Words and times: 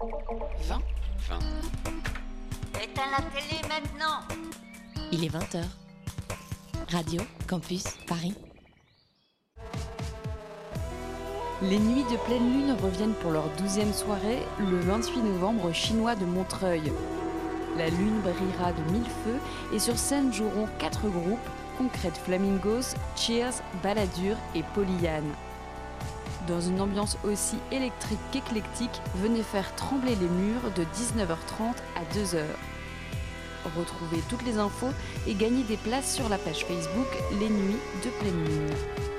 20 0.00 0.80
20. 1.28 1.38
Éteins 2.82 3.02
la 3.10 3.22
télé 3.38 3.60
maintenant 3.68 4.20
Il 5.12 5.24
est 5.24 5.28
20h. 5.28 5.62
Radio 6.90 7.20
Campus 7.46 7.84
Paris. 8.06 8.34
Les 11.60 11.78
nuits 11.78 12.04
de 12.10 12.16
pleine 12.24 12.50
lune 12.50 12.76
reviennent 12.82 13.12
pour 13.12 13.30
leur 13.30 13.46
douzième 13.58 13.92
soirée 13.92 14.38
le 14.58 14.80
28 14.80 15.20
novembre 15.20 15.70
chinois 15.74 16.14
de 16.14 16.24
Montreuil. 16.24 16.90
La 17.76 17.90
lune 17.90 18.20
brillera 18.22 18.72
de 18.72 18.92
mille 18.92 19.10
feux 19.24 19.38
et 19.74 19.78
sur 19.78 19.98
scène 19.98 20.32
joueront 20.32 20.68
quatre 20.78 21.08
groupes 21.10 21.38
Concrète 21.76 22.16
Flamingos, 22.24 22.94
Cheers, 23.16 23.62
Balladur 23.82 24.38
et 24.54 24.62
Polyane. 24.74 25.34
Dans 26.48 26.60
une 26.60 26.80
ambiance 26.80 27.18
aussi 27.24 27.56
électrique 27.70 28.18
qu'éclectique, 28.32 29.02
venez 29.16 29.42
faire 29.42 29.74
trembler 29.74 30.14
les 30.16 30.28
murs 30.28 30.70
de 30.74 30.84
19h30 30.84 31.74
à 31.96 32.14
2h. 32.14 32.44
Retrouvez 33.76 34.22
toutes 34.28 34.44
les 34.44 34.58
infos 34.58 34.90
et 35.26 35.34
gagnez 35.34 35.64
des 35.64 35.76
places 35.76 36.14
sur 36.14 36.28
la 36.28 36.38
page 36.38 36.64
Facebook 36.64 37.08
Les 37.38 37.50
Nuits 37.50 37.76
de 38.04 38.10
pleine 38.20 38.44
lune. 38.44 39.09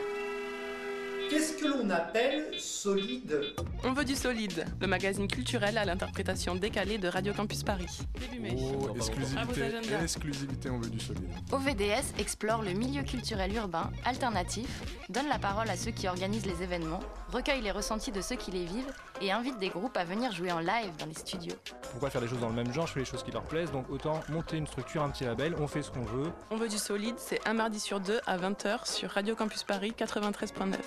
Que 1.62 1.68
l'on 1.68 1.92
appelle 1.92 2.60
solide 2.60 3.54
On 3.84 3.94
veut 3.94 4.04
du 4.04 4.16
solide, 4.16 4.66
le 4.80 4.88
magazine 4.88 5.28
culturel 5.28 5.78
à 5.78 5.86
l'interprétation 5.86 6.56
décalée 6.56 6.98
de 6.98 7.08
Radio 7.08 7.34
Campus 7.34 7.62
Paris. 7.62 8.00
Début 8.20 8.40
mai. 8.40 8.56
Oh, 8.58 8.96
exclusivité, 8.96 9.62
exclusivité, 10.02 10.70
on 10.72 10.80
veut 10.80 10.90
du 10.90 11.00
solide. 11.00 11.30
OVDS 11.52 12.18
explore 12.18 12.64
le 12.64 12.72
milieu 12.72 13.04
culturel 13.04 13.54
urbain 13.54 13.92
alternatif, 14.06 14.82
donne 15.10 15.28
la 15.28 15.38
parole 15.38 15.70
à 15.70 15.78
ceux 15.78 15.92
qui 15.92 16.08
organisent 16.08 16.48
les 16.48 16.64
événements, 16.64 17.02
recueille 17.32 17.62
les 17.62 17.70
ressentis 17.70 18.12
de 18.12 18.22
ceux 18.22 18.38
qui 18.38 18.50
les 18.50 18.66
vivent 18.66 18.92
et 19.22 19.32
invite 19.32 19.60
des 19.60 19.70
groupes 19.70 19.98
à 19.98 20.04
venir 20.04 20.32
jouer 20.32 20.52
en 20.52 20.62
live 20.62 20.96
dans 20.98 21.06
les 21.06 21.14
studios. 21.14 21.56
Pourquoi 21.92 22.10
faire 22.10 22.22
les 22.22 22.28
choses 22.28 22.40
dans 22.40 22.50
le 22.50 22.56
même 22.56 22.74
genre 22.74 22.88
Je 22.88 22.94
fais 22.94 23.02
les 23.02 23.06
choses 23.06 23.22
qui 23.22 23.32
leur 23.32 23.44
plaisent, 23.44 23.72
donc 23.72 23.88
autant 23.92 24.22
monter 24.30 24.58
une 24.58 24.66
structure, 24.66 25.04
un 25.04 25.12
petit 25.12 25.26
label, 25.26 25.54
on 25.60 25.68
fait 25.68 25.84
ce 25.84 25.92
qu'on 25.92 26.06
veut. 26.06 26.32
On 26.50 26.56
veut 26.56 26.70
du 26.70 26.80
solide, 26.80 27.16
c'est 27.18 27.48
un 27.48 27.54
mardi 27.54 27.80
sur 27.80 28.00
deux 28.00 28.20
à 28.26 28.40
20h 28.40 28.92
sur 28.92 29.12
Radio 29.12 29.36
Campus 29.36 29.64
Paris 29.64 29.94
93.9. 29.96 30.78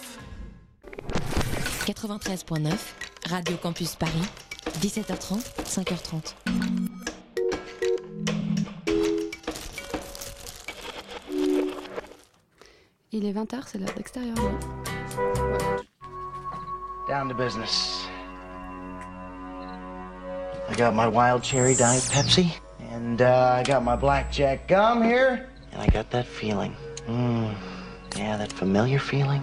93.9, 1.85 3.29
Radio 3.29 3.59
Campus 3.59 3.95
Paris, 3.95 4.27
17h30, 4.81 5.43
5h30. 5.67 6.35
Il 13.13 13.27
est 13.27 13.33
20h, 13.33 13.65
c'est 13.67 13.79
l'heure 13.79 13.93
d'extérieur. 13.95 14.35
non 14.35 14.59
Down 17.07 17.29
to 17.29 17.35
business. 17.35 18.07
I 20.71 20.75
got 20.77 20.95
my 20.95 21.07
wild 21.07 21.43
cherry 21.43 21.75
diet 21.75 22.03
Pepsi, 22.11 22.51
and 22.95 23.21
uh, 23.21 23.59
I 23.59 23.63
got 23.63 23.85
my 23.85 23.95
blackjack 23.95 24.69
gum 24.69 25.03
here, 25.03 25.51
and 25.73 25.83
I 25.83 25.89
got 25.89 26.11
that 26.13 26.27
feeling. 26.27 26.75
Mm, 27.07 27.55
yeah, 28.17 28.39
that 28.39 28.51
familiar 28.51 28.99
feeling 28.99 29.43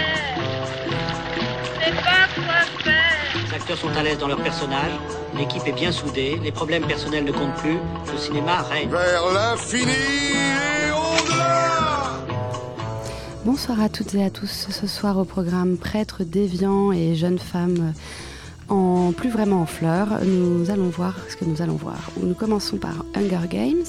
acteurs 3.61 3.77
sont 3.77 3.95
à 3.95 4.01
l'aise 4.01 4.17
dans 4.17 4.27
leur 4.27 4.41
personnage, 4.41 4.91
l'équipe 5.37 5.61
est 5.67 5.71
bien 5.71 5.91
soudée, 5.91 6.39
les 6.41 6.51
problèmes 6.51 6.83
personnels 6.87 7.23
ne 7.23 7.31
comptent 7.31 7.55
plus, 7.57 7.77
le 8.11 8.17
cinéma 8.17 8.63
règne. 8.63 8.89
Vers 8.89 9.31
l'infini 9.31 9.91
et 9.91 10.91
au-delà 10.91 12.11
Bonsoir 13.45 13.79
à 13.79 13.89
toutes 13.89 14.15
et 14.15 14.23
à 14.23 14.31
tous. 14.31 14.67
Ce 14.71 14.87
soir 14.87 15.19
au 15.19 15.25
programme 15.25 15.77
Prêtres 15.77 16.23
déviants 16.23 16.91
et 16.91 17.13
jeunes 17.13 17.37
femmes 17.37 17.93
en 18.67 19.11
plus 19.11 19.29
vraiment 19.29 19.61
en 19.61 19.65
fleurs, 19.65 20.23
nous 20.25 20.71
allons 20.71 20.89
voir 20.89 21.15
ce 21.29 21.35
que 21.35 21.43
nous 21.43 21.61
allons 21.61 21.75
voir. 21.75 22.09
Nous 22.19 22.33
commençons 22.33 22.77
par 22.77 23.05
Hunger 23.13 23.47
Games, 23.49 23.83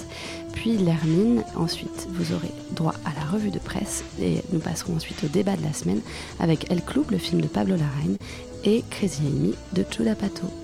puis 0.52 0.76
l'Hermine. 0.76 1.44
Ensuite, 1.54 2.08
vous 2.10 2.34
aurez 2.34 2.50
droit 2.72 2.94
à 3.04 3.10
la 3.18 3.30
revue 3.30 3.50
de 3.50 3.60
presse 3.60 4.04
et 4.20 4.42
nous 4.52 4.58
passerons 4.58 4.96
ensuite 4.96 5.22
au 5.22 5.28
débat 5.28 5.56
de 5.56 5.62
la 5.62 5.72
semaine 5.72 6.00
avec 6.40 6.70
El 6.70 6.82
Club, 6.82 7.12
le 7.12 7.18
film 7.18 7.40
de 7.40 7.46
Pablo 7.46 7.76
Larraín, 7.76 8.16
et 8.64 8.84
Crazy 8.90 9.26
Amy 9.26 9.54
de 9.72 9.84
Chula 9.90 10.14
Pato. 10.14 10.61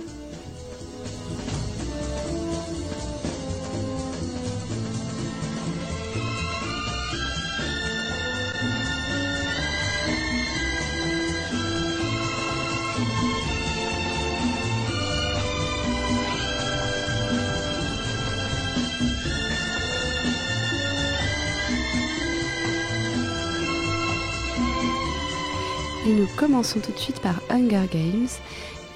Commençons 26.38 26.80
tout 26.80 26.92
de 26.92 26.98
suite 26.98 27.20
par 27.20 27.40
Hunger 27.50 27.82
Games 27.92 28.28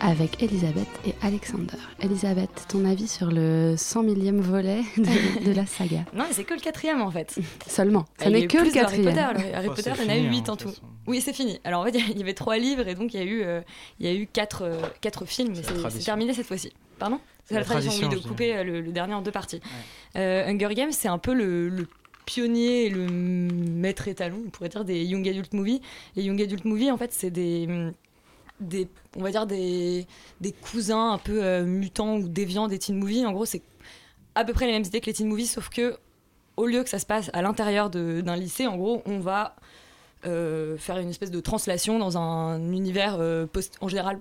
avec 0.01 0.43
Elisabeth 0.43 0.89
et 1.07 1.15
Alexander. 1.23 1.77
Elisabeth, 2.01 2.67
ton 2.69 2.85
avis 2.85 3.07
sur 3.09 3.31
le 3.31 3.75
100 3.77 4.03
millième 4.03 4.41
volet 4.41 4.81
de, 4.97 5.45
de 5.45 5.53
la 5.53 5.65
saga 5.67 6.05
Non, 6.13 6.25
mais 6.29 6.33
c'est 6.33 6.45
que 6.45 6.55
le 6.55 6.61
quatrième 6.61 7.01
en 7.03 7.11
fait. 7.11 7.39
Seulement, 7.69 8.05
ça 8.19 8.27
Il 8.29 8.33
y 8.33 8.37
a 8.37 8.41
n'est 8.41 8.47
que 8.47 8.59
le 8.59 8.65
de 8.65 8.69
Harry 8.69 8.73
quatrième. 9.03 9.05
Potter. 9.15 9.49
Le 9.49 9.55
Harry 9.57 9.69
Oh, 9.71 9.75
Potter, 9.75 9.93
il 9.99 10.05
y 10.05 10.07
en 10.07 10.11
a 10.11 10.19
eu 10.19 10.29
8 10.31 10.49
hein, 10.49 10.53
en 10.53 10.57
tout. 10.57 10.69
façon. 10.69 10.83
Oui, 11.07 11.21
c'est 11.21 11.33
fini. 11.33 11.59
Alors 11.65 11.83
en 11.83 11.85
fait, 11.85 11.97
il 12.11 12.19
y 12.19 12.23
avait 12.23 12.35
trois 12.35 12.59
livres 12.59 12.87
et 12.89 12.95
donc 12.95 13.15
il 13.15 13.21
y 13.21 13.23
a 13.23 13.27
eu, 13.27 13.43
euh, 13.43 13.61
il 14.01 14.07
y 14.07 14.09
a 14.09 14.15
eu 14.15 14.27
quatre, 14.27 14.63
euh, 14.63 14.81
quatre 15.01 15.25
films, 15.25 15.55
mais 15.57 15.63
C'est 15.91 16.05
terminé 16.05 16.35
cette 16.35 16.47
fois-ci. 16.47 16.73
Pardon? 16.99 17.19
C'est 17.45 17.55
la 17.55 17.61
la 17.61 17.67
tradition, 17.67 17.91
tradition, 17.93 18.09
oui, 18.17 18.23
de 18.23 18.29
couper 18.29 18.57
euh, 18.57 18.65
le, 18.65 18.81
le 18.81 18.93
dernier 18.93 19.15
en 19.15 19.23
deux 19.23 19.33
parties. 19.33 19.61
Euh, 20.17 20.49
Hunger 20.49 20.75
Games, 20.75 20.93
c'est 20.93 21.09
un 21.09 21.19
peu 21.19 21.35
le, 21.35 21.69
le 21.69 21.89
pionnier 22.25 22.87
et 22.87 22.91
le 22.91 23.07
maître 23.07 24.09
étalon, 24.09 24.43
on 24.47 24.51
pourrait 24.51 24.69
dire, 24.69 24.85
des 24.85 25.05
young 25.05 25.27
adult 25.29 25.53
movies. 25.53 25.81
Les 26.17 26.23
young 26.23 26.41
adult 26.41 26.65
movies, 26.65 26.91
en 26.91 26.97
fait, 26.97 27.13
c'est 27.13 27.31
des, 27.31 27.69
on 29.17 29.23
va 29.23 29.31
dire 29.31 29.47
des, 29.47 30.07
cousins 30.71 31.13
un 31.13 31.19
peu 31.19 31.43
euh, 31.43 31.65
mutants 31.65 32.17
ou 32.17 32.29
déviants 32.29 32.69
des 32.69 32.79
teen 32.79 32.97
movies. 32.97 33.27
En 33.27 33.33
gros, 33.33 33.45
c'est 33.45 33.63
à 34.35 34.45
peu 34.45 34.53
près 34.53 34.67
les 34.67 34.73
mêmes 34.73 34.85
idées 34.85 35.01
que 35.01 35.07
les 35.07 35.15
teen 35.15 35.29
movies, 35.29 35.51
sauf 35.51 35.69
que 35.69 35.97
au 36.57 36.67
lieu 36.67 36.83
que 36.83 36.91
ça 36.91 36.99
se 36.99 37.07
passe 37.07 37.31
à 37.33 37.43
l'intérieur 37.43 37.91
d'un 37.91 38.37
lycée, 38.37 38.67
en 38.67 38.77
gros, 38.77 39.03
on 39.07 39.19
va 39.19 39.57
euh, 40.27 40.77
faire 40.77 40.99
une 40.99 41.09
espèce 41.09 41.31
de 41.31 41.41
translation 41.41 41.99
dans 41.99 42.19
un 42.19 42.73
univers 42.73 43.17
euh, 43.19 43.47
post, 43.47 43.77
en 43.81 43.89
général 43.89 44.21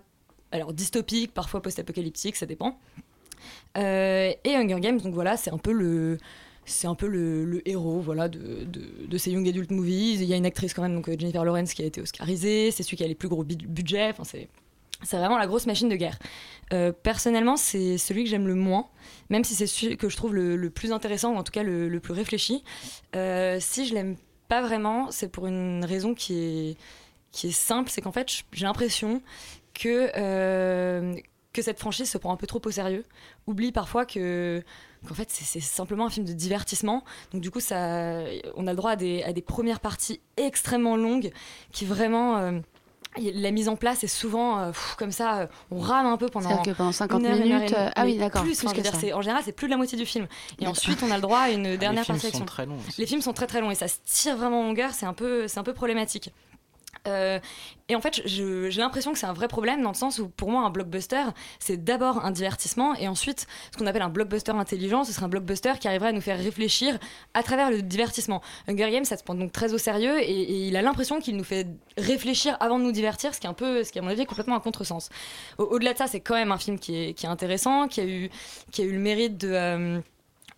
alors 0.51 0.73
dystopique, 0.73 1.33
parfois 1.33 1.61
post-apocalyptique, 1.61 2.35
ça 2.35 2.45
dépend. 2.45 2.77
Et 3.75 4.37
Hunger 4.45 4.79
Games, 4.79 4.99
donc 4.99 5.13
voilà, 5.13 5.37
c'est 5.37 5.51
un 5.51 5.57
peu 5.57 5.71
le 5.71 6.17
c'est 6.71 6.87
un 6.87 6.95
peu 6.95 7.07
le, 7.07 7.67
héros 7.67 7.99
voilà 7.99 8.27
de, 8.27 8.65
de, 8.65 9.17
ces 9.17 9.31
young 9.31 9.47
adult 9.47 9.71
movies. 9.71 10.21
Il 10.21 10.27
y 10.27 10.33
a 10.33 10.37
une 10.37 10.45
actrice 10.45 10.73
quand 10.73 10.81
même, 10.81 10.95
donc 10.95 11.09
euh, 11.09 11.15
Jennifer 11.17 11.43
Lawrence, 11.43 11.73
qui 11.73 11.83
a 11.83 11.85
été 11.85 12.01
oscarisée. 12.01 12.71
C'est 12.71 12.83
celui 12.83 12.97
qui 12.97 13.03
a 13.03 13.07
les 13.07 13.15
plus 13.15 13.29
gros 13.29 13.43
budgets. 13.43 14.09
Enfin, 14.09 14.23
c'est 14.23 14.47
c'est 15.03 15.17
vraiment 15.17 15.39
la 15.39 15.47
grosse 15.47 15.65
machine 15.65 15.89
de 15.89 15.95
guerre. 15.95 16.19
Euh, 16.73 16.91
personnellement, 16.91 17.57
c'est 17.57 17.97
celui 17.97 18.23
que 18.23 18.29
j'aime 18.29 18.47
le 18.47 18.53
moins, 18.53 18.87
même 19.29 19.43
si 19.43 19.55
c'est 19.55 19.65
celui 19.65 19.97
que 19.97 20.09
je 20.09 20.15
trouve 20.15 20.35
le, 20.35 20.55
le 20.55 20.69
plus 20.69 20.91
intéressant, 20.91 21.33
ou 21.33 21.37
en 21.37 21.43
tout 21.43 21.51
cas 21.51 21.63
le, 21.63 21.89
le 21.89 21.99
plus 21.99 22.13
réfléchi. 22.13 22.63
Euh, 23.15 23.57
si 23.59 23.87
je 23.87 23.95
l'aime 23.95 24.15
pas 24.47 24.61
vraiment, 24.61 25.09
c'est 25.09 25.27
pour 25.27 25.47
une 25.47 25.83
raison 25.83 26.13
qui 26.13 26.37
est, 26.37 26.77
qui 27.31 27.47
est 27.47 27.51
simple, 27.51 27.89
c'est 27.89 28.01
qu'en 28.01 28.11
fait, 28.11 28.27
j'ai 28.53 28.65
l'impression 28.65 29.23
que, 29.73 30.11
que 31.51 31.61
cette 31.61 31.79
franchise 31.79 32.09
se 32.09 32.19
prend 32.19 32.31
un 32.31 32.37
peu 32.37 32.45
trop 32.45 32.61
au 32.63 32.71
sérieux, 32.71 33.05
oublie 33.47 33.71
parfois 33.71 34.05
que 34.05 34.63
qu'en 35.07 35.13
fait 35.15 35.29
c'est 35.29 35.59
simplement 35.59 36.05
un 36.05 36.09
film 36.09 36.25
de 36.25 36.33
divertissement. 36.33 37.03
Donc 37.33 37.41
du 37.41 37.51
coup, 37.51 37.59
ça, 37.59 38.19
on 38.55 38.67
a 38.67 38.71
le 38.71 38.77
droit 38.77 38.91
à 38.91 38.95
des, 38.95 39.23
à 39.23 39.33
des 39.33 39.41
premières 39.41 39.79
parties 39.79 40.19
extrêmement 40.37 40.95
longues 40.95 41.31
qui 41.71 41.85
vraiment... 41.85 42.37
euh, 42.37 42.59
la 43.17 43.51
mise 43.51 43.67
en 43.67 43.75
place 43.75 44.03
est 44.03 44.07
souvent 44.07 44.59
euh, 44.59 44.67
pff, 44.67 44.95
comme 44.97 45.11
ça, 45.11 45.39
euh, 45.39 45.47
on 45.69 45.79
rame 45.79 46.05
un 46.05 46.15
peu 46.17 46.27
pendant. 46.27 46.61
Que 46.61 46.71
pendant 46.71 46.91
50 46.93 47.19
une 47.19 47.25
heure, 47.25 47.35
une 47.35 47.41
heure 47.41 47.45
et 47.45 47.59
minutes, 47.59 47.75
euh, 47.77 47.89
ah 47.95 48.05
oui, 48.05 48.17
d'accord, 48.17 48.43
Plus, 48.43 48.61
je 48.61 48.81
dire, 48.81 49.17
en 49.17 49.21
général, 49.21 49.41
c'est 49.43 49.51
plus 49.51 49.67
de 49.67 49.71
la 49.71 49.77
moitié 49.77 49.97
du 49.97 50.05
film. 50.05 50.27
Et 50.59 50.67
ensuite, 50.67 51.03
on 51.03 51.11
a 51.11 51.15
le 51.15 51.21
droit 51.21 51.39
à 51.39 51.49
une 51.49 51.75
dernière 51.75 52.05
films 52.05 52.17
partie 52.17 52.27
sont 52.27 52.43
action. 52.43 52.45
très 52.45 52.65
longs 52.65 52.77
aussi. 52.87 53.01
Les 53.01 53.07
films 53.07 53.21
sont 53.21 53.33
très 53.33 53.47
très 53.47 53.59
longs 53.59 53.71
et 53.71 53.75
ça 53.75 53.87
se 53.87 53.97
tire 54.05 54.37
vraiment 54.37 54.61
en 54.61 54.63
longueur, 54.63 54.91
c'est 54.93 55.05
un 55.05 55.13
peu, 55.13 55.47
c'est 55.47 55.59
un 55.59 55.63
peu 55.63 55.73
problématique. 55.73 56.31
Euh, 57.07 57.39
et 57.89 57.95
en 57.95 58.01
fait, 58.01 58.21
j'ai 58.25 58.69
l'impression 58.79 59.11
que 59.11 59.17
c'est 59.17 59.25
un 59.25 59.33
vrai 59.33 59.47
problème 59.47 59.81
dans 59.81 59.89
le 59.89 59.95
sens 59.95 60.19
où, 60.19 60.29
pour 60.29 60.49
moi, 60.51 60.61
un 60.61 60.69
blockbuster, 60.69 61.23
c'est 61.59 61.83
d'abord 61.83 62.23
un 62.23 62.31
divertissement 62.31 62.95
et 62.95 63.07
ensuite, 63.07 63.47
ce 63.71 63.77
qu'on 63.77 63.87
appelle 63.87 64.03
un 64.03 64.09
blockbuster 64.09 64.51
intelligent, 64.51 65.03
ce 65.03 65.11
serait 65.11 65.25
un 65.25 65.29
blockbuster 65.29 65.73
qui 65.79 65.87
arriverait 65.87 66.09
à 66.09 66.11
nous 66.13 66.21
faire 66.21 66.37
réfléchir 66.37 66.99
à 67.33 67.43
travers 67.43 67.71
le 67.71 67.81
divertissement. 67.81 68.41
Hunger 68.67 68.91
Games, 68.91 69.05
ça 69.05 69.17
se 69.17 69.23
prend 69.23 69.35
donc 69.35 69.51
très 69.51 69.73
au 69.73 69.77
sérieux 69.77 70.19
et, 70.21 70.67
il 70.67 70.75
a 70.77 70.81
l'impression 70.81 71.19
qu'il 71.19 71.35
nous 71.35 71.43
fait 71.43 71.67
réfléchir 71.97 72.55
avant 72.59 72.77
de 72.79 72.83
nous 72.83 72.91
divertir, 72.91 73.33
ce 73.33 73.39
qui 73.39 73.47
est 73.47 73.49
un 73.49 73.53
peu, 73.53 73.83
ce 73.83 73.91
qui 73.91 73.99
à 73.99 74.01
mon 74.03 74.09
avis 74.09 74.21
est 74.21 74.25
complètement 74.25 74.55
un 74.55 74.59
contresens. 74.61 75.09
Au- 75.57 75.63
Au-delà 75.65 75.93
de 75.93 75.97
ça, 75.97 76.07
c'est 76.07 76.19
quand 76.21 76.35
même 76.35 76.51
un 76.51 76.57
film 76.57 76.79
qui 76.79 76.95
est, 76.95 77.13
qui 77.13 77.25
est 77.25 77.29
intéressant, 77.29 77.87
qui 77.87 77.99
a 78.01 78.05
eu, 78.05 78.29
qui 78.71 78.81
a 78.83 78.85
eu 78.85 78.91
le 78.93 78.99
mérite 78.99 79.37
de, 79.37 79.49
euh, 79.51 79.99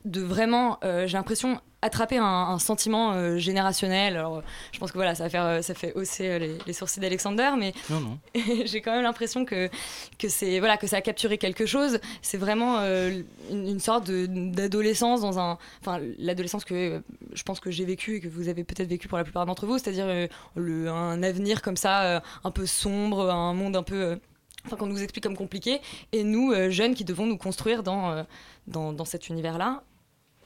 de 0.06 0.22
vraiment, 0.22 0.78
euh, 0.84 1.08
j'ai 1.08 1.18
l'impression, 1.18 1.60
attraper 1.82 2.18
un, 2.18 2.24
un 2.26 2.60
sentiment 2.60 3.12
euh, 3.14 3.38
générationnel. 3.38 4.16
Alors, 4.18 4.38
euh, 4.38 4.42
je 4.72 4.80
pense 4.80 4.92
que 4.92 4.98
voilà, 4.98 5.16
ça 5.16 5.24
va 5.26 5.30
faire, 5.30 5.46
euh, 5.46 5.62
ça 5.62 5.74
fait 5.74 5.94
hausser 5.96 6.40
les, 6.40 6.58
les 6.66 6.74
sourcils 6.74 7.00
d'Alexander, 7.02 7.52
mais 7.58 7.74
Non, 7.90 8.00
non. 8.00 8.20
j'ai 8.66 8.82
quand 8.82 8.92
même 8.94 9.04
l'impression 9.04 9.44
que 9.46 9.70
que 10.18 10.30
c'est 10.30 10.60
voilà 10.60 10.78
que 10.78 10.88
ça 10.88 10.98
a 10.98 11.02
capturé 11.02 11.38
quelque 11.38 11.66
chose. 11.66 12.00
C'est 12.22 12.38
vraiment 12.38 12.80
une, 12.80 13.26
une 13.50 13.80
sorte 13.80 14.08
de- 14.08 14.28
d'adolescence 14.28 15.22
dans 15.22 15.40
un, 15.40 15.58
enfin 15.82 16.00
l'adolescence 16.18 16.64
que 16.64 17.02
je 17.34 17.44
pense 17.44 17.60
que 17.60 17.70
j'ai 17.72 17.84
vécu 17.86 18.16
et 18.16 18.20
que 18.22 18.28
vous 18.30 18.48
avez 18.48 18.64
peut-être 18.64 18.88
vécu 18.90 19.08
pour 19.10 19.18
la 19.18 19.24
plupart 19.26 19.46
d'entre 19.46 19.66
vous, 19.66 19.78
c'est-à-dire 19.78 20.08
le- 20.56 20.90
un 20.90 21.22
avenir 21.24 21.62
comme 21.62 21.78
ça, 21.78 22.22
un 22.44 22.52
peu 22.52 22.66
sombre, 22.66 23.30
un 23.30 23.54
monde 23.54 23.76
un 23.76 23.84
peu 23.84 24.20
enfin 24.66 24.78
qu'on 24.78 24.86
nous 24.88 25.04
explique 25.04 25.24
comme 25.26 25.36
compliqué, 25.36 25.82
et 26.14 26.24
nous 26.24 26.54
euh, 26.54 26.70
jeunes 26.70 26.96
qui 26.96 27.04
devons 27.04 27.26
nous 27.26 27.38
construire 27.38 27.84
dans 27.84 28.12
euh, 28.12 28.24
dans, 28.68 28.94
dans 28.94 29.04
cet 29.04 29.28
univers-là. 29.28 29.84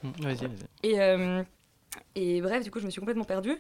Mm, 0.04 0.10
Vas-y, 0.20 0.36
vas-y. 0.38 0.50
Et, 0.84 1.00
euh, 1.02 1.44
et 2.16 2.42
bref, 2.42 2.64
du 2.64 2.72
coup, 2.72 2.80
je 2.80 2.86
me 2.86 2.92
suis 2.92 3.00
complètement 3.00 3.24
perdue. 3.26 3.58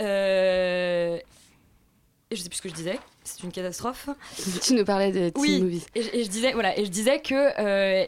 Euh, 0.00 1.16
et 2.30 2.36
je 2.36 2.42
sais 2.42 2.48
plus 2.48 2.56
ce 2.58 2.62
que 2.62 2.68
je 2.68 2.74
disais. 2.74 2.98
C'est 3.22 3.42
une 3.42 3.52
catastrophe. 3.52 4.08
Tu 4.62 4.74
nous 4.74 4.84
parlais 4.84 5.12
de 5.12 5.28
Teen 5.30 5.32
oui. 5.42 5.60
Movies. 5.62 5.86
Et, 5.94 6.02
je- 6.02 6.10
et 6.14 6.24
je 6.24 6.28
disais 6.28 6.52
voilà, 6.52 6.76
et 6.78 6.84
je 6.84 6.90
disais 6.90 7.20
que 7.20 7.34
euh, 7.60 8.06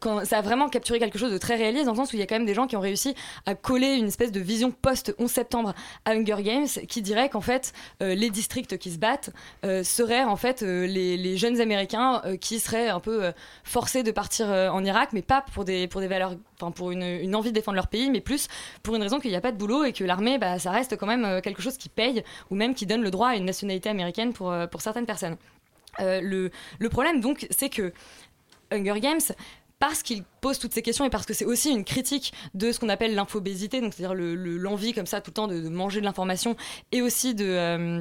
quand 0.00 0.24
ça 0.24 0.38
a 0.38 0.40
vraiment 0.40 0.68
capturé 0.68 0.98
quelque 0.98 1.18
chose 1.18 1.32
de 1.32 1.38
très 1.38 1.56
réaliste 1.56 1.84
dans 1.84 1.92
le 1.92 1.96
sens 1.96 2.12
où 2.12 2.16
il 2.16 2.20
y 2.20 2.22
a 2.22 2.26
quand 2.26 2.34
même 2.34 2.46
des 2.46 2.54
gens 2.54 2.66
qui 2.66 2.76
ont 2.76 2.80
réussi 2.80 3.14
à 3.46 3.54
coller 3.54 3.94
une 3.94 4.06
espèce 4.06 4.32
de 4.32 4.40
vision 4.40 4.70
post 4.70 5.14
11 5.18 5.30
septembre 5.30 5.74
à 6.04 6.12
Hunger 6.12 6.42
Games 6.42 6.66
qui 6.88 7.02
dirait 7.02 7.28
qu'en 7.28 7.42
fait 7.42 7.72
euh, 8.02 8.14
les 8.14 8.30
districts 8.30 8.78
qui 8.78 8.90
se 8.90 8.98
battent 8.98 9.30
euh, 9.64 9.84
seraient 9.84 10.24
en 10.24 10.36
fait 10.36 10.62
euh, 10.62 10.86
les, 10.86 11.36
jeunes 11.36 11.60
américains 11.60 12.22
qui 12.40 12.58
seraient 12.58 12.88
un 12.88 12.98
peu 12.98 13.32
forcés 13.62 14.02
de 14.02 14.10
partir 14.10 14.48
en 14.48 14.84
Irak 14.84 15.10
mais 15.12 15.22
pas 15.22 15.44
pour 15.54 15.64
des 15.64 15.86
valeurs 15.86 16.34
enfin 16.56 16.70
pour 16.70 16.90
une, 16.90 17.34
envie 17.36 17.50
de 17.50 17.54
défendre 17.54 17.76
leur 17.76 17.86
pays 17.86 18.10
mais 18.10 18.20
plus 18.20 18.48
pour 18.82 18.96
une 18.96 19.02
raison 19.02 19.20
qu'il 19.20 19.30
n'y 19.30 19.36
a 19.36 19.40
pas 19.40 19.52
de 19.52 19.56
boulot 19.56 19.84
et 19.84 19.92
que 19.92 20.02
l'armée 20.02 20.38
bah, 20.38 20.58
ça 20.58 20.70
reste 20.70 20.96
quand 20.96 21.06
même 21.06 21.40
quelque 21.40 21.62
chose 21.62 21.76
qui 21.76 21.88
paye 21.88 22.24
ou 22.50 22.54
même 22.54 22.74
qui 22.74 22.86
donne 22.86 23.02
le 23.02 23.10
droit 23.10 23.28
à 23.28 23.36
une 23.36 23.44
nationalité 23.44 23.88
américaine 23.88 24.32
pour 24.32 24.80
certaines 24.80 25.06
personnes. 25.06 25.36
Le 25.98 26.50
problème 26.88 27.20
donc 27.20 27.46
c'est 27.50 27.68
que 27.68 27.92
Hunger 28.72 29.00
Games 29.00 29.20
parce 29.80 30.04
qu'il 30.04 30.22
pose 30.40 30.58
toutes 30.60 30.72
ces 30.74 30.82
questions 30.82 31.04
et 31.04 31.10
parce 31.10 31.26
que 31.26 31.34
c'est 31.34 31.44
aussi 31.46 31.70
une 31.70 31.84
critique 31.84 32.32
de 32.54 32.70
ce 32.70 32.78
qu'on 32.78 32.88
appelle 32.90 33.14
l'infobésité, 33.16 33.80
donc 33.80 33.92
c'est-à-dire 33.94 34.14
le- 34.14 34.36
le- 34.36 34.58
l'envie 34.58 34.92
comme 34.92 35.06
ça 35.06 35.20
tout 35.20 35.30
le 35.30 35.34
temps 35.34 35.48
de, 35.48 35.58
de 35.60 35.68
manger 35.68 36.00
de 36.00 36.04
l'information 36.04 36.54
et 36.92 37.02
aussi 37.02 37.34
de, 37.34 37.44
euh, 37.46 38.00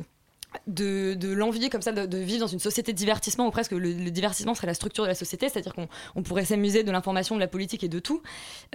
de, 0.67 1.13
de 1.13 1.31
l'envie 1.31 1.69
comme 1.69 1.81
ça 1.81 1.91
de, 1.91 2.17
vivre 2.17 2.39
dans 2.39 2.47
une 2.47 2.59
société 2.59 2.91
de 2.91 2.97
divertissement 2.97 3.47
où 3.47 3.51
presque 3.51 3.71
le, 3.71 3.93
divertissement 4.09 4.55
serait 4.55 4.67
la 4.67 4.73
structure 4.73 5.03
de 5.03 5.09
la 5.09 5.15
société, 5.15 5.47
c'est-à-dire 5.49 5.73
qu'on 5.73 5.87
on 6.15 6.23
pourrait 6.23 6.45
s'amuser 6.45 6.83
de 6.83 6.91
l'information, 6.91 7.35
de 7.35 7.39
la 7.39 7.47
politique 7.47 7.83
et 7.83 7.87
de 7.87 7.99
tout. 7.99 8.21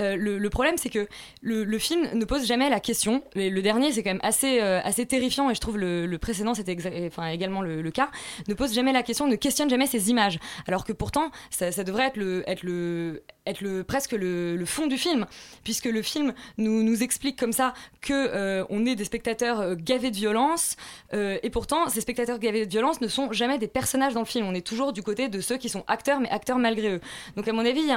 Euh, 0.00 0.16
le, 0.16 0.38
le 0.38 0.50
problème 0.50 0.76
c'est 0.76 0.90
que 0.90 1.08
le, 1.42 1.64
le 1.64 1.78
film 1.78 2.08
ne 2.14 2.24
pose 2.24 2.46
jamais 2.46 2.70
la 2.70 2.80
question. 2.80 3.22
Le, 3.34 3.60
dernier 3.60 3.92
c'est 3.92 4.02
quand 4.02 4.10
même 4.10 4.20
assez, 4.22 4.60
euh, 4.60 4.80
assez 4.82 5.06
terrifiant 5.06 5.50
et 5.50 5.54
je 5.54 5.60
trouve 5.60 5.78
le, 5.78 6.16
précédent 6.18 6.54
c'était 6.54 6.76
enfin, 7.06 7.28
également 7.28 7.60
le, 7.60 7.82
le 7.82 7.90
cas. 7.90 8.10
Ne 8.48 8.54
pose 8.54 8.72
jamais 8.72 8.92
la 8.92 9.02
question, 9.02 9.26
ne 9.26 9.36
questionne 9.36 9.68
jamais 9.68 9.86
ces 9.86 10.10
images. 10.10 10.38
Alors 10.66 10.84
que 10.84 10.92
pourtant 10.92 11.30
ça, 11.50 11.72
ça 11.72 11.84
devrait 11.84 12.06
être, 12.06 12.16
le, 12.16 12.48
être, 12.48 12.62
le, 12.62 13.22
être 13.46 13.82
presque 13.82 14.12
le, 14.12 14.64
fond 14.64 14.86
du 14.86 14.96
film, 14.96 15.26
puisque 15.62 15.84
le 15.84 16.02
film 16.02 16.32
nous, 16.56 17.02
explique 17.02 17.38
comme 17.38 17.52
ça 17.52 17.74
que 18.00 18.12
euh, 18.12 18.64
on 18.70 18.86
est 18.86 18.94
des 18.94 19.04
spectateurs 19.04 19.60
euh, 19.60 19.74
gavés 19.76 20.10
de 20.10 20.16
violence, 20.16 20.76
euh, 21.12 21.38
et 21.42 21.50
pourtant 21.50 21.88
ces 21.88 22.00
spectateurs 22.00 22.38
gavés 22.38 22.64
de 22.64 22.70
violence 22.70 23.00
ne 23.00 23.08
sont 23.08 23.32
jamais 23.32 23.58
des 23.58 23.66
personnages 23.68 24.14
dans 24.14 24.20
le 24.20 24.26
film. 24.26 24.46
On 24.46 24.54
est 24.54 24.66
toujours 24.66 24.92
du 24.92 25.02
côté 25.02 25.28
de 25.28 25.40
ceux 25.40 25.56
qui 25.56 25.68
sont 25.68 25.84
acteurs, 25.88 26.20
mais 26.20 26.30
acteurs 26.30 26.58
malgré 26.58 26.94
eux. 26.94 27.00
Donc 27.36 27.46
à 27.48 27.52
mon 27.52 27.66
avis, 27.66 27.80
il 27.80 27.86
y, 27.86 27.92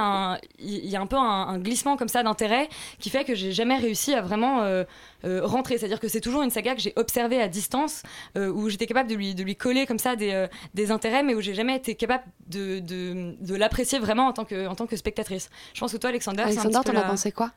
a 0.96 1.00
un- 1.00 1.06
peu 1.06 1.16
un, 1.16 1.58
glissement 1.58 1.96
comme 1.96 2.08
ça 2.08 2.22
d'intérêt 2.22 2.68
qui 2.98 3.08
fait 3.08 3.24
que 3.24 3.34
j'ai 3.34 3.52
jamais 3.52 3.78
réussi 3.78 4.14
à 4.14 4.20
vraiment 4.20 4.84
rentrer. 5.24 5.78
C'est-à-dire 5.78 6.00
que 6.00 6.08
c'est 6.08 6.20
toujours 6.20 6.42
une 6.42 6.50
saga 6.50 6.74
que 6.74 6.80
j'ai 6.80 6.92
observée 6.96 7.40
à 7.40 7.48
distance, 7.48 8.02
où 8.36 8.68
j'étais 8.68 8.86
capable 8.86 9.08
de 9.08 9.14
lui, 9.14 9.56
coller 9.56 9.86
comme 9.86 9.98
ça 9.98 10.16
des, 10.16 10.90
intérêts, 10.90 11.22
mais 11.22 11.34
où 11.34 11.40
j'ai 11.40 11.54
jamais 11.54 11.76
été 11.76 11.94
capable 11.94 12.24
de, 12.48 13.56
l'apprécier 13.56 13.98
vraiment 13.98 14.26
en 14.26 14.32
tant 14.32 14.44
que 14.44 14.96
spectatrice. 14.96 15.37
Je 15.74 15.80
pense 15.80 15.92
que 15.92 15.96
toi, 15.98 16.10
Alexander, 16.10 16.42
Alexander, 16.42 16.80
t'en 16.84 16.90
as 16.92 16.94
la- 16.94 17.02
pensé 17.04 17.32
quoi? 17.32 17.50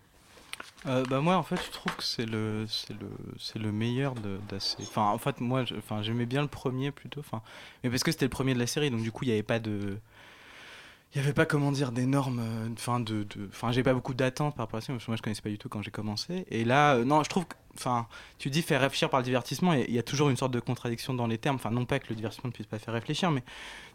Euh, 0.88 1.04
bah 1.10 1.22
moi 1.22 1.36
en 1.38 1.44
fait 1.44 1.58
je 1.64 1.70
trouve 1.72 1.96
que 1.96 2.04
c'est 2.04 2.26
le 2.26 2.66
c'est 2.68 2.94
le 3.00 3.08
c'est 3.40 3.60
le 3.60 3.72
meilleur 3.72 4.16
de 4.16 4.40
d'assez 4.50 4.78
enfin 4.82 5.04
en 5.10 5.18
fait 5.20 5.40
moi 5.40 5.64
enfin 5.78 6.02
j'aimais 6.02 6.26
bien 6.26 6.42
le 6.42 6.48
premier 6.48 6.90
plutôt 6.92 7.20
enfin 7.20 7.42
mais 7.84 7.92
parce 7.92 8.02
que 8.04 8.12
c'était 8.12 8.26
le 8.26 8.30
premier 8.32 8.56
de 8.56 8.60
la 8.60 8.66
série 8.66 8.90
donc 8.90 9.02
du 9.04 9.12
coup 9.12 9.24
il 9.24 9.28
n'y 9.28 9.34
avait 9.34 9.44
pas 9.44 9.60
de 9.60 10.00
il 11.14 11.18
n'y 11.20 11.24
avait 11.26 11.34
pas 11.34 11.46
comment 11.46 11.74
dire 11.74 11.92
d'énormes 11.92 12.40
euh, 12.40 12.70
enfin 12.74 13.02
de 13.02 13.28
enfin 13.50 13.72
j'avais 13.72 13.84
pas 13.84 13.94
beaucoup 13.94 14.14
d'attentes 14.14 14.56
par 14.56 14.66
rapport 14.66 14.78
à 14.78 14.82
ça 14.82 14.94
parce 14.94 15.04
que 15.04 15.12
moi 15.12 15.18
je 15.18 15.22
connaissais 15.22 15.42
pas 15.42 15.50
du 15.50 15.58
tout 15.58 15.68
quand 15.68 15.82
j'ai 15.82 15.92
commencé. 15.92 16.46
Et 16.50 16.64
là 16.64 16.96
euh, 16.96 17.04
non 17.04 17.22
je 17.24 17.30
trouve 17.30 17.46
enfin 17.76 18.08
tu 18.38 18.50
dis 18.50 18.62
faire 18.62 18.80
réfléchir 18.80 19.10
par 19.10 19.20
le 19.20 19.26
divertissement 19.26 19.74
et 19.74 19.86
il 19.90 19.94
y 19.94 20.00
a 20.00 20.04
toujours 20.04 20.30
une 20.30 20.38
sorte 20.38 20.54
de 20.54 20.62
contradiction 20.62 21.14
dans 21.14 21.28
les 21.28 21.38
termes. 21.38 21.58
Enfin 21.58 21.70
non 21.72 21.84
pas 21.86 22.00
que 22.00 22.06
le 22.10 22.16
divertissement 22.16 22.48
ne 22.48 22.54
puisse 22.54 22.68
pas 22.68 22.80
faire 22.80 22.94
réfléchir 22.94 23.30
mais 23.30 23.44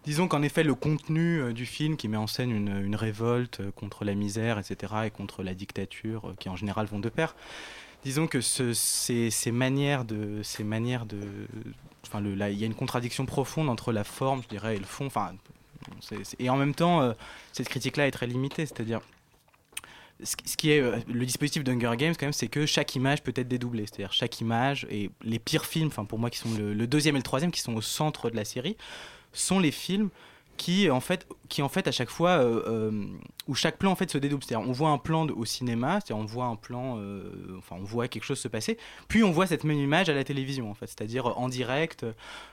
disons 0.04 0.28
qu'en 0.28 0.42
effet 0.42 0.62
le 0.62 0.74
contenu 0.74 1.40
euh, 1.40 1.52
du 1.54 1.64
film 1.64 1.96
qui 1.96 2.06
met 2.08 2.18
en 2.18 2.26
scène 2.26 2.50
une, 2.50 2.84
une 2.84 2.96
révolte 2.96 3.62
contre 3.76 4.04
la 4.04 4.14
misère 4.14 4.58
etc 4.58 4.92
et 5.06 5.10
contre 5.10 5.42
la 5.42 5.54
dictature 5.54 6.34
qui 6.38 6.50
en 6.50 6.56
général 6.56 6.86
vont 6.86 6.98
de 7.00 7.08
pair. 7.08 7.34
Disons 8.04 8.26
que 8.26 8.42
ce- 8.42 8.74
ces, 8.74 9.30
ces 9.30 9.52
manières 9.52 10.04
de 10.04 10.42
ces 10.42 10.64
manières 10.64 11.06
de 11.06 11.18
enfin 12.06 12.22
il 12.22 12.58
y 12.58 12.62
a 12.62 12.66
une 12.66 12.74
contradiction 12.74 13.24
profonde 13.24 13.70
entre 13.70 13.90
la 13.90 14.04
forme 14.04 14.42
je 14.42 14.48
dirais 14.48 14.76
et 14.76 14.78
le 14.78 14.84
fond. 14.84 15.06
Enfin 15.06 15.32
et 16.38 16.50
en 16.50 16.56
même 16.56 16.74
temps 16.74 17.00
euh, 17.02 17.12
cette 17.52 17.68
critique 17.68 17.96
là 17.96 18.06
est 18.06 18.10
très 18.10 18.26
limitée 18.26 18.66
c'est-à-dire 18.66 19.00
ce 20.22 20.56
qui- 20.56 20.70
est 20.70 20.80
euh, 20.80 20.96
le 21.08 21.26
dispositif 21.26 21.62
d'Hunger 21.62 21.96
Games 21.96 22.14
c'est 22.32 22.48
que 22.48 22.64
chaque 22.64 22.94
image 22.94 23.22
peut 23.22 23.34
être 23.36 23.48
dédoublée. 23.48 23.84
C'est-à-dire 23.86 24.12
chaque 24.14 24.40
image 24.40 24.86
et 24.90 25.10
les 25.22 25.38
pires 25.38 25.66
films 25.66 25.88
enfin 25.88 26.04
pour 26.06 26.18
moi 26.18 26.30
qui 26.30 26.38
sont 26.38 26.48
le 26.56 26.86
deuxième 26.86 27.16
et 27.16 27.18
le 27.18 27.22
troisième 27.22 27.50
qui 27.50 27.60
sont 27.60 27.74
au 27.74 27.82
centre 27.82 28.30
de 28.30 28.36
la 28.36 28.44
série 28.46 28.76
sont 29.32 29.58
les 29.60 29.70
films 29.72 30.08
qui 30.56 30.90
en 30.90 31.00
fait 31.00 31.26
qui 31.48 31.62
en 31.62 31.68
fait 31.68 31.86
à 31.86 31.92
chaque 31.92 32.10
fois 32.10 32.30
euh, 32.30 32.62
euh, 32.66 33.06
où 33.46 33.54
chaque 33.54 33.78
plan 33.78 33.92
en 33.92 33.96
fait 33.96 34.10
se 34.10 34.18
dédouble. 34.18 34.42
C'est-à-dire 34.42 34.68
on 34.68 34.72
voit 34.72 34.90
un 34.90 34.98
plan 34.98 35.26
au 35.28 35.44
cinéma 35.44 36.00
c'est-à-dire 36.00 36.16
on 36.22 36.26
voit 36.26 36.46
un 36.46 36.56
plan 36.56 36.98
euh, 36.98 37.56
enfin 37.58 37.76
on 37.78 37.84
voit 37.84 38.08
quelque 38.08 38.24
chose 38.24 38.38
se 38.38 38.48
passer 38.48 38.78
puis 39.08 39.22
on 39.22 39.30
voit 39.30 39.46
cette 39.46 39.64
même 39.64 39.78
image 39.78 40.08
à 40.08 40.14
la 40.14 40.24
télévision 40.24 40.70
en 40.70 40.74
fait. 40.74 40.86
C'est-à-dire 40.86 41.38
en 41.38 41.48
direct 41.48 42.04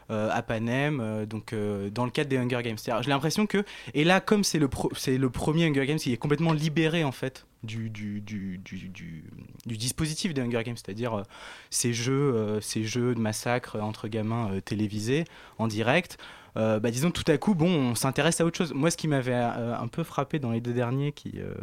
à 0.10 0.42
Panem 0.44 1.26
donc 1.26 1.56
dans 1.92 2.06
le 2.06 2.12
cadre 2.12 2.30
des 2.30 2.38
Hunger 2.38 2.62
Games. 2.64 2.78
J'ai 2.78 3.10
l'impression 3.10 3.48
que 3.48 3.64
et 3.96 4.04
là 4.04 4.20
comme 4.20 4.44
c'est 4.44 4.60
le 4.60 4.70
c'est 4.96 5.18
le 5.18 5.30
premier 5.30 5.66
Hunger 5.66 5.86
Games 5.88 6.00
il 6.06 6.12
est 6.12 6.18
complètement 6.18 6.54
libéré 6.54 7.04
en 7.04 7.12
fait 7.12 7.48
du, 7.64 7.90
du, 7.90 8.20
du, 8.20 8.58
du, 8.58 8.90
du- 8.90 9.24
dispositif 9.66 10.34
des 10.34 10.42
Hunger 10.42 10.64
Games, 10.66 10.76
c'est-à-dire 10.76 11.24
ces 11.70 11.94
jeux, 11.94 12.60
ces 12.62 12.84
jeux 12.84 13.16
de 13.16 13.20
massacre 13.20 13.80
entre 13.80 14.08
gamins 14.10 14.60
télévisés 14.66 15.24
en 15.58 15.68
direct. 15.68 16.18
Euh, 16.56 16.80
bah, 16.80 16.92
disons 16.92 17.10
tout 17.12 17.24
à 17.28 17.38
coup, 17.38 17.56
bon, 17.56 17.70
on 17.92 17.96
s'intéresse 17.96 18.40
à 18.42 18.46
autre 18.46 18.58
chose. 18.58 18.74
Moi, 18.74 18.92
ce 18.92 18.98
qui 18.98 19.08
m'avait 19.08 19.34
euh, 19.34 19.76
un 19.78 19.88
peu 19.88 20.04
frappé 20.04 20.40
dans 20.40 20.52
les 20.52 20.62
deux 20.62 20.74
derniers, 20.74 21.12
qui, 21.12 21.34
euh, 21.38 21.54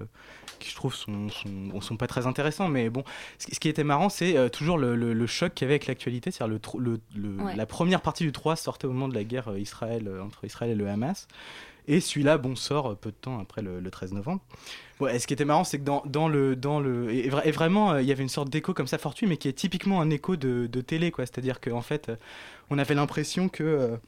qui 0.58 0.70
je 0.70 0.74
trouve 0.74 0.94
sont, 0.94 1.28
sont, 1.28 1.80
sont 1.80 1.96
pas 1.96 2.06
très 2.08 2.26
intéressants, 2.26 2.68
mais 2.68 2.90
bon, 2.90 3.04
ce, 3.38 3.46
qui- 3.58 3.68
était 3.68 3.84
marrant, 3.84 4.08
c'est 4.08 4.50
toujours 4.50 4.78
le, 4.78 4.96
le- 4.96 5.12
le 5.14 5.26
choc 5.26 5.54
qu'il 5.54 5.64
y 5.64 5.66
avait 5.66 5.74
avec 5.74 5.86
l'actualité, 5.86 6.30
c'est-à-dire 6.30 6.58
le, 6.78 7.00
Ouais. 7.42 7.54
la 7.56 7.66
première 7.66 8.00
partie 8.00 8.24
du 8.24 8.32
3 8.32 8.56
sortait 8.56 8.86
au 8.86 8.92
moment 8.92 9.08
de 9.08 9.14
la 9.14 9.24
guerre 9.24 9.56
Israël, 9.56 10.10
entre 10.22 10.44
Israël 10.44 10.72
et 10.72 10.74
le 10.74 10.88
Hamas. 10.88 11.28
Et 11.88 12.00
celui-là, 12.00 12.36
bon, 12.38 12.54
sort 12.56 12.94
peu 12.96 13.10
de 13.10 13.16
temps 13.16 13.40
après 13.40 13.62
le, 13.62 13.80
le 13.80 13.90
13 13.90 14.12
novembre. 14.12 14.40
Ouais, 15.00 15.16
et 15.16 15.18
ce 15.18 15.26
qui 15.26 15.32
était 15.32 15.46
marrant, 15.46 15.64
c'est 15.64 15.78
que 15.78 15.84
dans, 15.84 16.02
dans 16.06 16.28
le. 16.28 16.54
Dans 16.54 16.78
le 16.78 17.10
et, 17.12 17.28
vra- 17.30 17.40
et 17.44 17.50
vraiment, 17.50 17.96
il 17.96 18.04
y 18.06 18.12
avait 18.12 18.22
une 18.22 18.28
sorte 18.28 18.50
d'écho 18.50 18.74
comme 18.74 18.86
ça 18.86 18.98
fortuit, 18.98 19.26
mais 19.26 19.38
qui 19.38 19.48
est 19.48 19.54
typiquement 19.54 20.00
un 20.00 20.10
écho 20.10 20.36
de, 20.36 20.66
de 20.66 20.80
télé, 20.82 21.10
quoi. 21.10 21.24
C'est-à-dire 21.24 21.58
qu'en 21.60 21.80
fait, 21.80 22.12
on 22.68 22.78
avait 22.78 22.94
l'impression 22.94 23.48
que, 23.48 23.98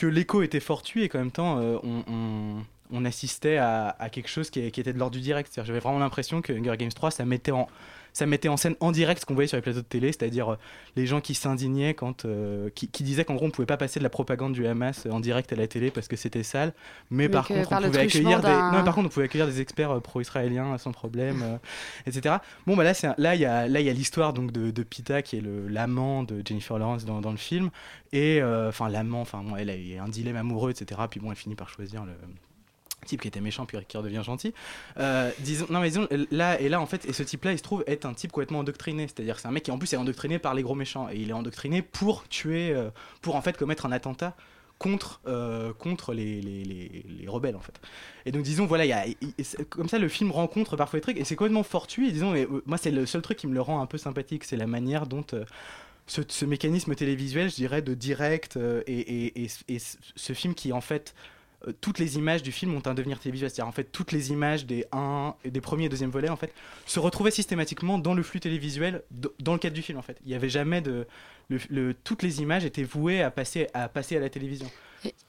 que 0.00 0.06
l'écho 0.06 0.42
était 0.42 0.60
fortuit 0.60 1.02
et 1.04 1.08
qu'en 1.10 1.18
même 1.18 1.30
temps, 1.30 1.58
euh, 1.60 1.76
on, 1.82 2.02
on- 2.08 2.64
on 2.92 3.04
assistait 3.04 3.56
à, 3.56 3.94
à 3.98 4.08
quelque 4.10 4.28
chose 4.28 4.50
qui, 4.50 4.70
qui 4.70 4.80
était 4.80 4.92
de 4.92 4.98
l'ordre 4.98 5.14
du 5.16 5.20
direct. 5.22 5.52
J'avais 5.64 5.78
vraiment 5.80 5.98
l'impression 5.98 6.42
que 6.42 6.52
Hunger 6.52 6.76
Games 6.76 6.92
3, 6.92 7.10
ça 7.10 7.24
mettait 7.24 7.52
en, 7.52 7.68
ça 8.12 8.26
mettait 8.26 8.48
en 8.48 8.56
scène 8.56 8.74
en 8.80 8.90
direct 8.90 9.20
ce 9.20 9.26
qu'on 9.26 9.34
voyait 9.34 9.46
sur 9.46 9.56
les 9.56 9.62
plateaux 9.62 9.78
de 9.82 9.84
télé, 9.84 10.08
c'est-à-dire 10.08 10.52
euh, 10.52 10.56
les 10.96 11.06
gens 11.06 11.20
qui 11.20 11.34
s'indignaient 11.34 11.94
quand, 11.94 12.24
euh, 12.24 12.68
qui, 12.74 12.88
qui 12.88 13.04
disaient 13.04 13.24
qu'en 13.24 13.36
gros 13.36 13.46
on 13.46 13.50
pouvait 13.52 13.66
pas 13.66 13.76
passer 13.76 14.00
de 14.00 14.02
la 14.04 14.10
propagande 14.10 14.52
du 14.52 14.66
Hamas 14.66 15.06
en 15.08 15.20
direct 15.20 15.52
à 15.52 15.56
la 15.56 15.68
télé 15.68 15.92
parce 15.92 16.08
que 16.08 16.16
c'était 16.16 16.42
sale, 16.42 16.72
mais, 17.10 17.24
Mais 17.24 17.28
par 17.28 17.46
contre 17.46 17.68
par 17.68 17.78
on 17.78 17.82
pouvait 17.86 17.98
accueillir 18.18 18.40
des, 18.72 18.76
non, 18.78 18.84
par 18.84 18.94
contre 18.96 19.06
on 19.06 19.10
pouvait 19.10 19.26
accueillir 19.26 19.46
des 19.46 19.60
experts 19.60 19.92
euh, 19.92 20.00
pro-israéliens 20.00 20.76
sans 20.78 20.90
problème, 20.90 21.40
euh, 21.44 21.56
etc. 22.04 22.34
Bon 22.66 22.76
bah 22.76 22.82
là 22.82 22.94
c'est 22.94 23.06
un- 23.06 23.14
là 23.16 23.36
il 23.36 23.40
y 23.42 23.44
a 23.44 23.68
là 23.68 23.78
il 23.78 23.86
y 23.86 23.90
a 23.90 23.92
l'histoire 23.92 24.32
donc 24.32 24.50
de, 24.50 24.72
de 24.72 24.82
Pita 24.82 25.22
qui 25.22 25.36
est 25.36 25.42
l'amant 25.68 26.24
de 26.24 26.42
Jennifer 26.44 26.78
Lawrence 26.80 27.04
dans, 27.04 27.20
dans 27.20 27.30
le 27.30 27.36
film 27.36 27.70
et 28.12 28.42
euh, 28.42 28.70
enfin 28.70 28.88
l'amant, 28.88 29.20
enfin 29.20 29.44
bon, 29.44 29.54
elle 29.54 29.70
a 29.70 29.76
eu 29.76 29.98
un 29.98 30.08
dilemme 30.08 30.34
amoureux, 30.34 30.72
etc. 30.72 31.00
Puis 31.08 31.20
bon 31.20 31.30
elle 31.30 31.36
finit 31.36 31.54
par 31.54 31.68
choisir 31.68 32.04
le 32.04 32.14
type 33.06 33.22
qui 33.22 33.28
était 33.28 33.40
méchant 33.40 33.66
puis 33.66 33.78
qui 33.86 33.96
redevient 33.96 34.22
gentil. 34.24 34.52
Euh, 34.98 35.30
disons, 35.40 35.66
non 35.70 35.80
mais 35.80 35.88
disons, 35.88 36.08
là 36.30 36.60
et 36.60 36.68
là 36.68 36.80
en 36.80 36.86
fait, 36.86 37.04
et 37.06 37.12
ce 37.12 37.22
type-là, 37.22 37.52
il 37.52 37.58
se 37.58 37.62
trouve 37.62 37.84
être 37.86 38.06
un 38.06 38.14
type 38.14 38.32
complètement 38.32 38.60
endoctriné. 38.60 39.06
C'est-à-dire 39.06 39.38
c'est 39.38 39.48
un 39.48 39.52
mec 39.52 39.62
qui 39.62 39.70
en 39.70 39.78
plus 39.78 39.92
est 39.92 39.96
endoctriné 39.96 40.38
par 40.38 40.54
les 40.54 40.62
gros 40.62 40.74
méchants 40.74 41.08
et 41.10 41.16
il 41.16 41.30
est 41.30 41.34
endoctriné 41.34 41.82
pour 41.82 42.28
tuer, 42.28 42.72
euh, 42.72 42.90
pour 43.22 43.36
en 43.36 43.42
fait 43.42 43.56
commettre 43.56 43.86
un 43.86 43.92
attentat 43.92 44.36
contre 44.78 45.20
euh, 45.26 45.74
contre 45.74 46.14
les, 46.14 46.40
les, 46.40 46.64
les, 46.64 47.04
les 47.06 47.28
rebelles 47.28 47.56
en 47.56 47.60
fait. 47.60 47.78
Et 48.24 48.32
donc 48.32 48.42
disons 48.42 48.64
voilà, 48.64 48.86
il 48.86 48.88
y 48.88 48.92
a, 48.92 49.04
comme 49.68 49.88
ça 49.88 49.98
le 49.98 50.08
film 50.08 50.30
rencontre 50.30 50.76
parfois 50.76 50.98
des 50.98 51.02
trucs 51.02 51.18
et 51.18 51.24
c'est 51.24 51.36
complètement 51.36 51.62
fortuit. 51.62 52.08
Et 52.08 52.12
disons, 52.12 52.34
euh, 52.34 52.46
moi 52.64 52.78
c'est 52.78 52.90
le 52.90 53.04
seul 53.04 53.20
truc 53.20 53.36
qui 53.36 53.46
me 53.46 53.54
le 53.54 53.60
rend 53.60 53.82
un 53.82 53.86
peu 53.86 53.98
sympathique, 53.98 54.44
c'est 54.44 54.56
la 54.56 54.66
manière 54.66 55.06
dont 55.06 55.24
ce, 56.06 56.22
ce 56.26 56.44
mécanisme 56.46 56.94
télévisuel, 56.94 57.50
je 57.50 57.56
dirais, 57.56 57.82
de 57.82 57.92
direct 57.94 58.58
et, 58.86 59.00
et, 59.00 59.44
et, 59.44 59.48
et 59.68 59.78
ce 59.78 60.32
film 60.32 60.54
qui 60.54 60.72
en 60.72 60.80
fait 60.80 61.14
euh, 61.66 61.72
toutes 61.80 61.98
les 61.98 62.16
images 62.16 62.42
du 62.42 62.52
film 62.52 62.74
ont 62.74 62.82
un 62.86 62.94
devenir 62.94 63.18
télévisuel. 63.18 63.50
C'est-à-dire 63.50 63.68
en 63.68 63.72
fait 63.72 63.84
toutes 63.84 64.12
les 64.12 64.30
images 64.30 64.66
des 64.66 64.84
un 64.92 65.34
et 65.44 65.50
des 65.50 65.60
premiers 65.60 65.86
et 65.86 65.88
deuxième 65.88 66.10
volets 66.10 66.28
se 66.86 67.00
retrouvaient 67.00 67.30
systématiquement 67.30 67.98
dans 67.98 68.14
le 68.14 68.22
flux 68.22 68.40
télévisuel 68.40 69.02
dans 69.10 69.52
le 69.52 69.58
cadre 69.58 69.74
du 69.74 69.82
film 69.82 69.98
en 69.98 70.02
fait. 70.02 70.18
Il 70.24 70.30
y 70.30 70.34
avait 70.34 70.48
jamais 70.48 70.80
de 70.80 71.06
toutes 72.04 72.22
les 72.22 72.42
images 72.42 72.64
étaient 72.64 72.84
vouées 72.84 73.22
à 73.22 73.30
passer 73.30 73.68
à 73.74 73.88
passer 73.88 74.16
à 74.16 74.20
la 74.20 74.30
télévision. 74.30 74.70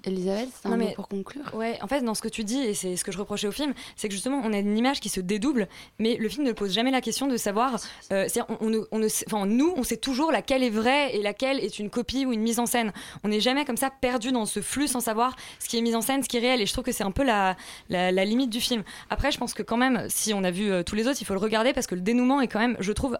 Elisabeth, 0.03 0.49
c'est 0.61 0.67
un 0.67 0.71
Non, 0.71 0.77
mot 0.77 0.85
mais- 0.87 0.93
pour 0.93 1.07
conclure. 1.07 1.43
Ouais, 1.53 1.77
en 1.81 1.87
fait, 1.87 2.01
dans 2.01 2.15
ce 2.15 2.21
que 2.21 2.27
tu 2.27 2.43
dis, 2.43 2.59
et 2.59 2.73
c'est 2.73 2.95
ce 2.97 3.03
que 3.03 3.11
je 3.11 3.17
reprochais 3.17 3.47
au 3.47 3.51
film, 3.51 3.73
c'est 3.95 4.07
que 4.07 4.13
justement, 4.13 4.41
on 4.43 4.51
a 4.51 4.57
une 4.57 4.77
image 4.77 4.99
qui 4.99 5.09
se 5.09 5.19
dédouble, 5.21 5.67
mais 5.99 6.17
le 6.17 6.27
film 6.27 6.45
ne 6.45 6.51
pose 6.51 6.73
jamais 6.73 6.91
la 6.91 7.01
question 7.01 7.27
de 7.27 7.37
savoir. 7.37 7.75
euh, 8.11 8.25
c'est-à-dire, 8.27 8.45
on, 8.49 8.65
on 8.65 8.69
ne- 8.69 8.85
on 8.91 9.01
enfin, 9.27 9.45
nous, 9.45 9.73
on 9.77 9.83
sait 9.83 9.97
toujours 9.97 10.31
laquelle 10.31 10.63
est 10.63 10.69
vraie 10.69 11.15
et 11.15 11.21
laquelle 11.21 11.59
est 11.59 11.79
une 11.79 11.89
copie 11.89 12.25
ou 12.25 12.33
une 12.33 12.41
mise 12.41 12.59
en 12.59 12.65
scène. 12.65 12.91
On 13.23 13.27
n'est 13.29 13.39
jamais 13.39 13.63
comme 13.65 13.77
ça 13.77 13.89
perdu 13.89 14.31
dans 14.31 14.45
ce 14.45 14.61
flux 14.61 14.87
sans 14.87 14.99
savoir 15.01 15.35
ce 15.59 15.69
qui 15.69 15.77
est 15.77 15.81
mis 15.81 15.95
en 15.95 16.01
scène, 16.01 16.23
ce 16.23 16.27
qui 16.29 16.37
est 16.37 16.41
réel. 16.41 16.61
Et 16.61 16.65
je 16.65 16.73
trouve 16.73 16.83
que 16.83 16.91
c'est 16.91 17.03
un 17.03 17.11
peu 17.11 17.23
la, 17.23 17.55
la, 17.89 18.11
la 18.11 18.25
limite 18.25 18.49
du 18.49 18.59
film. 18.61 18.83
Après, 19.09 19.31
je 19.31 19.37
pense 19.37 19.53
que 19.53 19.63
quand 19.63 19.77
même, 19.77 20.05
si 20.09 20.33
on 20.33 20.43
a 20.43 20.51
vu 20.51 20.71
euh, 20.71 20.83
tous 20.83 20.95
les 20.95 21.07
autres, 21.07 21.17
il 21.21 21.25
faut 21.25 21.33
le 21.33 21.39
regarder 21.39 21.73
parce 21.73 21.87
que 21.87 21.95
le 21.95 22.01
dénouement 22.01 22.41
est 22.41 22.47
quand 22.47 22.59
même, 22.59 22.75
je 22.79 22.91
trouve, 22.91 23.17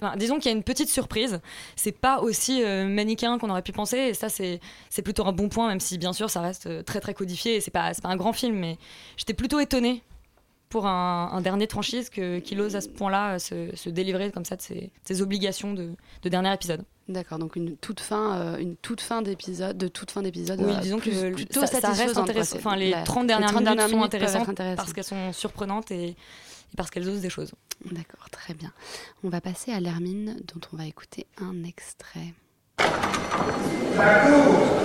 Enfin, 0.00 0.16
disons 0.16 0.36
qu'il 0.38 0.46
y 0.50 0.54
a 0.54 0.56
une 0.56 0.62
petite 0.62 0.88
surprise. 0.88 1.40
C'est 1.76 1.92
pas 1.92 2.20
aussi 2.20 2.62
euh, 2.62 2.86
manichéen 2.86 3.38
qu'on 3.38 3.50
aurait 3.50 3.62
pu 3.62 3.72
penser. 3.72 3.96
Et 3.98 4.14
ça, 4.14 4.28
c'est 4.28 4.60
c'est 4.90 5.02
plutôt 5.02 5.26
un 5.26 5.32
bon 5.32 5.48
point, 5.48 5.66
même 5.68 5.80
si 5.80 5.98
bien 5.98 6.12
sûr 6.12 6.30
ça 6.30 6.40
reste 6.40 6.66
euh, 6.66 6.82
très 6.82 7.00
très 7.00 7.14
codifié. 7.14 7.56
Et 7.56 7.60
c'est 7.60 7.70
pas, 7.72 7.92
c'est 7.94 8.02
pas 8.02 8.08
un 8.10 8.16
grand 8.16 8.32
film, 8.32 8.56
mais 8.56 8.78
j'étais 9.16 9.34
plutôt 9.34 9.58
étonnée 9.60 10.02
pour 10.68 10.86
un, 10.86 11.30
un 11.32 11.40
dernier 11.40 11.66
de 11.66 11.72
franchise 11.72 12.10
que- 12.10 12.40
qu'il 12.40 12.60
ose 12.60 12.76
à 12.76 12.80
ce 12.82 12.88
point-là 12.90 13.34
euh, 13.34 13.38
se, 13.38 13.74
se 13.74 13.88
délivrer 13.88 14.30
comme 14.30 14.44
ça 14.44 14.54
de 14.54 14.60
ses, 14.62 14.74
de 14.74 14.90
ses 15.04 15.22
obligations 15.22 15.72
de, 15.72 15.92
de 16.22 16.28
dernier 16.28 16.52
épisode. 16.52 16.84
D'accord, 17.08 17.38
donc 17.38 17.56
une 17.56 17.74
toute 17.78 18.00
fin, 18.00 18.36
euh, 18.38 18.58
une 18.58 18.76
toute 18.76 19.00
fin 19.00 19.22
d'épisode, 19.22 19.78
de 19.78 19.88
toute 19.88 20.10
fin 20.10 20.20
d'épisode. 20.20 20.60
Oui, 20.62 20.74
disons 20.82 20.98
plus- 20.98 21.10
que 21.12 21.30
plutôt 21.32 21.64
ça, 21.64 21.78
reste 21.90 22.18
intéressant. 22.18 22.58
Enfin, 22.58 22.76
les 22.76 22.90
la- 22.90 23.02
30 23.02 23.22
les 23.22 23.28
dernières 23.28 23.48
30 23.48 23.60
minutes 23.62 23.76
dernières 23.76 23.88
sont 23.88 23.96
minutes 23.96 24.14
être 24.14 24.22
intéressantes 24.22 24.48
intéressantes. 24.50 24.76
parce 24.76 24.92
qu'elles 24.92 25.04
sont 25.04 25.32
surprenantes 25.32 25.90
et, 25.90 26.16
et 26.72 26.76
parce 26.76 26.90
qu'elles 26.90 27.08
osent 27.08 27.20
des 27.20 27.30
choses. 27.30 27.52
D'accord, 27.90 28.28
très 28.30 28.54
bien. 28.54 28.72
On 29.22 29.28
va 29.28 29.40
passer 29.40 29.72
à 29.72 29.80
l'Hermine, 29.80 30.36
dont 30.52 30.60
on 30.72 30.76
va 30.76 30.86
écouter 30.86 31.26
un 31.40 31.64
extrait. 31.64 32.34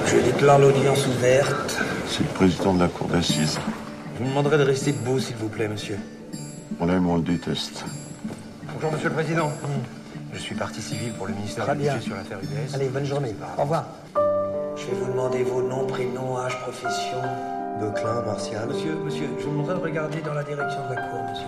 Je 0.06 0.20
déclare 0.20 0.60
l'audience 0.60 1.08
ouverte. 1.08 1.80
C'est 2.08 2.24
le 2.24 2.30
président 2.30 2.74
de 2.74 2.80
la 2.82 2.88
cour 2.88 3.08
d'assises. 3.08 3.60
Je 4.16 4.24
vous 4.24 4.30
demanderai 4.30 4.58
de 4.58 4.64
rester 4.64 4.92
debout, 4.92 5.20
s'il 5.20 5.36
vous 5.38 5.50
plaît, 5.50 5.68
monsieur. 5.68 5.98
On 6.80 6.86
l'aime 6.86 7.08
ou 7.08 7.12
on 7.12 7.18
le 7.18 7.24
déteste. 7.24 7.84
Bonjour, 8.74 8.92
monsieur 8.92 9.10
le 9.10 9.16
président. 9.16 9.52
Je 10.34 10.40
suis 10.40 10.56
partie 10.56 10.82
civile 10.82 11.14
pour 11.14 11.28
le 11.28 11.34
ministère 11.34 11.66
Très 11.66 11.76
bien. 11.76 12.00
Sur 12.00 12.16
l'affaire 12.16 12.40
UBS. 12.40 12.74
Allez, 12.74 12.90
bonne 12.90 13.06
journée. 13.06 13.36
Au 13.58 13.62
revoir. 13.62 13.86
Je 14.76 14.86
vais 14.88 14.94
vous 15.00 15.12
demander 15.12 15.44
vos 15.44 15.62
noms, 15.62 15.86
prénoms, 15.86 16.38
âge, 16.38 16.60
profession. 16.62 17.22
Beuclin, 17.80 18.22
Martial. 18.22 18.68
Monsieur, 18.68 18.96
monsieur, 18.96 19.28
je 19.40 19.44
vous 19.46 19.52
demanderai 19.52 19.76
de 19.76 19.84
regarder 19.84 20.22
dans 20.22 20.34
la 20.34 20.44
direction 20.44 20.80
de 20.90 20.96
la 20.96 21.02
cour, 21.02 21.20
monsieur. 21.30 21.48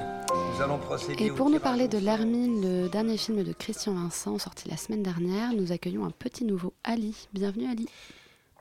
Nous 0.56 0.62
allons 0.62 0.80
procéder 0.80 1.22
Et 1.22 1.32
pour 1.32 1.50
nous 1.50 1.60
parler 1.60 1.90
de 1.90 1.98
l'Hermine, 1.98 2.62
le 2.62 2.88
dernier 2.88 3.18
film 3.18 3.44
de 3.44 3.52
Christian 3.52 3.94
Vincent, 3.94 4.40
sorti 4.40 4.70
la 4.70 4.78
semaine 4.78 5.04
dernière, 5.04 5.52
nous 5.52 5.74
accueillons 5.74 6.06
un 6.06 6.12
petit 6.12 6.46
nouveau, 6.46 6.74
Ali. 6.86 7.28
Bienvenue, 7.34 7.68
Ali. 7.68 7.90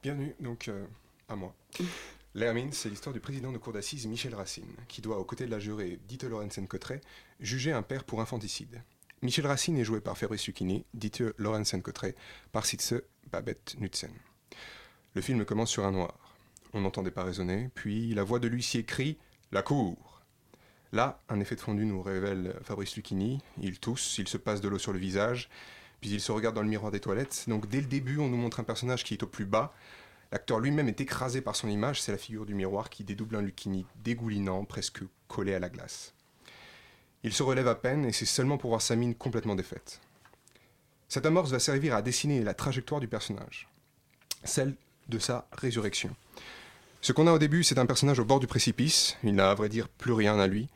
Bienvenue 0.03 0.35
donc 0.41 0.67
euh, 0.67 0.87
à 1.29 1.37
moi. 1.37 1.55
L'Hermine, 2.35 2.73
c'est 2.73 2.89
l'histoire 2.89 3.13
du 3.13 3.21
président 3.21 3.53
de 3.53 3.59
cour 3.59 3.73
d'assises 3.73 4.09
Michel 4.09 4.35
Racine, 4.35 4.75
qui 4.89 5.03
doit, 5.03 5.19
aux 5.19 5.25
côtés 5.25 5.47
de 5.47 5.53
la 5.53 5.61
jurée 5.61 6.01
Dite 6.09 6.25
Lorenzen-Cotteret, 6.25 7.01
juger 7.39 7.71
un 7.71 7.83
père 7.83 8.03
pour 8.03 8.21
infanticide. 8.21 8.83
Michel 9.23 9.47
Racine 9.47 9.79
est 9.79 9.85
joué 9.85 10.01
par 10.01 10.19
Fabrice 10.19 10.49
Lucchini, 10.49 10.85
Dite 10.95 11.23
Lorenzen-Cotteret 11.39 12.17
par 12.51 12.67
Sitze 12.67 13.03
Babette 13.31 13.77
Knudsen. 13.79 14.11
Le 15.15 15.23
film 15.23 15.45
commence 15.45 15.71
sur 15.71 15.85
un 15.85 15.93
noir. 15.93 16.19
On 16.73 16.81
n'entendait 16.81 17.13
pas 17.13 17.23
raisonner, 17.23 17.71
puis 17.77 18.15
la 18.15 18.25
voix 18.25 18.41
de 18.41 18.49
l'huissier 18.49 18.83
crie 18.83 19.17
La 19.53 19.63
cour 19.63 20.14
Là, 20.95 21.21
un 21.29 21.41
effet 21.41 21.57
de 21.57 21.61
fondu 21.61 21.85
nous 21.87 22.01
révèle 22.01 22.55
Fabrice 22.63 22.95
Lucchini. 22.95 23.43
Il 23.61 23.81
tousse, 23.81 24.17
il 24.19 24.29
se 24.29 24.37
passe 24.37 24.61
de 24.61 24.69
l'eau 24.69 24.79
sur 24.79 24.93
le 24.93 24.99
visage, 25.01 25.51
puis 26.01 26.11
il 26.11 26.21
se 26.21 26.31
regarde 26.31 26.55
dans 26.55 26.63
le 26.63 26.69
miroir 26.69 26.93
des 26.93 27.01
toilettes. 27.01 27.47
Donc 27.49 27.69
dès 27.69 27.81
le 27.81 27.89
début, 27.89 28.19
on 28.19 28.29
nous 28.29 28.37
montre 28.37 28.61
un 28.61 28.65
personnage 28.65 29.03
qui 29.03 29.15
est 29.15 29.23
au 29.25 29.27
plus 29.27 29.45
bas. 29.45 29.75
L'acteur 30.31 30.61
lui-même 30.61 30.87
est 30.87 31.01
écrasé 31.01 31.41
par 31.41 31.57
son 31.57 31.69
image, 31.69 32.01
c'est 32.01 32.13
la 32.13 32.19
figure 32.19 32.47
du 32.47 32.55
miroir 32.55 32.91
qui 32.91 33.03
dédouble 33.03 33.35
un 33.35 33.43
Lucchini 33.43 33.87
dégoulinant, 34.05 34.65
presque 34.65 35.01
collé 35.27 35.53
à 35.53 35.59
la 35.59 35.69
glace. 35.69 36.15
Il 37.25 37.33
se 37.33 37.43
relève 37.43 37.67
à 37.67 37.75
peine 37.75 38.05
et 38.05 38.13
c'est 38.13 38.25
seulement 38.25 38.57
pour 38.57 38.71
voir 38.71 38.81
sa 38.81 38.95
mine 38.95 39.17
complètement 39.17 39.57
défaite. 39.57 40.01
Cette 41.09 41.27
amorce 41.27 41.51
va 41.51 41.59
servir 41.59 41.97
à 41.97 42.03
dessiner 42.03 42.45
la 42.45 42.55
trajectoire 42.55 43.01
du 43.01 43.09
personnage, 43.09 43.69
celle 44.45 44.77
de 45.09 45.19
sa 45.19 45.49
résurrection. 45.51 46.15
Ce 47.05 47.13
qu'on 47.13 47.27
a 47.27 47.33
au 47.33 47.39
début, 47.39 47.65
c'est 47.65 47.79
un 47.79 47.85
personnage 47.85 48.19
au 48.19 48.25
bord 48.25 48.41
du 48.41 48.47
précipice, 48.47 49.19
il 49.23 49.35
n'a 49.35 49.51
à 49.51 49.55
vrai 49.55 49.69
dire 49.69 49.91
plus 49.91 50.15
rien 50.15 50.39
à 50.39 50.47
lui. 50.47 50.71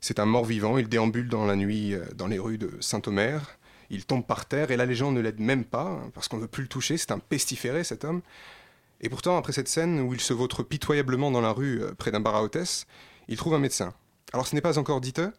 C'est 0.00 0.18
un 0.18 0.26
mort-vivant, 0.26 0.76
il 0.76 0.88
déambule 0.88 1.28
dans 1.28 1.46
la 1.46 1.54
nuit 1.54 1.94
euh, 1.94 2.04
dans 2.16 2.26
les 2.26 2.40
rues 2.40 2.58
de 2.58 2.72
Saint-Omer, 2.80 3.56
il 3.88 4.04
tombe 4.04 4.26
par 4.26 4.46
terre 4.46 4.72
et 4.72 4.76
la 4.76 4.86
légende 4.86 5.14
ne 5.14 5.20
l'aide 5.20 5.38
même 5.38 5.64
pas, 5.64 5.84
hein, 5.84 6.10
parce 6.14 6.26
qu'on 6.26 6.38
ne 6.38 6.42
veut 6.42 6.48
plus 6.48 6.64
le 6.64 6.68
toucher, 6.68 6.96
c'est 6.96 7.12
un 7.12 7.20
pestiféré 7.20 7.84
cet 7.84 8.02
homme. 8.04 8.22
Et 9.00 9.08
pourtant, 9.08 9.36
après 9.36 9.52
cette 9.52 9.68
scène 9.68 10.00
où 10.00 10.12
il 10.12 10.20
se 10.20 10.32
vautre 10.32 10.64
pitoyablement 10.64 11.30
dans 11.30 11.40
la 11.40 11.52
rue 11.52 11.80
euh, 11.80 11.94
près 11.94 12.10
d'un 12.10 12.18
bar 12.18 12.34
à 12.34 12.42
hôtesse, 12.42 12.88
il 13.28 13.36
trouve 13.36 13.54
un 13.54 13.60
médecin. 13.60 13.94
Alors 14.32 14.48
ce 14.48 14.56
n'est 14.56 14.60
pas 14.60 14.80
encore 14.80 15.00
diteux, 15.00 15.32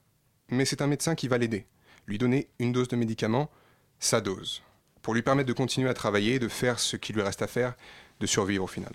mais 0.51 0.63
c'est 0.63 0.81
un 0.81 0.88
médecin 0.88 1.15
qui 1.15 1.27
va 1.27 1.38
l'aider, 1.38 1.65
lui 2.08 2.17
donner 2.17 2.48
une 2.60 2.72
dose 2.72 2.88
de 2.88 2.96
médicament, 2.96 3.50
sa 4.00 4.22
dose, 4.22 4.62
pour 5.01 5.13
lui 5.13 5.22
permettre 5.22 5.50
de 5.50 5.53
continuer 5.53 5.89
à 5.89 5.93
travailler, 5.93 6.39
de 6.39 6.48
faire 6.48 6.79
ce 6.79 6.96
qu'il 6.96 7.17
lui 7.17 7.24
reste 7.24 7.41
à 7.41 7.48
faire, 7.48 7.74
de 8.22 8.25
survivre 8.25 8.63
au 8.63 8.67
final. 8.67 8.93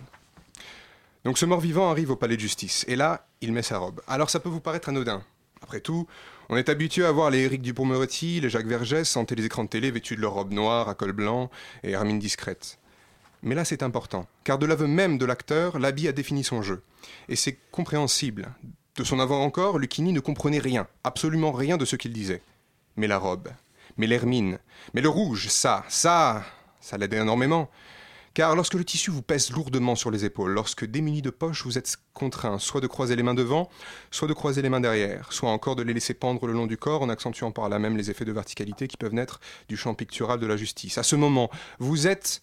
Donc 1.25 1.39
ce 1.39 1.47
mort-vivant 1.47 1.91
arrive 1.91 2.11
au 2.11 2.17
palais 2.17 2.37
de 2.37 2.41
justice, 2.41 2.85
et 2.87 2.97
là, 2.97 3.27
il 3.41 3.53
met 3.53 3.63
sa 3.63 3.79
robe. 3.79 4.03
Alors 4.07 4.29
ça 4.29 4.41
peut 4.41 4.51
vous 4.51 4.61
paraître 4.61 4.91
anodin. 4.91 5.23
Après 5.63 5.81
tout, 5.81 6.07
on 6.51 6.57
est 6.59 6.69
habitué 6.69 7.07
à 7.07 7.13
voir 7.13 7.31
les 7.31 7.45
Éric 7.45 7.63
Dupond-Moretti, 7.63 8.41
les 8.41 8.51
Jacques 8.51 8.67
Vergès 8.67 9.17
hanter 9.17 9.35
les 9.35 9.47
écrans 9.47 9.65
de 9.65 9.71
télé 9.71 9.91
vêtus 9.91 10.17
de 10.17 10.21
leur 10.21 10.35
robe 10.35 10.53
noire 10.53 10.91
à 10.91 10.95
col 10.95 11.13
blanc 11.13 11.51
et 11.83 11.93
hermine 11.93 12.19
discrète. 12.19 12.79
Mais 13.43 13.55
là, 13.55 13.65
c'est 13.65 13.83
important, 13.83 14.27
car 14.45 14.59
de 14.59 14.67
l'aveu 14.67 14.87
même 14.87 15.17
de 15.17 15.25
l'acteur, 15.25 15.79
l'habit 15.79 16.09
a 16.09 16.13
défini 16.13 16.45
son 16.45 16.61
jeu. 16.61 16.83
Et 17.29 17.37
c'est 17.37 17.59
compréhensible. 17.71 18.49
De 18.97 19.05
son 19.05 19.19
aveu 19.19 19.35
encore, 19.35 19.79
Lucchini 19.79 20.13
ne 20.13 20.21
comprenait 20.21 20.59
rien, 20.59 20.87
absolument 21.03 21.53
rien 21.53 21.79
de 21.79 21.85
ce 21.87 21.97
qu'il 21.97 22.13
disait. 22.13 22.43
Mais 22.97 23.07
la 23.07 23.19
robe, 23.19 23.49
mais 23.97 24.07
l'hermine, 24.07 24.59
mais 24.93 25.01
le 25.01 25.09
rouge, 25.09 25.49
ça, 25.49 25.85
ça, 25.89 26.45
ça 26.81 26.99
l'aidait 26.99 27.19
énormément. 27.21 27.71
Car 28.35 28.57
lorsque 28.57 28.75
le 28.75 28.85
tissu 28.85 29.13
vous 29.13 29.23
pèse 29.23 29.53
lourdement 29.53 29.95
sur 29.95 30.11
les 30.11 30.25
épaules, 30.25 30.51
lorsque 30.51 30.85
démuni 30.85 31.23
de 31.23 31.31
poche, 31.31 31.65
vous 31.65 31.79
êtes 31.79 31.97
contraint 32.15 32.59
soit 32.59 32.81
de 32.81 32.89
croiser 32.89 33.15
les 33.15 33.23
mains 33.23 33.35
devant, 33.35 33.71
soit 34.11 34.27
de 34.27 34.33
croiser 34.33 34.61
les 34.61 34.69
mains 34.69 34.81
derrière, 34.81 35.33
soit 35.33 35.51
encore 35.51 35.77
de 35.77 35.85
les 35.85 35.95
laisser 35.95 36.15
pendre 36.15 36.49
le 36.49 36.53
long 36.53 36.67
du 36.67 36.77
corps 36.77 37.03
en 37.03 37.09
accentuant 37.11 37.53
par 37.53 37.69
là 37.69 37.79
même 37.79 37.97
les 37.97 38.11
effets 38.11 38.25
de 38.25 38.33
verticalité 38.33 38.89
qui 38.89 38.97
peuvent 38.97 39.15
naître 39.15 39.39
du 39.69 39.77
champ 39.77 39.95
pictural 39.95 40.41
de 40.41 40.47
la 40.49 40.57
justice. 40.57 40.99
À 40.99 41.05
ce 41.05 41.15
moment, 41.15 41.49
vous 41.79 42.09
êtes, 42.09 42.41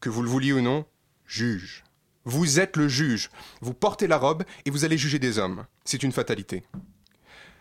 que 0.00 0.08
vous 0.08 0.22
le 0.22 0.30
vouliez 0.30 0.54
ou 0.54 0.62
non, 0.62 0.86
juge. 1.26 1.84
Vous 2.24 2.58
êtes 2.58 2.78
le 2.78 2.88
juge. 2.88 3.30
Vous 3.60 3.74
portez 3.74 4.06
la 4.06 4.16
robe 4.16 4.44
et 4.64 4.70
vous 4.70 4.86
allez 4.86 4.96
juger 4.96 5.18
des 5.18 5.38
hommes. 5.38 5.66
C'est 5.84 6.02
une 6.02 6.12
fatalité. 6.12 6.62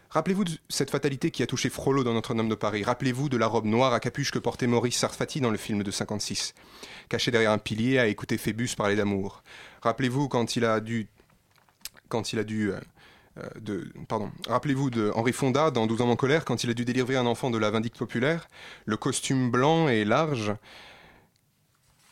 Rappelez-vous 0.09 0.45
de 0.45 0.51
cette 0.69 0.89
fatalité 0.89 1.31
qui 1.31 1.43
a 1.43 1.47
touché 1.47 1.69
Frollo 1.69 2.03
dans 2.03 2.13
Notre-Dame 2.13 2.47
de 2.47 2.55
Paris. 2.55 2.83
Rappelez-vous 2.83 3.27
de 3.29 3.37
la 3.37 3.47
robe 3.47 3.65
noire 3.65 3.93
à 3.93 3.99
capuche 3.99 4.31
que 4.31 4.39
portait 4.39 4.67
Maurice 4.67 4.97
Sarfati 4.97 5.41
dans 5.41 5.51
le 5.51 5.57
film 5.57 5.83
de 5.83 5.91
56, 5.91 6.53
caché 7.09 7.29
derrière 7.29 7.51
un 7.51 7.57
pilier 7.57 7.99
à 7.99 8.07
écouter 8.07 8.37
Phébus 8.37 8.69
parler 8.77 8.95
d'amour. 8.95 9.43
Rappelez-vous 9.81 10.29
quand 10.29 10.55
il 10.55 10.65
a 10.65 10.79
dû 10.79 11.07
quand 12.09 12.31
il 12.31 12.39
a 12.39 12.43
dû. 12.43 12.71
euh, 12.71 12.79
euh, 13.37 13.85
pardon. 14.07 14.31
Rappelez-vous 14.47 14.89
de 14.89 15.11
Henri 15.13 15.33
Fonda 15.33 15.71
dans 15.71 15.87
12 15.87 16.01
ans 16.01 16.09
en 16.09 16.15
colère 16.15 16.45
quand 16.45 16.63
il 16.63 16.69
a 16.69 16.73
dû 16.73 16.85
délivrer 16.85 17.17
un 17.17 17.25
enfant 17.25 17.49
de 17.49 17.57
la 17.57 17.69
vindicte 17.69 17.97
populaire. 17.97 18.47
Le 18.85 18.97
costume 18.97 19.51
blanc 19.51 19.87
et 19.89 20.05
large. 20.05 20.53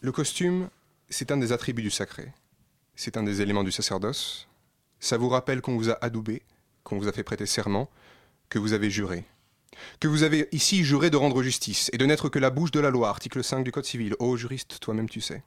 Le 0.02 0.12
costume, 0.12 0.70
c'est 1.10 1.32
un 1.32 1.38
des 1.38 1.52
attributs 1.52 1.82
du 1.82 1.90
sacré. 1.90 2.32
C'est 2.96 3.18
un 3.18 3.24
des 3.24 3.42
éléments 3.42 3.64
du 3.64 3.72
sacerdoce. 3.72 4.48
Ça 5.00 5.18
vous 5.18 5.30
rappelle 5.30 5.62
qu'on 5.62 5.78
vous 5.78 5.90
a 5.90 5.98
adoubé, 6.02 6.42
qu'on 6.86 6.98
vous 6.98 7.10
a 7.10 7.12
fait 7.12 7.24
prêter 7.24 7.46
serment, 7.46 7.89
que 8.48 8.60
vous 8.60 8.72
avez 8.72 8.89
juré. 8.89 9.25
Que 10.00 10.08
vous 10.08 10.24
avez 10.24 10.48
ici 10.54 10.86
juré 10.86 11.10
de 11.10 11.18
rendre 11.18 11.44
justice 11.44 11.89
et 11.92 11.98
de 11.98 12.06
n'être 12.06 12.30
que 12.30 12.39
la 12.39 12.51
bouche 12.51 12.72
de 12.72 12.80
la 12.80 12.92
loi, 12.92 13.10
article 13.10 13.44
5 13.44 13.65
du 13.65 13.74
Code 13.74 13.84
civil. 13.84 14.15
Ô 14.20 14.38
juriste, 14.38 14.80
toi-même 14.80 15.10
tu 15.10 15.20
sais. 15.20 15.44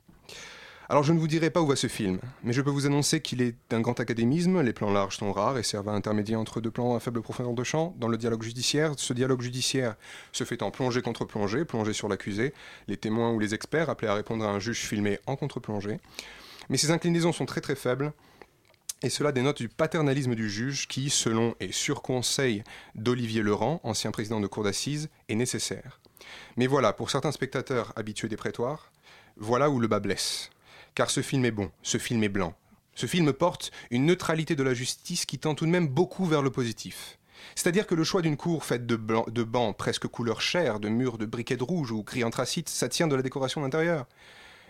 Alors 0.91 1.03
je 1.03 1.13
ne 1.13 1.19
vous 1.19 1.29
dirai 1.29 1.51
pas 1.51 1.61
où 1.61 1.67
va 1.67 1.77
ce 1.77 1.87
film, 1.87 2.19
mais 2.43 2.55
je 2.55 2.63
peux 2.63 2.71
vous 2.71 2.87
annoncer 2.87 3.21
qu'il 3.21 3.43
est 3.43 3.55
d'un 3.69 3.81
grand 3.81 4.01
académisme, 4.01 4.63
les 4.63 4.73
plans 4.73 4.91
larges 4.91 5.19
sont 5.19 5.33
rares 5.33 5.59
et 5.59 5.63
servent 5.63 5.91
à 5.91 5.93
intermédier 5.93 6.35
entre 6.35 6.63
deux 6.63 6.71
plans 6.71 6.97
à 6.97 7.01
faible 7.01 7.21
profondeur 7.21 7.53
de 7.53 7.63
champ. 7.63 7.95
Dans 7.99 8.09
le 8.09 8.17
dialogue 8.17 8.43
judiciaire, 8.43 8.95
ce 8.97 9.13
dialogue 9.13 9.43
judiciaire 9.43 9.97
se 10.33 10.45
fait 10.45 10.63
en 10.63 10.71
plongée 10.71 11.03
contre 11.03 11.27
plongée, 11.27 11.67
plongée 11.67 11.93
sur 11.93 12.09
l'accusé, 12.09 12.55
les 12.89 12.97
témoins 12.97 13.33
ou 13.33 13.39
les 13.39 13.55
experts 13.55 13.91
appelés 13.91 14.09
à 14.09 14.15
répondre 14.15 14.47
à 14.47 14.49
un 14.49 14.59
juge 14.59 14.81
filmé 14.81 15.19
en 15.27 15.37
contre-plongée. 15.37 16.01
Mais 16.71 16.79
ces 16.79 16.91
inclinaisons 16.91 17.33
sont 17.33 17.47
très 17.47 17.61
très 17.61 17.77
faibles, 17.77 18.13
et 19.03 19.11
cela 19.11 19.33
dénote 19.33 19.59
du 19.59 19.69
paternalisme 19.69 20.35
du 20.35 20.51
juge 20.51 20.89
qui, 20.89 21.11
selon 21.11 21.55
et 21.61 21.73
sur 21.73 22.03
conseil 22.03 22.65
d'Olivier 22.95 23.43
Leurent, 23.43 23.81
ancien 23.85 24.11
président 24.11 24.41
de 24.41 24.47
cour 24.47 24.65
d'assises, 24.65 25.09
est 25.29 25.35
nécessaire. 25.35 26.01
Mais 26.57 26.67
voilà, 26.67 26.93
pour 26.93 27.11
certains 27.11 27.33
spectateurs 27.33 27.93
habitués 27.97 28.29
des 28.29 28.37
prétoires, 28.37 28.93
voilà 29.37 29.71
où 29.71 29.79
le 29.79 29.87
bas 29.87 30.01
blesse. 30.01 30.51
Car 30.95 31.11
ce 31.11 31.23
film 31.23 31.45
est 31.45 31.53
bon, 31.53 31.71
ce 31.83 31.99
film 31.99 32.23
est 32.25 32.29
blanc. 32.29 32.55
Ce 32.95 33.07
film 33.07 33.33
porte 33.33 33.71
une 33.91 34.07
neutralité 34.07 34.57
de 34.57 34.65
la 34.65 34.75
justice 34.75 35.25
qui 35.25 35.39
tend 35.39 35.55
tout 35.55 35.67
de 35.67 35.71
même 35.71 35.87
beaucoup 35.87 36.25
vers 36.25 36.43
le 36.43 36.51
positif. 36.51 37.19
C'est-à-dire 37.55 37.87
que 37.87 37.95
le 37.95 38.03
choix 38.03 38.23
d'une 38.23 38.37
cour 38.37 38.65
faite 38.65 38.87
de, 38.87 38.97
bancs 38.97 39.77
presque 39.77 40.09
couleur 40.09 40.41
chair, 40.41 40.81
de 40.81 40.89
murs 40.89 41.19
de 41.19 41.27
briquets 41.27 41.57
de 41.57 41.63
rouge 41.63 41.93
ou 41.93 42.03
gris 42.03 42.25
anthracite, 42.25 42.69
ça 42.69 42.89
tient 42.89 43.07
de 43.07 43.15
la 43.15 43.23
décoration 43.23 43.61
d'intérieur. 43.61 44.07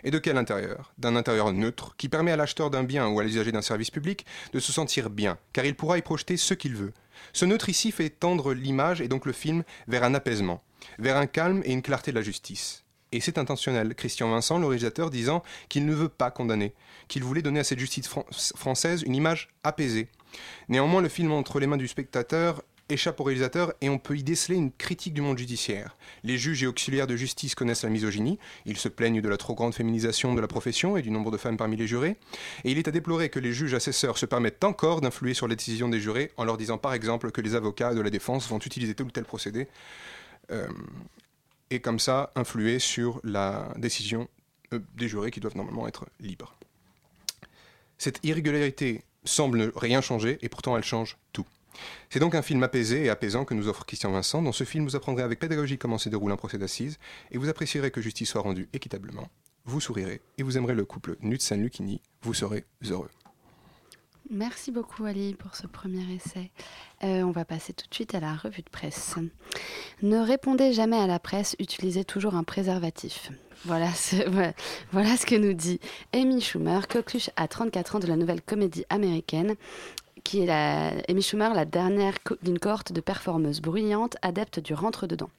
Et 0.05 0.11
de 0.11 0.19
quel 0.19 0.37
intérieur? 0.37 0.93
D'un 0.99 1.17
intérieur 1.17 1.52
neutre 1.52 1.95
qui 1.97 2.09
permet 2.09 2.33
à 2.33 2.37
l'acheteur 2.37 2.71
d'un 2.71 2.85
bien 2.85 3.09
ou 3.09 3.19
à 3.21 3.25
l'usager 3.25 3.52
d'un 3.52 3.62
service 3.62 3.90
public 3.90 4.26
de 4.52 4.61
se 4.61 4.73
sentir 4.73 5.11
bien, 5.11 5.38
car 5.52 5.64
il 5.64 5.75
pourra 5.75 5.99
y 5.99 6.02
projeter 6.02 6.37
ce 6.37 6.55
qu'il 6.55 6.76
veut. 6.76 6.93
Ce 7.33 7.45
neutre 7.45 7.69
ici 7.69 7.90
fait 7.90 8.11
tendre 8.11 8.55
l'image 8.55 9.00
et 9.00 9.09
donc 9.09 9.26
le 9.26 9.33
film 9.33 9.64
vers 9.88 10.05
un 10.05 10.14
apaisement, 10.14 10.62
vers 10.99 11.17
un 11.17 11.26
calme 11.26 11.62
et 11.64 11.73
une 11.73 11.83
clarté 11.83 12.12
de 12.12 12.17
la 12.17 12.23
justice. 12.23 12.85
Et 13.11 13.21
c'est 13.21 13.38
intentionnel, 13.38 13.95
Christian 13.95 14.31
Vincent, 14.31 14.59
le 14.59 14.67
réalisateur, 14.67 15.11
disant 15.11 15.43
qu'il 15.69 15.87
ne 15.87 15.95
veut 15.95 16.11
pas 16.11 16.31
condamner, 16.31 16.75
qu'il 17.09 17.25
voulait 17.25 17.43
donner 17.43 17.61
à 17.61 17.64
cette 17.64 17.78
justice 17.78 18.07
fran- 18.07 18.26
française 18.57 19.02
une 19.02 19.14
image 19.14 19.49
apaisée. 19.64 20.09
Néanmoins, 20.69 21.00
le 21.00 21.09
film 21.09 21.33
entre 21.33 21.59
les 21.59 21.67
mains 21.67 21.78
du 21.78 21.88
spectateur 21.88 22.62
échappe 22.88 23.21
au 23.21 23.25
réalisateur 23.25 23.73
et 23.80 23.88
on 23.88 23.99
peut 23.99 24.16
y 24.16 24.23
déceler 24.23 24.57
une 24.57 24.73
critique 24.73 25.14
du 25.14 25.21
monde 25.21 25.38
judiciaire. 25.38 25.97
Les 26.25 26.38
juges 26.38 26.62
et 26.62 26.66
auxiliaires 26.66 27.07
de 27.07 27.16
justice 27.16 27.54
connaissent 27.54 27.83
la 27.83 27.90
misogynie, 27.90 28.38
ils 28.66 28.76
se 28.76 28.88
plaignent 28.88 29.21
de 29.21 29.28
la 29.28 29.37
trop 29.37 29.54
grande 29.54 29.75
féminisation 29.75 30.35
de 30.35 30.40
la 30.40 30.47
profession 30.47 30.97
et 30.97 31.02
du 31.02 31.11
nombre 31.11 31.30
de 31.30 31.37
femmes 31.37 31.57
parmi 31.57 31.76
les 31.76 31.87
jurés, 31.87 32.16
et 32.64 32.71
il 32.71 32.78
est 32.78 32.88
à 32.88 32.90
déplorer 32.90 33.28
que 33.28 33.38
les 33.38 33.52
juges 33.52 33.75
assesseurs 33.75 34.18
se 34.18 34.26
permettent 34.26 34.64
encore 34.64 35.00
d'influer 35.00 35.35
sur 35.35 35.49
les 35.49 35.57
décisions 35.57 35.88
des 35.88 36.00
jurés 36.00 36.33
en 36.37 36.45
leur 36.45 36.57
disant 36.57 36.78
par 36.78 36.95
exemple 36.95 37.30
que 37.30 37.40
les 37.40 37.54
avocats 37.54 37.95
de 37.95 38.00
la 38.00 38.11
défense 38.11 38.49
vont 38.49 38.59
utiliser 38.59 38.95
tel 38.95 39.07
ou 39.07 39.11
tel 39.11 39.25
procédé, 39.25 39.68
euh, 40.50 40.68
et 41.71 41.80
comme 41.80 41.99
ça 41.99 42.33
influer 42.35 42.78
sur 42.78 43.21
la 43.25 43.68
décision 43.76 44.28
euh, 44.73 44.80
des 44.97 45.09
jurés 45.09 45.30
qui 45.30 45.40
doivent 45.40 45.57
normalement 45.57 45.87
être 45.87 46.07
libres. 46.21 46.54
Cette 47.99 48.21
irrégularité 48.23 49.02
semble 49.25 49.59
ne 49.59 49.73
rien 49.75 50.00
changer 50.00 50.38
et 50.40 50.49
pourtant 50.49 50.76
elle 50.76 50.85
change 50.85 51.18
tout. 51.33 51.47
C'est 52.11 52.20
donc 52.20 52.35
un 52.35 52.42
film 52.42 52.62
apaisé 52.62 53.04
et 53.04 53.11
apaisant 53.11 53.44
que 53.44 53.54
nous 53.54 53.68
offre 53.68 53.85
Christian 53.85 54.11
Vincent. 54.11 54.42
Dans 54.42 54.52
ce 54.52 54.64
film, 54.64 54.85
vous 54.85 54.97
apprendrez 54.97 55.23
avec 55.23 55.38
pédagogie 55.38 55.78
comment 55.78 55.99
se 55.99 56.08
déroule 56.08 56.32
un 56.32 56.37
procès 56.37 56.58
d'assises 56.58 56.99
et 57.30 57.38
vous 57.38 57.49
apprécierez 57.49 57.90
que 57.90 58.00
justice 58.00 58.30
soit 58.30 58.42
rendue 58.42 58.68
équitablement. 58.73 59.28
Vous 59.64 59.80
sourirez 59.80 60.23
et 60.38 60.42
vous 60.42 60.56
aimerez 60.56 60.75
le 60.75 60.85
couple 60.85 61.16
Nutsen 61.20 61.61
Lucchini. 61.61 62.00
Vous 62.23 62.35
serez 62.35 62.64
heureux. 62.88 63.11
Merci 64.30 64.73
beaucoup 64.73 65.06
Ali 65.06 65.35
pour 65.35 65.56
ce 65.56 65.66
premier 65.66 66.04
essai. 66.14 66.50
Euh, 67.02 67.23
on 67.23 67.30
va 67.30 67.47
passer 67.47 67.73
tout 67.73 67.87
de 67.88 67.94
suite 67.94 68.14
à 68.14 68.20
la 68.20 68.35
revue 68.35 68.61
de 68.61 68.68
presse. 68.68 69.14
Ne 70.02 70.18
répondez 70.18 70.75
jamais 70.75 70.99
à 70.99 71.06
la 71.06 71.18
presse, 71.18 71.56
utilisez 71.58 72.04
toujours 72.04 72.34
un 72.34 72.45
préservatif. 72.45 73.30
Voilà 73.64 73.91
ce, 73.93 74.17
voilà 74.93 75.17
ce 75.17 75.25
que 75.25 75.34
nous 75.34 75.54
dit 75.54 75.80
Amy 76.12 76.43
Schumer, 76.43 76.88
coqueluche 76.88 77.30
à 77.36 77.49
34 77.49 77.97
ans 77.97 77.99
de 78.00 78.06
la 78.06 78.17
nouvelle 78.17 78.43
comédie 78.43 78.84
américaine 78.91 79.54
qui 80.28 80.43
est 80.43 80.47
la, 80.47 80.93
Amy 81.08 81.23
Schumer, 81.23 81.54
la 81.54 81.64
dernière 81.64 82.12
d'une 82.43 82.58
cohorte 82.58 82.93
de 82.93 83.00
performeuses 83.00 83.62
bruyantes, 83.62 84.19
adeptes 84.21 84.60
du 84.60 84.75
rentre-dedans. 84.75 85.30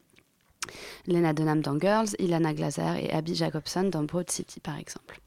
Lena 1.06 1.32
Dunham 1.32 1.62
dans 1.62 1.80
Girls, 1.80 2.08
Ilana 2.18 2.56
Glazer 2.56 2.96
et 2.96 3.12
Abby 3.12 3.36
Jacobson 3.36 3.84
dans 3.84 4.02
Broad 4.02 4.32
City, 4.32 4.60
par 4.60 4.80
exemple. 4.80 5.20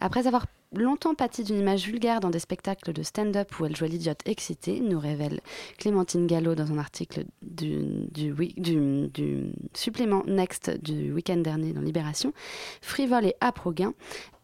Après 0.00 0.26
avoir 0.26 0.46
longtemps 0.74 1.14
pâti 1.14 1.44
d'une 1.44 1.58
image 1.58 1.86
vulgaire 1.86 2.20
dans 2.20 2.30
des 2.30 2.38
spectacles 2.38 2.92
de 2.92 3.02
stand-up 3.02 3.58
où 3.58 3.66
elle 3.66 3.76
jouait 3.76 3.88
l'idiote 3.88 4.20
excitée, 4.26 4.80
nous 4.80 4.98
révèle 4.98 5.40
Clémentine 5.78 6.26
Gallo 6.26 6.54
dans 6.54 6.72
un 6.72 6.78
article 6.78 7.24
du, 7.42 8.06
du, 8.10 9.52
supplément 9.74 10.22
Next 10.26 10.70
du 10.82 11.12
week-end 11.12 11.36
dernier 11.36 11.72
dans 11.72 11.80
Libération, 11.80 12.32
frivole 12.80 13.26
et 13.26 13.34
âpre 13.42 13.68
au 13.68 13.72
gain, 13.72 13.94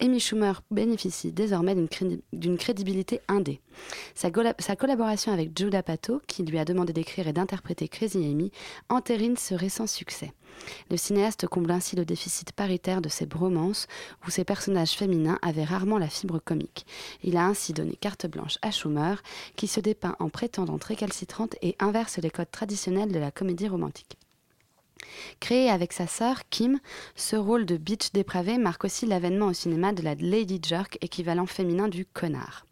Amy 0.01 0.21
Schumer 0.21 0.62
bénéficie 0.71 1.33
désormais 1.33 1.75
d'une 1.75 1.88
crédi- 1.88 2.23
d'une 2.33 2.57
crédibilité 2.57 3.21
indé. 3.29 3.61
Sa, 4.14 4.31
collaboration 4.31 5.33
avec 5.33 5.57
Judah 5.59 5.83
Pato, 5.83 6.21
qui 6.27 6.43
lui 6.43 6.59
a 6.59 6.64
demandé 6.64 6.93
d'écrire 6.93 7.29
et 7.29 7.33
d'interpréter 7.33 7.88
Crazy 7.88 8.19
Amy, 8.19 8.51
entérine 8.88 9.37
ce 9.37 9.55
récent 9.55 9.87
succès. 9.87 10.33
Le 10.90 10.97
cinéaste 10.97 11.47
comble 11.47 11.71
ainsi 11.71 11.97
le 11.97 12.05
déficit 12.05 12.53
paritaire 12.53 13.01
de 13.01 13.09
ses 13.09 13.27
bromances, 13.27 13.87
où 14.27 14.31
ses 14.31 14.45
personnages 14.45 14.93
féminins 14.93 15.38
avaient 15.43 15.64
rarement 15.64 15.99
la 15.99 16.11
comique. 16.38 16.87
Il 17.22 17.37
a 17.37 17.46
ainsi 17.46 17.72
donné 17.72 17.96
carte 18.00 18.26
blanche 18.26 18.59
à 18.62 18.70
Schumer, 18.70 19.22
qui 19.56 19.66
se 19.66 19.80
dépeint 19.80 20.16
en 20.18 20.28
prétendante 20.28 20.85
récalcitrante 20.85 21.56
et 21.62 21.76
inverse 21.78 22.18
les 22.18 22.30
codes 22.30 22.50
traditionnels 22.50 23.12
de 23.12 23.18
la 23.18 23.30
comédie 23.30 23.68
romantique. 23.68 24.16
Créé 25.40 25.70
avec 25.70 25.92
sa 25.92 26.06
sœur, 26.06 26.42
Kim, 26.50 26.78
ce 27.16 27.37
rôle 27.37 27.66
de 27.66 27.76
bitch 27.76 28.12
dépravée 28.12 28.59
marque 28.59 28.85
aussi 28.85 29.06
l'avènement 29.06 29.46
au 29.46 29.52
cinéma 29.52 29.92
de 29.92 30.02
la 30.02 30.14
Lady 30.14 30.61
Jerk, 30.62 30.98
équivalent 31.00 31.46
féminin 31.46 31.88
du 31.88 32.04
connard. 32.04 32.66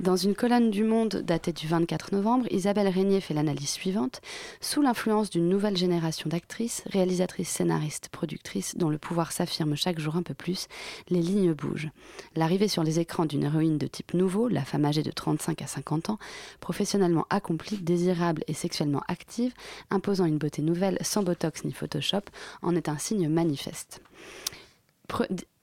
Dans 0.00 0.16
une 0.16 0.34
colonne 0.34 0.70
du 0.70 0.84
Monde 0.84 1.22
datée 1.24 1.52
du 1.52 1.66
24 1.66 2.12
novembre, 2.12 2.46
Isabelle 2.50 2.88
Régnier 2.88 3.20
fait 3.20 3.34
l'analyse 3.34 3.70
suivante. 3.70 4.20
Sous 4.60 4.80
l'influence 4.80 5.28
d'une 5.28 5.48
nouvelle 5.48 5.76
génération 5.76 6.30
d'actrices, 6.30 6.82
réalisatrices, 6.86 7.50
scénaristes, 7.50 8.08
productrices, 8.08 8.76
dont 8.76 8.88
le 8.88 8.98
pouvoir 8.98 9.32
s'affirme 9.32 9.76
chaque 9.76 10.00
jour 10.00 10.16
un 10.16 10.22
peu 10.22 10.34
plus, 10.34 10.66
les 11.08 11.20
lignes 11.20 11.52
bougent. 11.52 11.90
L'arrivée 12.36 12.68
sur 12.68 12.82
les 12.82 13.00
écrans 13.00 13.26
d'une 13.26 13.44
héroïne 13.44 13.78
de 13.78 13.86
type 13.86 14.14
nouveau, 14.14 14.48
la 14.48 14.64
femme 14.64 14.86
âgée 14.86 15.02
de 15.02 15.10
35 15.10 15.60
à 15.62 15.66
50 15.66 16.10
ans, 16.10 16.18
professionnellement 16.60 17.26
accomplie, 17.28 17.76
désirable 17.76 18.42
et 18.48 18.54
sexuellement 18.54 19.02
active, 19.08 19.52
imposant 19.90 20.24
une 20.24 20.38
beauté 20.38 20.62
nouvelle 20.62 20.98
sans 21.02 21.22
botox 21.22 21.64
ni 21.64 21.72
Photoshop, 21.72 22.22
en 22.62 22.74
est 22.74 22.88
un 22.88 22.98
signe 22.98 23.28
manifeste. 23.28 24.00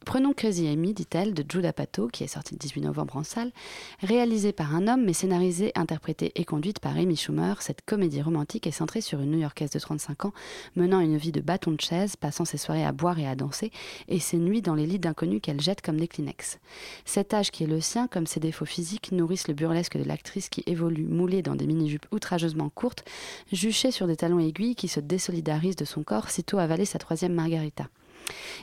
Pre- 0.09 0.19
Prenons 0.19 0.33
Crazy 0.33 0.67
Amy, 0.67 0.93
dit-elle, 0.93 1.33
de 1.33 1.45
Judah 1.47 1.71
Pato, 1.71 2.09
qui 2.09 2.25
est 2.25 2.27
sorti 2.27 2.53
le 2.53 2.59
18 2.59 2.81
novembre 2.81 3.15
en 3.15 3.23
salle. 3.23 3.53
Réalisée 4.01 4.51
par 4.51 4.75
un 4.75 4.89
homme, 4.89 5.05
mais 5.05 5.13
scénarisée, 5.13 5.71
interprétée 5.75 6.33
et 6.35 6.43
conduite 6.43 6.79
par 6.79 6.97
Amy 6.97 7.15
Schumer, 7.15 7.61
cette 7.61 7.85
comédie 7.85 8.21
romantique 8.21 8.67
est 8.67 8.71
centrée 8.71 8.99
sur 8.99 9.21
une 9.21 9.31
New-Yorkaise 9.31 9.69
de 9.69 9.79
35 9.79 10.25
ans, 10.25 10.33
menant 10.75 10.99
une 10.99 11.15
vie 11.15 11.31
de 11.31 11.39
bâton 11.39 11.71
de 11.71 11.79
chaise, 11.79 12.17
passant 12.17 12.43
ses 12.43 12.57
soirées 12.57 12.83
à 12.83 12.91
boire 12.91 13.17
et 13.17 13.27
à 13.27 13.35
danser, 13.35 13.71
et 14.09 14.19
ses 14.19 14.35
nuits 14.35 14.61
dans 14.61 14.75
les 14.75 14.85
lits 14.85 14.99
d'inconnus 14.99 15.39
qu'elle 15.41 15.61
jette 15.61 15.81
comme 15.81 15.97
des 15.97 16.09
Kleenex. 16.09 16.59
Cet 17.05 17.33
âge 17.33 17.49
qui 17.49 17.63
est 17.63 17.67
le 17.67 17.79
sien, 17.79 18.07
comme 18.07 18.27
ses 18.27 18.41
défauts 18.41 18.65
physiques, 18.65 19.13
nourrissent 19.13 19.47
le 19.47 19.53
burlesque 19.53 19.97
de 19.97 20.03
l'actrice 20.03 20.49
qui 20.49 20.63
évolue 20.65 21.05
moulée 21.05 21.43
dans 21.43 21.55
des 21.55 21.65
mini-jupes 21.65 22.07
outrageusement 22.11 22.67
courtes, 22.67 23.05
juchée 23.53 23.91
sur 23.91 24.05
des 24.05 24.17
talons 24.17 24.39
aiguilles 24.39 24.75
qui 24.75 24.89
se 24.89 24.99
désolidarise 24.99 25.77
de 25.77 25.85
son 25.85 26.03
corps 26.03 26.29
sitôt 26.29 26.57
avalée 26.57 26.83
sa 26.83 26.99
troisième 26.99 27.33
margarita. 27.33 27.87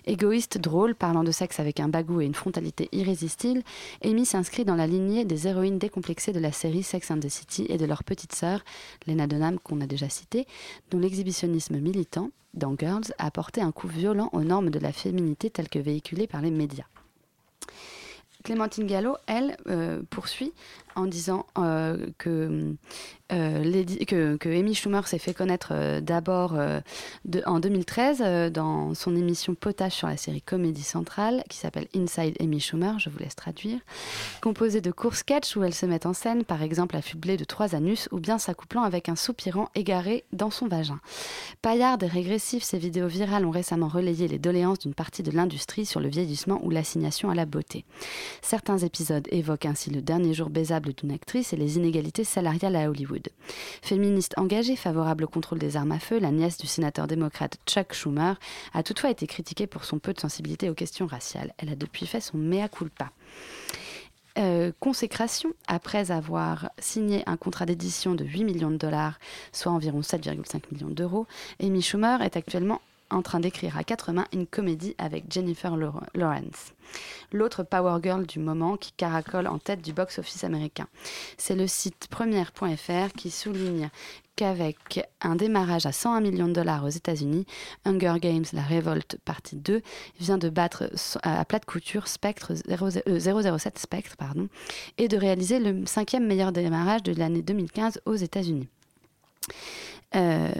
Égoïste, 0.06 0.58
drôle, 0.58 0.94
parlant 0.94 1.24
de 1.24 1.30
sexe 1.30 1.60
avec 1.60 1.80
un 1.80 1.88
bagou 1.88 2.20
et 2.20 2.24
une 2.24 2.34
frontalité 2.34 2.88
irrésistible, 2.92 3.62
Amy 4.04 4.24
s'inscrit 4.26 4.64
dans 4.64 4.74
la 4.74 4.86
lignée 4.86 5.24
des 5.24 5.48
héroïnes 5.48 5.78
décomplexées 5.78 6.32
de 6.32 6.40
la 6.40 6.52
série 6.52 6.82
Sex 6.82 7.10
and 7.10 7.20
the 7.20 7.28
City 7.28 7.66
et 7.68 7.78
de 7.78 7.86
leur 7.86 8.04
petite 8.04 8.34
sœur, 8.34 8.64
Lena 9.06 9.26
Dunham, 9.26 9.58
qu'on 9.58 9.80
a 9.80 9.86
déjà 9.86 10.08
citée, 10.08 10.46
dont 10.90 10.98
l'exhibitionnisme 10.98 11.78
militant, 11.78 12.30
dans 12.54 12.74
Girls, 12.78 13.12
a 13.18 13.26
apporté 13.26 13.60
un 13.60 13.72
coup 13.72 13.88
violent 13.88 14.30
aux 14.32 14.42
normes 14.42 14.70
de 14.70 14.78
la 14.78 14.92
féminité 14.92 15.50
telles 15.50 15.68
que 15.68 15.78
véhiculées 15.78 16.26
par 16.26 16.40
les 16.40 16.50
médias. 16.50 16.86
Clémentine 18.44 18.86
Gallo, 18.86 19.16
elle, 19.26 19.56
euh, 19.66 20.02
poursuit 20.08 20.52
en 20.96 21.06
disant 21.06 21.46
euh, 21.58 22.06
que, 22.18 22.74
euh, 23.32 23.84
que, 24.06 24.36
que 24.36 24.48
Amy 24.48 24.74
Schumer 24.74 25.06
s'est 25.06 25.18
fait 25.18 25.34
connaître 25.34 25.70
euh, 25.72 26.00
d'abord 26.00 26.56
en 27.46 27.60
2013 27.60 28.22
euh, 28.24 28.50
dans 28.50 28.94
son 28.94 29.16
émission 29.16 29.54
Potage 29.54 29.92
sur 29.92 30.08
la 30.08 30.16
série 30.16 30.42
Comédie 30.42 30.82
Centrale 30.82 31.42
qui 31.48 31.58
s'appelle 31.58 31.88
Inside 31.94 32.36
Amy 32.40 32.60
Schumer, 32.60 32.98
je 32.98 33.10
vous 33.10 33.18
laisse 33.18 33.34
traduire, 33.34 33.80
composée 34.40 34.80
de 34.80 34.90
courts 34.90 35.16
sketchs 35.16 35.56
où 35.56 35.64
elle 35.64 35.74
se 35.74 35.86
met 35.86 36.06
en 36.06 36.12
scène, 36.12 36.44
par 36.44 36.62
exemple 36.62 36.96
affublée 36.96 37.36
de 37.36 37.44
trois 37.44 37.74
anus 37.74 38.08
ou 38.12 38.20
bien 38.20 38.38
s'accouplant 38.38 38.82
avec 38.82 39.08
un 39.08 39.16
soupirant 39.16 39.68
égaré 39.74 40.24
dans 40.32 40.50
son 40.50 40.68
vagin. 40.68 41.00
Paillardes 41.62 42.04
et 42.04 42.08
régressifs, 42.08 42.62
ces 42.62 42.78
vidéos 42.78 43.08
virales 43.08 43.44
ont 43.44 43.50
récemment 43.50 43.88
relayé 43.88 44.28
les 44.28 44.38
doléances 44.38 44.78
d'une 44.78 44.94
partie 44.94 45.22
de 45.22 45.30
l'industrie 45.30 45.84
sur 45.84 46.00
le 46.00 46.08
vieillissement 46.08 46.60
ou 46.62 46.70
l'assignation 46.70 47.28
à 47.28 47.34
la 47.34 47.46
beauté. 47.46 47.84
Certains 48.40 48.78
épisodes 48.78 49.26
évoquent 49.30 49.66
ainsi 49.66 49.90
le 49.90 50.00
dernier 50.00 50.32
jour 50.32 50.48
baisable 50.48 50.85
d'une 50.92 51.12
actrice 51.12 51.52
et 51.52 51.56
les 51.56 51.76
inégalités 51.76 52.24
salariales 52.24 52.76
à 52.76 52.88
Hollywood. 52.88 53.28
Féministe 53.82 54.34
engagée, 54.36 54.76
favorable 54.76 55.24
au 55.24 55.28
contrôle 55.28 55.58
des 55.58 55.76
armes 55.76 55.92
à 55.92 55.98
feu, 55.98 56.18
la 56.18 56.30
nièce 56.30 56.58
du 56.58 56.66
sénateur 56.66 57.06
démocrate 57.06 57.58
Chuck 57.66 57.92
Schumer 57.92 58.34
a 58.74 58.82
toutefois 58.82 59.10
été 59.10 59.26
critiquée 59.26 59.66
pour 59.66 59.84
son 59.84 59.98
peu 59.98 60.12
de 60.12 60.20
sensibilité 60.20 60.70
aux 60.70 60.74
questions 60.74 61.06
raciales. 61.06 61.52
Elle 61.58 61.70
a 61.70 61.76
depuis 61.76 62.06
fait 62.06 62.20
son 62.20 62.38
mea 62.38 62.68
culpa. 62.68 63.10
Euh, 64.38 64.70
consécration, 64.80 65.50
après 65.66 66.10
avoir 66.10 66.70
signé 66.78 67.22
un 67.26 67.38
contrat 67.38 67.64
d'édition 67.64 68.14
de 68.14 68.24
8 68.24 68.44
millions 68.44 68.70
de 68.70 68.76
dollars, 68.76 69.18
soit 69.52 69.72
environ 69.72 70.00
7,5 70.00 70.60
millions 70.72 70.90
d'euros, 70.90 71.26
Amy 71.62 71.80
Schumer 71.80 72.20
est 72.20 72.36
actuellement 72.36 72.82
en 73.10 73.22
train 73.22 73.40
d'écrire 73.40 73.76
à 73.78 73.84
quatre 73.84 74.12
mains 74.12 74.26
une 74.32 74.46
comédie 74.46 74.94
avec 74.98 75.32
Jennifer 75.32 75.76
Law- 75.76 76.00
Lawrence, 76.14 76.72
l'autre 77.32 77.62
power 77.62 77.98
girl 78.02 78.26
du 78.26 78.38
moment 78.38 78.76
qui 78.76 78.92
caracole 78.92 79.46
en 79.46 79.58
tête 79.58 79.82
du 79.82 79.92
box-office 79.92 80.44
américain. 80.44 80.86
C'est 81.38 81.54
le 81.54 81.66
site 81.66 82.08
première.fr 82.10 83.12
qui 83.16 83.30
souligne 83.30 83.90
qu'avec 84.34 85.00
un 85.22 85.34
démarrage 85.34 85.86
à 85.86 85.92
101 85.92 86.20
millions 86.20 86.48
de 86.48 86.52
dollars 86.52 86.84
aux 86.84 86.88
États-Unis, 86.90 87.46
Hunger 87.86 88.16
Games 88.20 88.44
La 88.52 88.62
Révolte 88.62 89.16
partie 89.24 89.56
2 89.56 89.80
vient 90.20 90.36
de 90.36 90.50
battre 90.50 90.90
à 91.22 91.44
plate 91.46 91.64
couture 91.64 92.06
Spectre 92.06 92.52
00 92.54 92.98
euh, 93.08 93.58
007 93.58 93.78
Spectre 93.78 94.16
pardon, 94.16 94.48
et 94.98 95.08
de 95.08 95.16
réaliser 95.16 95.58
le 95.58 95.86
cinquième 95.86 96.26
meilleur 96.26 96.52
démarrage 96.52 97.02
de 97.02 97.12
l'année 97.12 97.42
2015 97.42 98.00
aux 98.04 98.14
États-Unis. 98.14 98.68
Euh, 100.16 100.50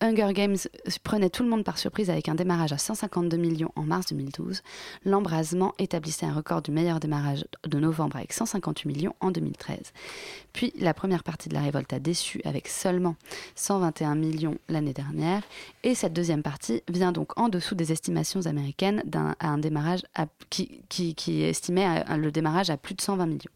Hunger 0.00 0.32
Games 0.32 0.56
prenait 1.02 1.30
tout 1.30 1.42
le 1.42 1.48
monde 1.48 1.64
par 1.64 1.76
surprise 1.76 2.08
avec 2.08 2.28
un 2.28 2.36
démarrage 2.36 2.72
à 2.72 2.78
152 2.78 3.36
millions 3.36 3.72
en 3.74 3.82
mars 3.82 4.06
2012. 4.10 4.62
L'embrasement 5.04 5.74
établissait 5.78 6.26
un 6.26 6.32
record 6.32 6.62
du 6.62 6.70
meilleur 6.70 7.00
démarrage 7.00 7.44
de 7.66 7.78
novembre 7.80 8.16
avec 8.16 8.32
158 8.32 8.86
millions 8.86 9.14
en 9.20 9.32
2013. 9.32 9.92
Puis 10.52 10.72
la 10.78 10.94
première 10.94 11.24
partie 11.24 11.48
de 11.48 11.54
la 11.54 11.62
révolte 11.62 11.92
a 11.92 11.98
déçu 11.98 12.40
avec 12.44 12.68
seulement 12.68 13.16
121 13.56 14.14
millions 14.14 14.58
l'année 14.68 14.92
dernière. 14.92 15.42
Et 15.82 15.96
cette 15.96 16.12
deuxième 16.12 16.42
partie 16.42 16.82
vient 16.88 17.10
donc 17.10 17.38
en 17.38 17.48
dessous 17.48 17.74
des 17.74 17.90
estimations 17.90 18.46
américaines 18.46 19.02
d'un 19.04 19.58
démarrage 19.58 20.02
qui, 20.48 20.80
qui, 20.88 21.42
estimait 21.42 22.04
le 22.16 22.30
démarrage 22.30 22.70
à 22.70 22.76
plus 22.76 22.94
de 22.94 23.00
120 23.00 23.26
millions. 23.26 23.50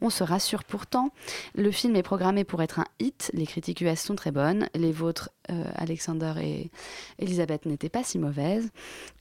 On 0.00 0.10
se 0.10 0.24
rassure 0.24 0.64
pourtant, 0.64 1.10
le 1.54 1.70
film 1.70 1.94
est 1.94 2.02
programmé 2.02 2.44
pour 2.44 2.62
être 2.62 2.80
un 2.80 2.86
hit, 2.98 3.30
les 3.34 3.46
critiques 3.46 3.80
US 3.82 4.00
sont 4.00 4.16
très 4.16 4.32
bonnes, 4.32 4.68
les 4.76 4.92
vôtres, 4.92 5.30
euh, 5.50 5.64
Alexander 5.74 6.34
et 6.40 6.70
Elisabeth, 7.18 7.66
n'étaient 7.66 7.88
pas 7.88 8.04
si 8.04 8.18
mauvaises, 8.18 8.70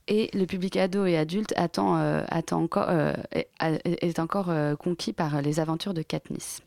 et 0.08 0.30
le 0.34 0.46
public 0.46 0.78
ado 0.78 1.06
et 1.06 1.18
adulte 1.18 1.54
euh, 1.58 2.24
encore, 2.52 2.86
euh, 2.90 3.14
est, 3.34 4.20
encore 4.20 4.52
conquis 4.78 5.14
par 5.14 5.42
les 5.42 5.60
aventures 5.60 5.94
de 5.94 6.02
Katniss. 6.02 6.62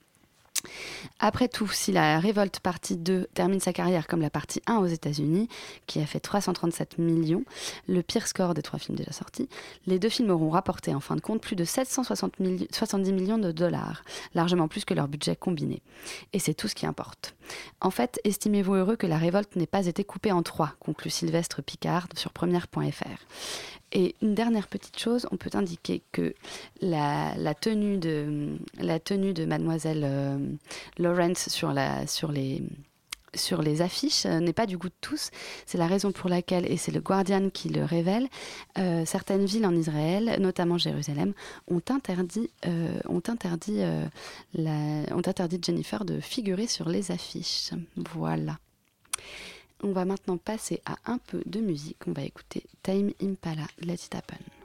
Après 1.21 1.49
tout, 1.49 1.69
si 1.69 1.93
la 1.93 2.21
Révolte 2.21 2.61
partie 2.61 2.97
2 2.97 3.29
termine 3.35 3.61
sa 3.61 3.73
carrière 3.73 4.07
comme 4.07 4.21
la 4.21 4.31
partie 4.31 4.63
1 4.67 4.77
aux 4.77 4.87
États-Unis, 4.87 5.49
qui 5.87 6.01
a 6.01 6.07
fait 6.07 6.21
337 6.21 6.99
millions, 6.99 7.45
le 7.87 8.03
pire 8.03 8.27
score 8.27 8.55
des 8.55 8.63
trois 8.63 8.79
films 8.79 8.97
déjà 8.97 9.13
sortis, 9.13 9.49
les 9.87 9.99
deux 9.99 10.09
films 10.09 10.31
auront 10.31 10.51
rapporté 10.51 10.95
en 10.95 11.01
fin 11.01 11.17
de 11.17 11.21
compte 11.21 11.41
plus 11.41 11.57
de 11.57 11.65
760 11.65 12.39
milli- 12.41 12.69
70 12.73 13.13
millions 13.13 13.39
de 13.39 13.53
dollars, 13.53 14.05
largement 14.35 14.69
plus 14.69 14.85
que 14.85 14.95
leur 14.95 15.09
budget 15.09 15.37
combiné. 15.37 15.83
Et 16.33 16.39
c'est 16.39 16.55
tout 16.55 16.69
ce 16.69 16.75
qui 16.75 16.87
importe. 16.87 17.35
En 17.81 17.91
fait, 17.91 18.21
estimez-vous 18.25 18.75
heureux 18.75 18.97
que 18.97 19.07
la 19.07 19.19
révolte 19.19 19.57
n'ait 19.57 19.67
pas 19.67 19.87
été 19.87 20.05
coupée 20.05 20.33
en 20.33 20.43
trois, 20.43 20.75
conclut 20.81 21.11
Sylvestre 21.11 21.63
Picard 21.63 22.07
sur 22.15 22.33
première.fr. 22.33 23.27
Et 23.93 24.15
une 24.21 24.35
dernière 24.35 24.69
petite 24.69 24.99
chose, 24.99 25.27
on 25.31 25.37
peut 25.37 25.51
indiquer 25.55 26.03
que 26.13 26.35
la, 26.81 27.35
tenue, 27.55 27.97
de, 27.97 28.59
la 28.79 29.01
tenue 29.01 29.33
de 29.33 29.45
mademoiselle 29.45 30.03
euh, 30.05 30.39
Lawrence 30.99 31.49
sur, 31.49 31.73
la, 31.73 32.07
sur 32.07 32.33
les 32.33 32.63
sur 33.35 33.61
les 33.61 33.83
affiches 33.83 34.25
euh, 34.25 34.41
n'est 34.41 34.55
pas 34.55 34.67
du 34.67 34.79
goût 34.79 34.89
de 34.89 34.95
tous. 35.03 35.31
C'est 35.67 35.77
la 35.77 35.87
raison 35.87 36.13
pour 36.13 36.31
laquelle, 36.31 36.65
et 36.71 36.79
c'est 36.79 36.93
le 36.93 37.01
Guardian 37.01 37.51
qui 37.51 37.69
le 37.69 37.85
révèle, 37.85 38.27
euh, 38.79 39.05
certaines 39.05 39.45
villes 39.45 39.67
en 39.67 39.77
Israël, 39.77 40.37
notamment 40.41 40.79
Jérusalem, 40.79 41.35
ont 41.69 41.83
interdit, 41.91 42.51
ont 43.07 43.23
interdit, 43.29 43.83
ont 44.57 45.23
interdit 45.27 45.61
Jennifer 45.63 46.05
de 46.07 46.21
figurer 46.21 46.67
sur 46.67 46.89
les 46.89 47.11
affiches. 47.11 47.71
Voilà. 47.97 48.59
On 49.83 49.93
va 49.93 50.05
maintenant 50.05 50.39
passer 50.39 50.83
à 50.85 50.97
un 51.07 51.19
peu 51.19 51.43
de 51.47 51.61
musique. 51.61 51.99
On 52.07 52.13
va 52.13 52.23
écouter 52.23 52.65
Time 52.83 53.13
Impala, 53.23 53.67
Let 53.81 53.95
It 53.95 54.15
Happen. 54.15 54.58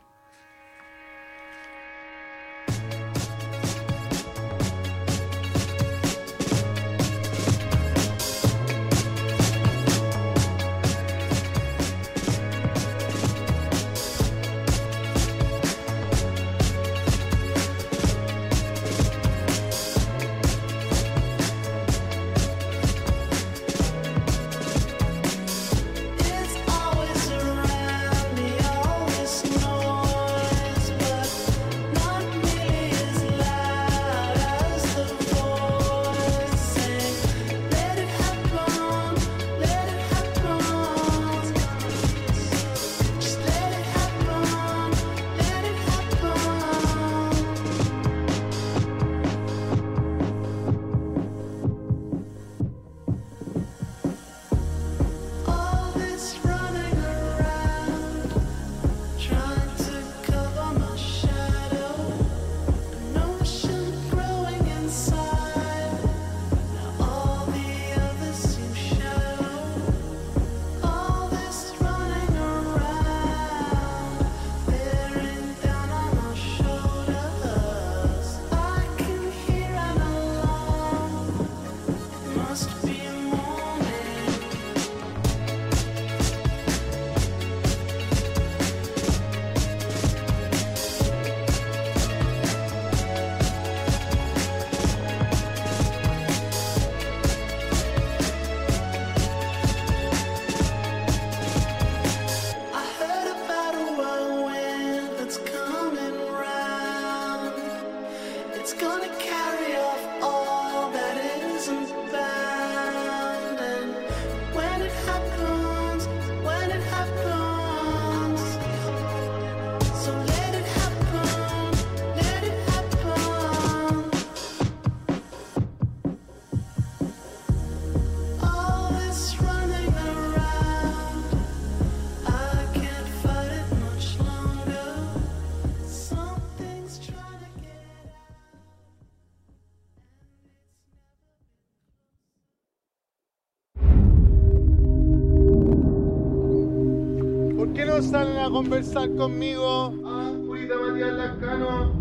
Conversar 148.64 149.14
conmigo? 149.16 149.94
Ah, 150.06 150.32
Julita 150.46 150.76
Matías 150.78 151.14
Lascano. 151.14 151.94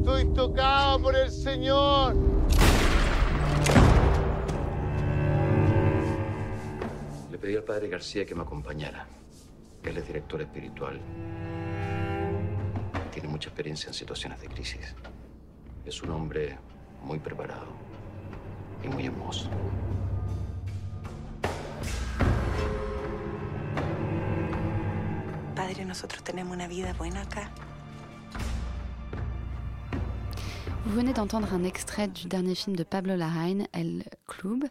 Estoy 0.00 0.34
tocado 0.34 1.02
por 1.02 1.16
el 1.16 1.30
Señor. 1.30 2.14
Le 7.30 7.38
pedí 7.38 7.56
al 7.56 7.64
padre 7.64 7.88
García 7.88 8.26
que 8.26 8.34
me 8.34 8.42
acompañara. 8.42 9.06
Él 9.82 9.96
es 9.96 10.06
director 10.06 10.42
espiritual. 10.42 11.00
Tiene 13.12 13.28
mucha 13.28 13.48
experiencia 13.48 13.88
en 13.88 13.94
situaciones 13.94 14.40
de 14.42 14.48
crisis. 14.48 14.94
Es 15.86 16.02
un 16.02 16.10
hombre 16.10 16.58
muy 17.02 17.18
preparado 17.18 17.66
y 18.84 18.88
muy 18.88 19.06
hermoso. 19.06 19.48
Vous 30.84 30.96
venez 30.96 31.12
d'entendre 31.12 31.52
un 31.52 31.62
extrait 31.62 32.08
du 32.08 32.26
dernier 32.26 32.54
film 32.54 32.74
de 32.74 32.84
Pablo 32.84 33.14
Larraín, 33.16 33.66
El 33.72 34.04
Club, 34.26 34.64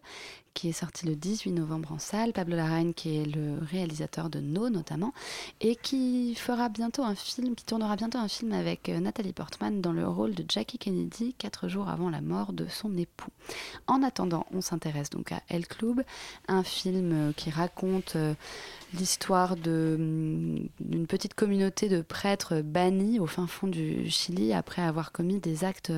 qui 0.60 0.68
est 0.68 0.74
sorti 0.74 1.06
le 1.06 1.16
18 1.16 1.54
novembre 1.54 1.94
en 1.94 2.00
salle. 2.00 2.34
Pablo 2.34 2.58
Larraín, 2.58 2.94
qui 2.94 3.16
est 3.16 3.24
le 3.24 3.60
réalisateur 3.62 4.30
de 4.30 4.42
No 4.42 4.70
notamment, 4.70 5.14
et 5.62 5.78
qui 5.78 6.36
fera 6.36 6.68
bientôt 6.68 7.02
un 7.02 7.16
film, 7.16 7.56
qui 7.56 7.64
tournera 7.64 7.96
bientôt 7.96 8.18
un 8.18 8.28
film 8.28 8.52
avec 8.52 8.90
euh, 8.90 9.00
Nathalie 9.00 9.32
Portman 9.32 9.80
dans 9.80 9.94
le 9.94 10.06
rôle 10.06 10.36
de 10.36 10.44
Jackie 10.50 10.78
Kennedy, 10.78 11.34
quatre 11.38 11.70
jours 11.70 11.88
avant 11.88 12.10
la 12.10 12.20
mort 12.20 12.52
de 12.52 12.68
son 12.68 12.98
époux. 12.98 13.32
En 13.88 14.04
attendant, 14.04 14.48
on 14.54 14.60
s'intéresse 14.60 15.10
donc 15.10 15.32
à 15.32 15.42
El 15.48 15.66
Club, 15.66 16.04
un 16.50 16.64
film 16.64 17.12
euh, 17.14 17.32
qui 17.32 17.52
raconte 17.52 18.18
euh, 18.18 18.34
l'histoire 18.94 19.54
hum, 19.54 20.68
d'une 20.82 21.08
petite 21.08 21.36
communauté 21.36 21.88
de 21.88 22.02
prêtres 22.02 22.60
bannis 22.62 23.18
au 23.22 23.28
fin 23.28 23.48
fond 23.48 23.68
du 23.68 24.10
Chili 24.10 24.52
après 24.52 24.82
avoir 24.82 25.14
commis 25.14 25.40
des 25.40 25.64
actes 25.64 25.94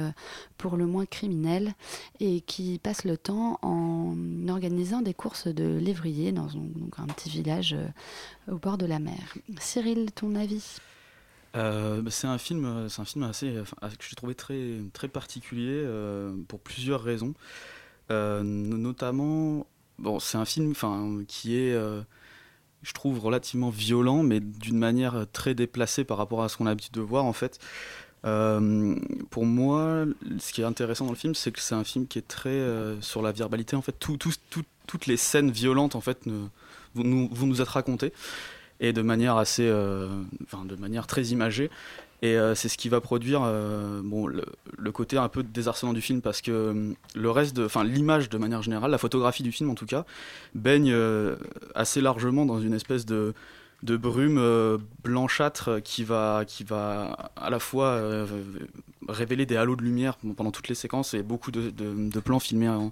pour 0.57 0.77
le 0.77 0.85
moins 0.85 1.07
criminels 1.07 1.73
et 2.19 2.41
qui 2.41 2.77
passent 2.77 3.05
le 3.05 3.17
temps 3.17 3.57
en 3.63 4.13
organisant 4.51 5.01
des 5.01 5.13
courses 5.13 5.47
de 5.47 5.77
lévrier 5.77 6.31
dans 6.31 6.47
un, 6.49 7.07
petit 7.07 7.29
village 7.29 7.73
euh, 7.73 8.53
au 8.53 8.57
bord 8.57 8.77
de 8.77 8.85
la 8.85 8.99
mer. 8.99 9.19
Cyril, 9.59 10.11
ton 10.11 10.35
avis? 10.35 10.77
Euh, 11.55 12.01
bah, 12.01 12.11
c'est 12.11 12.27
un 12.27 12.37
film, 12.37 12.87
c'est 12.89 13.01
un 13.01 13.05
film 13.05 13.23
assez, 13.23 13.51
que 13.51 14.05
j'ai 14.07 14.15
trouvé 14.15 14.35
très, 14.35 14.77
très 14.93 15.07
particulier 15.07 15.83
euh, 15.85 16.33
pour 16.47 16.59
plusieurs 16.59 17.01
raisons. 17.01 17.33
No- 18.09 18.43
notamment, 18.43 19.65
bon, 19.97 20.19
c'est 20.19 20.37
un 20.37 20.45
film, 20.45 20.71
enfin, 20.71 21.23
qui 21.27 21.55
est, 21.55 21.73
je 22.83 22.93
trouve, 22.93 23.19
relativement 23.19 23.69
violent, 23.69 24.21
mais 24.21 24.41
d'une 24.41 24.77
manière 24.77 25.25
très 25.31 25.55
déplacée 25.55 26.03
par 26.03 26.17
rapport 26.17 26.43
à 26.43 26.49
ce 26.49 26.57
qu'on 26.57 26.65
a 26.65 26.69
l'habitude 26.69 26.93
de 26.93 27.01
voir, 27.01 27.23
en 27.23 27.31
fait. 27.31 27.57
Euh, 28.25 28.95
pour 29.29 29.45
moi, 29.45 30.05
ce 30.39 30.53
qui 30.53 30.61
est 30.61 30.65
intéressant 30.65 31.05
dans 31.05 31.11
le 31.11 31.17
film, 31.17 31.33
c'est 31.35 31.51
que 31.51 31.59
c'est 31.59 31.75
un 31.75 31.83
film 31.83 32.05
qui 32.07 32.19
est 32.19 32.27
très 32.27 32.49
euh, 32.49 32.99
sur 33.01 33.21
la 33.21 33.31
verbalité. 33.31 33.75
En 33.75 33.81
fait, 33.81 33.95
Tout- 33.99 34.17
tout- 34.17 34.31
tout- 34.49 34.63
toutes 34.87 35.05
les 35.07 35.17
scènes 35.17 35.51
violentes, 35.51 35.95
en 35.95 36.01
fait, 36.01 36.19
vont, 36.27 36.49
nous, 37.03 37.29
vont 37.31 37.53
être 37.53 37.67
racontées 37.69 38.13
et 38.79 38.93
de 38.93 39.01
manière 39.01 39.37
assez, 39.37 39.67
euh, 39.67 40.07
de 40.65 40.75
manière 40.75 41.07
très 41.07 41.25
imagée. 41.27 41.69
Et 42.23 42.37
c'est 42.53 42.69
ce 42.69 42.77
qui 42.77 42.87
va 42.87 43.01
produire 43.01 43.41
bon, 44.03 44.27
le, 44.27 44.91
côté 44.91 45.17
un 45.17 45.27
peu 45.27 45.41
désarçonnant 45.41 45.91
du 45.93 46.01
film 46.01 46.21
parce 46.21 46.41
que 46.41 46.93
le 47.15 47.31
reste, 47.31 47.57
enfin 47.57 47.83
l'image 47.83 48.29
de 48.29 48.37
manière 48.37 48.61
générale, 48.61 48.91
la 48.91 48.99
photographie 48.99 49.41
du 49.41 49.51
film 49.51 49.71
en 49.71 49.73
tout 49.75 49.87
cas, 49.87 50.05
baigne 50.53 50.95
assez 51.73 51.99
largement 51.99 52.45
dans 52.45 52.61
une 52.61 52.75
espèce 52.75 53.07
de, 53.07 53.33
de 53.83 53.97
brume 53.97 54.37
euh, 54.37 54.77
blanchâtre 55.03 55.81
qui 55.83 56.03
va, 56.03 56.43
qui 56.45 56.63
va 56.63 57.31
à 57.35 57.49
la 57.49 57.59
fois 57.59 57.87
euh, 57.87 58.25
révéler 59.09 59.45
des 59.45 59.57
halos 59.57 59.75
de 59.75 59.81
lumière 59.81 60.17
pendant 60.37 60.51
toutes 60.51 60.67
les 60.69 60.75
séquences 60.75 61.13
et 61.13 61.23
beaucoup 61.23 61.51
de, 61.51 61.69
de- 61.71 62.09
de 62.09 62.19
plans 62.19 62.39
filmés 62.39 62.69
en, 62.69 62.91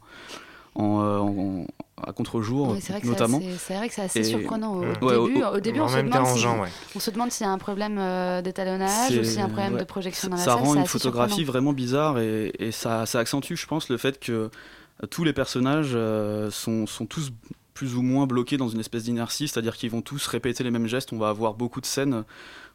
en, 0.76 1.02
euh, 1.02 1.18
en- 1.20 1.68
à 2.02 2.12
contre-jour 2.14 2.70
Oui, 2.70 2.80
c'est 2.82 2.94
vrai 2.94 3.02
que 3.02 3.06
c'est 3.08 3.12
notamment. 3.12 3.38
assez- 3.38 3.58
c'est 3.58 3.76
vrai 3.76 3.88
que 3.90 3.94
c'est 3.94 4.02
assez 4.02 4.20
Et- 4.22 4.24
surprenant 4.24 4.74
au 4.76 4.80
Ouais, 4.82 5.28
début. 5.28 5.44
Au, 5.44 5.60
début, 5.60 5.80
on, 5.82 5.88
se 5.90 5.98
demande 5.98 6.06
si- 6.08 6.12
dérangeant, 6.12 6.62
ouais. 6.62 6.70
on 6.96 7.00
se 7.00 7.12
demande 7.12 7.32
s'il 7.32 7.46
y 7.46 7.50
a 7.50 7.52
un 7.52 7.58
problème 7.58 7.98
euh, 8.00 8.42
d'étalonnage 8.42 9.12
ou 9.12 9.24
s'il 9.24 9.38
y 9.38 9.42
a 9.42 9.46
un 9.46 9.50
problème 9.50 9.74
ouais. 9.74 9.80
de 9.80 9.86
projection 9.86 10.30
dans 10.30 10.38
la 10.38 10.42
ça 10.44 10.54
salle. 10.54 10.64
rend 10.64 10.74
c'est 10.74 10.80
une 10.80 10.86
photographie 10.88 11.44
vraiment 11.44 11.74
bizarre 11.74 12.18
et, 12.20 12.52
et 12.58 12.72
ça, 12.72 13.06
ça 13.06 13.20
accentue, 13.20 13.56
je 13.56 13.68
pense, 13.68 13.90
le 13.90 13.98
fait 13.98 14.20
que 14.20 14.32
euh, 14.32 15.08
tous 15.12 15.24
les 15.24 15.34
personnages 15.34 15.92
euh, 15.94 16.50
sont, 16.52 16.88
sont 16.88 17.06
tous 17.06 17.32
plus 17.80 17.96
ou 17.96 18.02
moins 18.02 18.28
bloqués 18.28 18.58
dans 18.58 18.68
une 18.68 18.82
espèce 18.82 19.06
d'inertie, 19.06 19.48
c'est-à-dire 19.48 19.78
qu'ils 19.78 19.90
vont 19.90 20.02
tous 20.02 20.28
répéter 20.28 20.66
les 20.66 20.70
mêmes 20.70 20.88
gestes. 20.88 21.14
On 21.14 21.18
va 21.18 21.30
avoir 21.30 21.54
beaucoup 21.54 21.80
de 21.80 21.86
scènes 21.86 22.26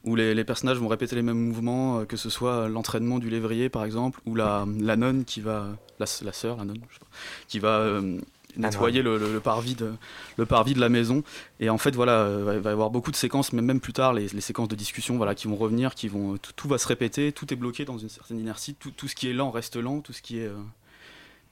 où 0.05 0.17
les, 0.17 0.35
les 0.35 0.45
personnages 0.45 0.79
vont 0.79 0.89
répéter 0.89 1.15
les 1.15 1.21
mêmes 1.21 1.39
mouvements, 1.49 1.99
euh, 1.99 2.05
que 2.07 2.17
ce 2.17 2.31
soit 2.31 2.69
l'entraînement 2.71 3.19
du 3.19 3.29
lévrier 3.29 3.69
par 3.69 3.85
exemple, 3.85 4.19
ou 4.25 4.35
la, 4.35 4.67
la 4.81 4.97
nonne 4.97 5.27
qui 5.27 5.43
va, 5.43 5.77
la, 6.01 6.07
la 6.23 6.33
sœur, 6.33 6.57
la 6.57 6.65
nonne, 6.65 6.81
je 6.89 6.95
sais 6.95 7.01
pas, 7.01 7.07
qui 7.49 7.59
va 7.59 7.81
euh, 7.81 8.19
nettoyer 8.57 9.03
le, 9.03 9.19
le- 9.19 9.31
le 9.31 9.41
parvis 9.41 9.75
de, 9.75 9.93
le 10.39 10.47
parvis 10.47 10.73
de 10.73 10.81
la 10.81 10.89
maison. 10.89 11.23
Et 11.61 11.69
en 11.69 11.77
fait, 11.77 11.95
voilà, 11.95 12.21
euh, 12.23 12.55
il 12.57 12.61
va 12.63 12.71
y 12.71 12.73
avoir 12.73 12.89
beaucoup 12.89 13.11
de 13.11 13.17
séquences, 13.17 13.53
mais 13.53 13.61
même 13.61 13.81
plus 13.81 13.93
tard, 13.93 14.15
les, 14.15 14.29
les 14.29 14.41
séquences 14.41 14.69
de 14.69 14.77
discussion, 14.77 15.19
voilà, 15.19 15.35
qui 15.35 15.49
vont 15.49 15.57
revenir, 15.57 15.95
qui 15.95 16.09
vont, 16.09 16.39
tout, 16.39 16.53
tout 16.57 16.69
va 16.69 16.79
se 16.79 16.89
répéter, 16.89 17.31
tout 17.31 17.53
est 17.53 17.57
bloqué 17.57 17.85
dans 17.85 17.99
une 17.99 18.09
certaine 18.09 18.39
inertie, 18.41 18.75
tout, 18.75 18.91
tout 18.91 19.07
ce 19.09 19.15
qui 19.15 19.29
est 19.29 19.35
lent 19.35 19.51
reste 19.51 19.77
lent, 19.77 20.01
tout 20.01 20.15
ce 20.15 20.23
qui 20.23 20.39
est, 20.39 20.47
euh, 20.47 20.55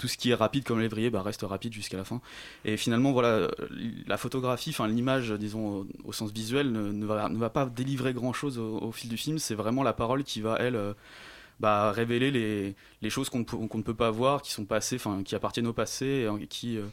tout 0.02 0.08
ce 0.08 0.18
qui 0.18 0.30
est 0.30 0.34
rapide 0.34 0.64
comme 0.64 0.80
l'évrier 0.80 1.10
bah, 1.10 1.22
reste 1.22 1.42
rapide 1.42 1.72
jusqu'à 1.72 1.96
la 1.96 2.02
fin. 2.02 2.20
Et 2.64 2.76
finalement, 2.76 3.12
voilà, 3.12 3.48
la 4.08 4.16
photographie, 4.16 4.70
enfin 4.70 4.88
l'image, 4.88 5.30
disons, 5.30 5.86
au, 6.02 6.12
sens 6.12 6.32
visuel, 6.32 6.72
ne, 6.72 7.06
va, 7.06 7.28
ne 7.28 7.38
va 7.38 7.50
pas 7.50 7.66
délivrer 7.66 8.12
grand-chose 8.12 8.58
au, 8.58 8.78
au 8.78 8.90
fil 8.90 9.08
du 9.08 9.16
film. 9.16 9.38
C'est 9.38 9.54
vraiment 9.54 9.84
la 9.84 9.92
parole 9.92 10.24
qui 10.24 10.40
va, 10.40 10.56
elle, 10.58 10.74
euh, 10.74 10.92
bah, 11.60 11.92
révéler 11.92 12.32
les, 12.32 12.74
les 13.00 13.10
choses 13.10 13.28
qu'on 13.28 13.38
ne, 13.38 13.82
peut- 13.82 13.94
pas 13.94 14.10
voir, 14.10 14.42
qui 14.42 14.50
sont 14.50 14.64
passées, 14.64 14.96
enfin, 14.96 15.22
qui 15.22 15.36
appartiennent 15.36 15.68
au 15.68 15.72
passé, 15.72 16.28
et 16.40 16.46
qui, 16.48 16.78
euh, 16.78 16.86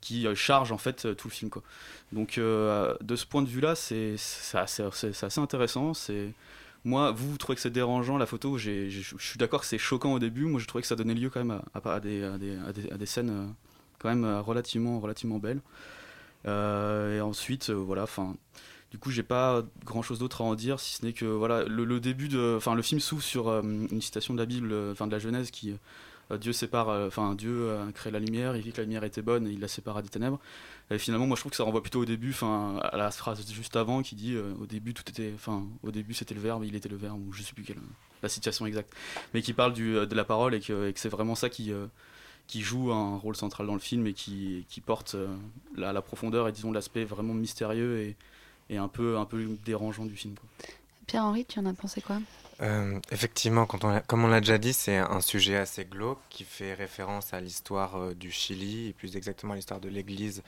qui 0.00 0.28
euh, 0.28 0.36
chargent 0.36 0.70
en 0.70 0.78
fait 0.78 1.16
tout 1.16 1.26
le 1.26 1.32
film. 1.32 1.50
Quoi. 1.50 1.64
Donc, 2.12 2.38
de 2.38 3.16
ce 3.16 3.26
point 3.26 3.42
de 3.42 3.48
vue-là, 3.48 3.74
c'est, 3.74 4.14
assez, 4.54 4.84
assez 4.84 5.40
intéressant. 5.40 5.94
C'est 5.94 6.32
moi, 6.84 7.12
vous, 7.12 7.38
trouvez 7.38 7.54
que 7.54 7.62
c'est 7.62 7.70
dérangeant 7.70 8.18
la 8.18 8.26
photo 8.26 8.58
Je 8.58 8.88
suis 9.18 9.38
d'accord 9.38 9.60
que 9.60 9.66
c'est 9.66 9.78
choquant 9.78 10.12
au 10.14 10.18
début. 10.18 10.46
Moi, 10.46 10.60
je 10.60 10.66
trouvais 10.66 10.82
que 10.82 10.88
ça 10.88 10.96
donnait 10.96 11.14
lieu 11.14 11.30
quand 11.30 11.44
même 11.44 11.62
à, 11.74 12.00
des, 12.00 13.06
scènes 13.06 13.30
euh, 13.30 13.46
quand 14.00 14.08
même 14.08 14.24
euh, 14.24 14.40
relativement, 14.40 14.98
relativement 14.98 15.38
belles. 15.38 15.60
Euh, 16.46 17.18
et 17.18 17.20
ensuite, 17.20 17.70
voilà, 17.70 18.02
enfin. 18.04 18.36
Du 18.90 18.98
coup, 18.98 19.10
j'ai 19.10 19.22
pas 19.22 19.62
grand 19.86 20.02
chose 20.02 20.18
d'autre 20.18 20.42
à 20.42 20.44
en 20.44 20.54
dire, 20.54 20.78
si 20.78 20.96
ce 20.96 21.06
n'est 21.06 21.14
que 21.14 21.24
voilà, 21.24 21.64
le, 21.64 21.98
début 21.98 22.28
de, 22.28 22.56
enfin, 22.58 22.74
le 22.74 22.82
film 22.82 23.00
s'ouvre 23.00 23.22
sur 23.22 23.48
une 23.48 24.02
citation 24.02 24.34
de 24.34 24.38
la 24.38 24.44
Bible, 24.44 24.74
enfin 24.92 25.06
de 25.06 25.12
la 25.12 25.18
Genèse, 25.18 25.50
qui 25.50 25.74
Dieu 26.38 26.52
sépare, 26.52 26.88
euh, 26.88 27.08
enfin 27.08 27.34
Dieu 27.34 27.70
a 27.72 27.92
créé 27.92 28.10
la 28.12 28.18
lumière, 28.18 28.56
il 28.56 28.62
vit 28.62 28.72
que 28.72 28.78
la 28.78 28.84
lumière 28.84 29.04
était 29.04 29.22
bonne 29.22 29.46
et 29.46 29.50
il 29.50 29.60
la 29.60 29.68
sépara 29.68 30.02
des 30.02 30.08
ténèbres. 30.08 30.40
Et 30.90 30.98
finalement, 30.98 31.26
moi, 31.26 31.36
je 31.36 31.42
trouve 31.42 31.50
que 31.50 31.56
ça 31.56 31.64
renvoie 31.64 31.82
plutôt 31.82 32.00
au 32.00 32.04
début, 32.04 32.30
enfin 32.30 32.78
à 32.78 32.96
la 32.96 33.10
phrase 33.10 33.46
juste 33.52 33.76
avant 33.76 34.02
qui 34.02 34.14
dit 34.14 34.34
euh, 34.34 34.54
au 34.60 34.66
début 34.66 34.94
tout 34.94 35.08
était, 35.08 35.32
enfin 35.34 35.66
au 35.82 35.90
début 35.90 36.14
c'était 36.14 36.34
le 36.34 36.40
verbe, 36.40 36.64
il 36.64 36.74
était 36.74 36.88
le 36.88 36.96
verbe, 36.96 37.20
ou 37.26 37.32
je 37.32 37.42
sais 37.42 37.52
plus 37.52 37.64
quelle 37.64 37.78
la 38.22 38.28
situation 38.28 38.66
exacte, 38.66 38.94
mais 39.34 39.42
qui 39.42 39.52
parle 39.52 39.74
euh, 39.78 40.06
de 40.06 40.14
la 40.14 40.24
parole 40.24 40.54
et 40.54 40.60
que, 40.60 40.92
c'est 40.96 41.08
vraiment 41.08 41.34
ça 41.34 41.48
qui 41.48 41.72
euh, 41.72 41.86
qui 42.48 42.60
joue 42.60 42.92
un 42.92 43.16
rôle 43.18 43.36
central 43.36 43.66
dans 43.66 43.74
le 43.74 43.80
film 43.80 44.06
et 44.06 44.12
qui, 44.12 44.64
porte 44.84 45.14
euh, 45.14 45.28
la, 45.76 46.02
profondeur 46.02 46.48
et 46.48 46.52
disons 46.52 46.72
l'aspect 46.72 47.04
vraiment 47.04 47.34
mystérieux 47.34 48.00
et, 48.00 48.16
un 48.76 48.88
peu 48.88 49.18
un 49.18 49.26
peu 49.26 49.58
dérangeant 49.66 50.06
du 50.06 50.16
film. 50.16 50.34
Pierre-Henri, 51.06 51.44
tu 51.46 51.58
en 51.58 51.66
as 51.66 51.74
pensé 51.74 52.00
quoi? 52.00 52.18
Euh, 52.60 53.00
effectivement, 53.10 53.66
comme 53.66 54.24
on 54.24 54.28
l'a 54.28 54.40
déjà 54.40 54.58
dit, 54.58 54.72
c'est 54.72 54.96
un 54.98 55.20
sujet 55.20 55.56
assez 55.56 55.84
glauque 55.84 56.20
qui 56.28 56.44
fait 56.44 56.74
référence 56.74 57.34
à 57.34 57.40
l'histoire 57.40 57.96
euh, 57.96 58.14
du 58.14 58.30
Chili, 58.30 58.88
et 58.88 58.92
plus 58.92 59.16
exactement 59.16 59.54
à 59.54 59.56
l'histoire 59.56 59.80
de 59.80 59.88
l'Église 59.88 60.42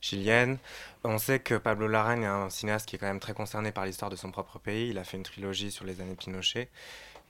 chilienne. 0.00 0.58
On 1.04 1.16
sait 1.18 1.40
que 1.40 1.54
Pablo 1.54 1.88
Larraín 1.88 2.22
est 2.22 2.26
un 2.26 2.50
cinéaste 2.50 2.86
qui 2.86 2.96
est 2.96 2.98
quand 2.98 3.06
même 3.06 3.20
très 3.20 3.34
concerné 3.34 3.72
par 3.72 3.86
l'histoire 3.86 4.10
de 4.10 4.16
son 4.16 4.30
propre 4.30 4.58
pays. 4.58 4.90
Il 4.90 4.98
a 4.98 5.04
fait 5.04 5.16
une 5.16 5.22
trilogie 5.22 5.70
sur 5.70 5.84
les 5.86 6.00
années 6.02 6.16
Pinochet. 6.16 6.68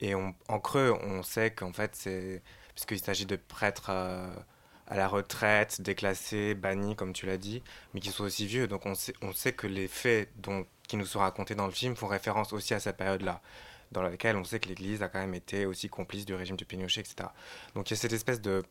Et 0.00 0.14
on- 0.14 0.34
en 0.48 0.60
creux, 0.60 0.92
on 1.04 1.22
sait 1.22 1.52
qu'en 1.52 1.72
fait, 1.72 1.92
c'est 1.94 2.42
puisqu'il 2.74 2.98
s'agit 3.00 3.26
de 3.26 3.37
prêtres 3.37 3.90
euh, 3.90 4.28
à 4.88 4.96
la 4.96 5.08
retraite, 5.08 5.80
déclassés, 5.80 6.54
bannis, 6.54 6.96
comme 6.96 7.12
tu 7.12 7.26
l'as 7.26 7.38
dit, 7.38 7.62
mais 7.94 8.00
qui 8.00 8.10
sont 8.10 8.24
aussi 8.24 8.46
vieux. 8.46 8.66
Donc 8.68 8.87
on 8.87 8.94
sait, 8.94 9.14
on 9.22 9.32
sait 9.32 9.52
que 9.52 9.66
les 9.68 9.88
faits 9.88 10.30
dont, 10.38 10.66
qui 10.88 10.97
nous 10.97 11.07
sont 11.07 11.20
racontés 11.20 11.55
dans 11.55 11.66
le 11.66 11.73
film 11.73 11.97
font 11.97 12.07
référence 12.07 12.53
aussi 12.53 12.75
à 12.75 12.81
cette 12.81 12.97
période-là, 12.97 13.40
dans 13.92 14.03
laquelle 14.03 14.37
on 14.37 14.44
sait 14.44 14.61
que 14.61 14.68
l'Église 14.68 15.03
a 15.03 15.09
quand 15.09 15.20
même 15.20 15.35
été 15.35 15.66
aussi 15.66 15.88
complice 15.88 16.27
du 16.27 16.35
régime 16.35 16.57
du 16.57 16.64
Pinochet, 16.64 17.01
etc. 17.01 17.29
Donc 17.75 17.90
il 17.90 17.94
y 17.94 17.97
a 17.97 18.01
cette 18.01 18.12
espèce 18.12 18.40
de 18.40 18.62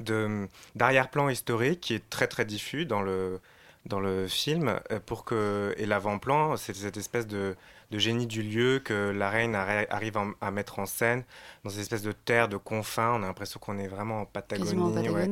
de- 0.00 0.48
d'arrière-plan 0.76 1.28
historique 1.28 1.80
qui 1.80 1.94
est 1.94 2.08
très 2.10 2.28
très 2.28 2.44
diffus 2.44 2.86
dans 2.86 3.02
le 3.02 3.40
dans 3.86 4.00
le 4.00 4.28
film 4.28 4.78
euh, 4.92 5.00
pour 5.04 5.24
que 5.24 5.74
et 5.78 5.86
l'avant-plan 5.86 6.56
c'est 6.56 6.74
cette 6.76 6.96
espèce 6.96 7.26
de, 7.26 7.56
de 7.90 7.98
génie 7.98 8.26
du 8.26 8.42
lieu 8.42 8.78
que 8.78 9.10
la 9.10 9.30
reine 9.30 9.54
arri- 9.54 9.86
arrive 9.90 10.14
à 10.40 10.50
mettre 10.50 10.78
en 10.78 10.86
scène 10.86 11.24
dans 11.64 11.70
cette 11.70 11.80
espèce 11.80 12.02
de 12.02 12.12
terre 12.12 12.48
de 12.48 12.56
confins 12.56 13.12
on 13.14 13.22
a 13.22 13.26
l'impression 13.26 13.58
qu'on 13.60 13.78
est 13.78 13.88
vraiment 13.88 14.20
en 14.20 14.24
Patagonie, 14.26 14.70
ouais, 15.08 15.08
ouais. 15.12 15.26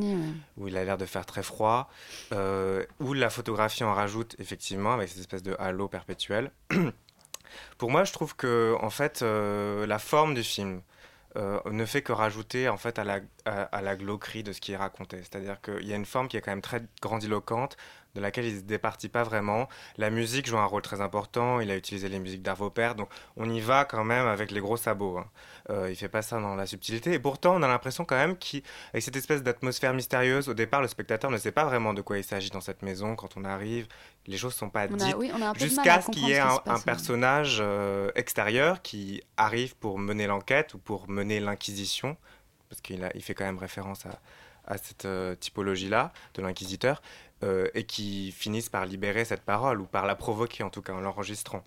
où 0.56 0.68
il 0.68 0.76
a 0.76 0.84
l'air 0.84 0.98
de 0.98 1.06
faire 1.06 1.24
très 1.26 1.42
froid 1.42 1.88
euh, 2.32 2.84
où 3.00 3.12
la 3.14 3.30
photographie 3.30 3.84
en 3.84 3.94
rajoute 3.94 4.34
effectivement 4.38 4.92
avec 4.94 5.08
cette 5.08 5.18
espèce 5.20 5.42
de 5.42 5.54
halo 5.58 5.88
perpétuel 5.88 6.50
pour 7.78 7.90
moi 7.90 8.04
je 8.04 8.12
trouve 8.12 8.34
que 8.36 8.76
en 8.80 8.90
fait 8.90 9.22
euh, 9.22 9.86
la 9.86 9.98
forme 9.98 10.34
du 10.34 10.42
film 10.42 10.82
euh, 11.36 11.60
ne 11.70 11.84
fait 11.84 12.02
que 12.02 12.12
rajouter 12.12 12.68
en 12.68 12.76
fait 12.78 12.98
à 12.98 13.04
la, 13.04 13.20
à, 13.44 13.62
à 13.62 13.82
la 13.82 13.96
glauquerie 13.96 14.42
de 14.42 14.52
ce 14.52 14.60
qui 14.62 14.72
est 14.72 14.76
raconté. 14.76 15.18
C'est-à-dire 15.18 15.60
qu'il 15.60 15.86
y 15.86 15.92
a 15.92 15.96
une 15.96 16.06
forme 16.06 16.26
qui 16.26 16.38
est 16.38 16.40
quand 16.40 16.50
même 16.50 16.62
très 16.62 16.82
grandiloquente, 17.02 17.76
de 18.18 18.22
laquelle 18.22 18.46
il 18.46 18.54
ne 18.54 18.58
se 18.60 18.64
départit 18.64 19.08
pas 19.08 19.22
vraiment. 19.22 19.68
La 19.96 20.10
musique 20.10 20.46
joue 20.46 20.58
un 20.58 20.64
rôle 20.64 20.82
très 20.82 21.00
important, 21.00 21.60
il 21.60 21.70
a 21.70 21.76
utilisé 21.76 22.08
les 22.08 22.18
musiques 22.18 22.42
d'Arvo 22.42 22.68
Pärt, 22.68 22.96
donc 22.96 23.08
on 23.36 23.48
y 23.48 23.60
va 23.60 23.84
quand 23.84 24.04
même 24.04 24.26
avec 24.26 24.50
les 24.50 24.60
gros 24.60 24.76
sabots. 24.76 25.18
hein. 25.18 25.26
Euh, 25.70 25.90
il 25.90 25.96
fait 25.96 26.08
pas 26.08 26.22
ça 26.22 26.40
dans 26.40 26.54
la 26.54 26.66
subtilité, 26.66 27.12
et 27.12 27.18
pourtant 27.18 27.54
on 27.56 27.62
a 27.62 27.68
l'impression 27.68 28.04
quand 28.04 28.16
même 28.16 28.36
qu'avec 28.36 29.02
cette 29.02 29.16
espèce 29.16 29.42
d'atmosphère 29.42 29.94
mystérieuse, 29.94 30.48
au 30.48 30.54
départ 30.54 30.82
le 30.82 30.88
spectateur 30.88 31.30
ne 31.30 31.38
sait 31.38 31.52
pas 31.52 31.64
vraiment 31.64 31.94
de 31.94 32.02
quoi 32.02 32.18
il 32.18 32.24
s'agit 32.24 32.50
dans 32.50 32.60
cette 32.60 32.82
maison 32.82 33.14
quand 33.16 33.36
on 33.36 33.44
arrive, 33.44 33.86
les 34.26 34.36
choses 34.36 34.54
sont 34.54 34.70
pas 34.70 34.88
dites, 34.88 35.14
oui, 35.16 35.30
jusqu'à 35.56 36.00
ce 36.00 36.10
qu'il 36.10 36.26
y 36.28 36.32
ait 36.32 36.38
un, 36.38 36.80
personnage 36.84 37.58
euh, 37.60 38.10
extérieur 38.14 38.82
qui 38.82 39.22
arrive 39.36 39.76
pour 39.76 39.98
mener 39.98 40.26
l'enquête 40.26 40.74
ou 40.74 40.78
pour 40.78 41.08
mener 41.08 41.40
l'inquisition, 41.40 42.16
parce 42.68 42.80
qu'il 42.80 43.08
il 43.14 43.22
fait 43.22 43.34
quand 43.34 43.44
même 43.44 43.58
référence 43.58 44.04
à, 44.06 44.18
à 44.68 44.76
cette 44.76 45.06
euh, 45.06 45.34
typologie-là 45.34 46.12
de 46.34 46.42
l'inquisiteur, 46.42 47.02
euh, 47.42 47.68
et 47.74 47.84
qui 47.84 48.32
finissent 48.32 48.68
par 48.68 48.86
libérer 48.86 49.24
cette 49.24 49.42
parole, 49.42 49.80
ou 49.80 49.86
par 49.86 50.06
la 50.06 50.14
provoquer 50.14 50.62
en 50.62 50.70
tout 50.70 50.82
cas 50.82 50.92
en 50.92 51.00
l'enregistrant. 51.00 51.64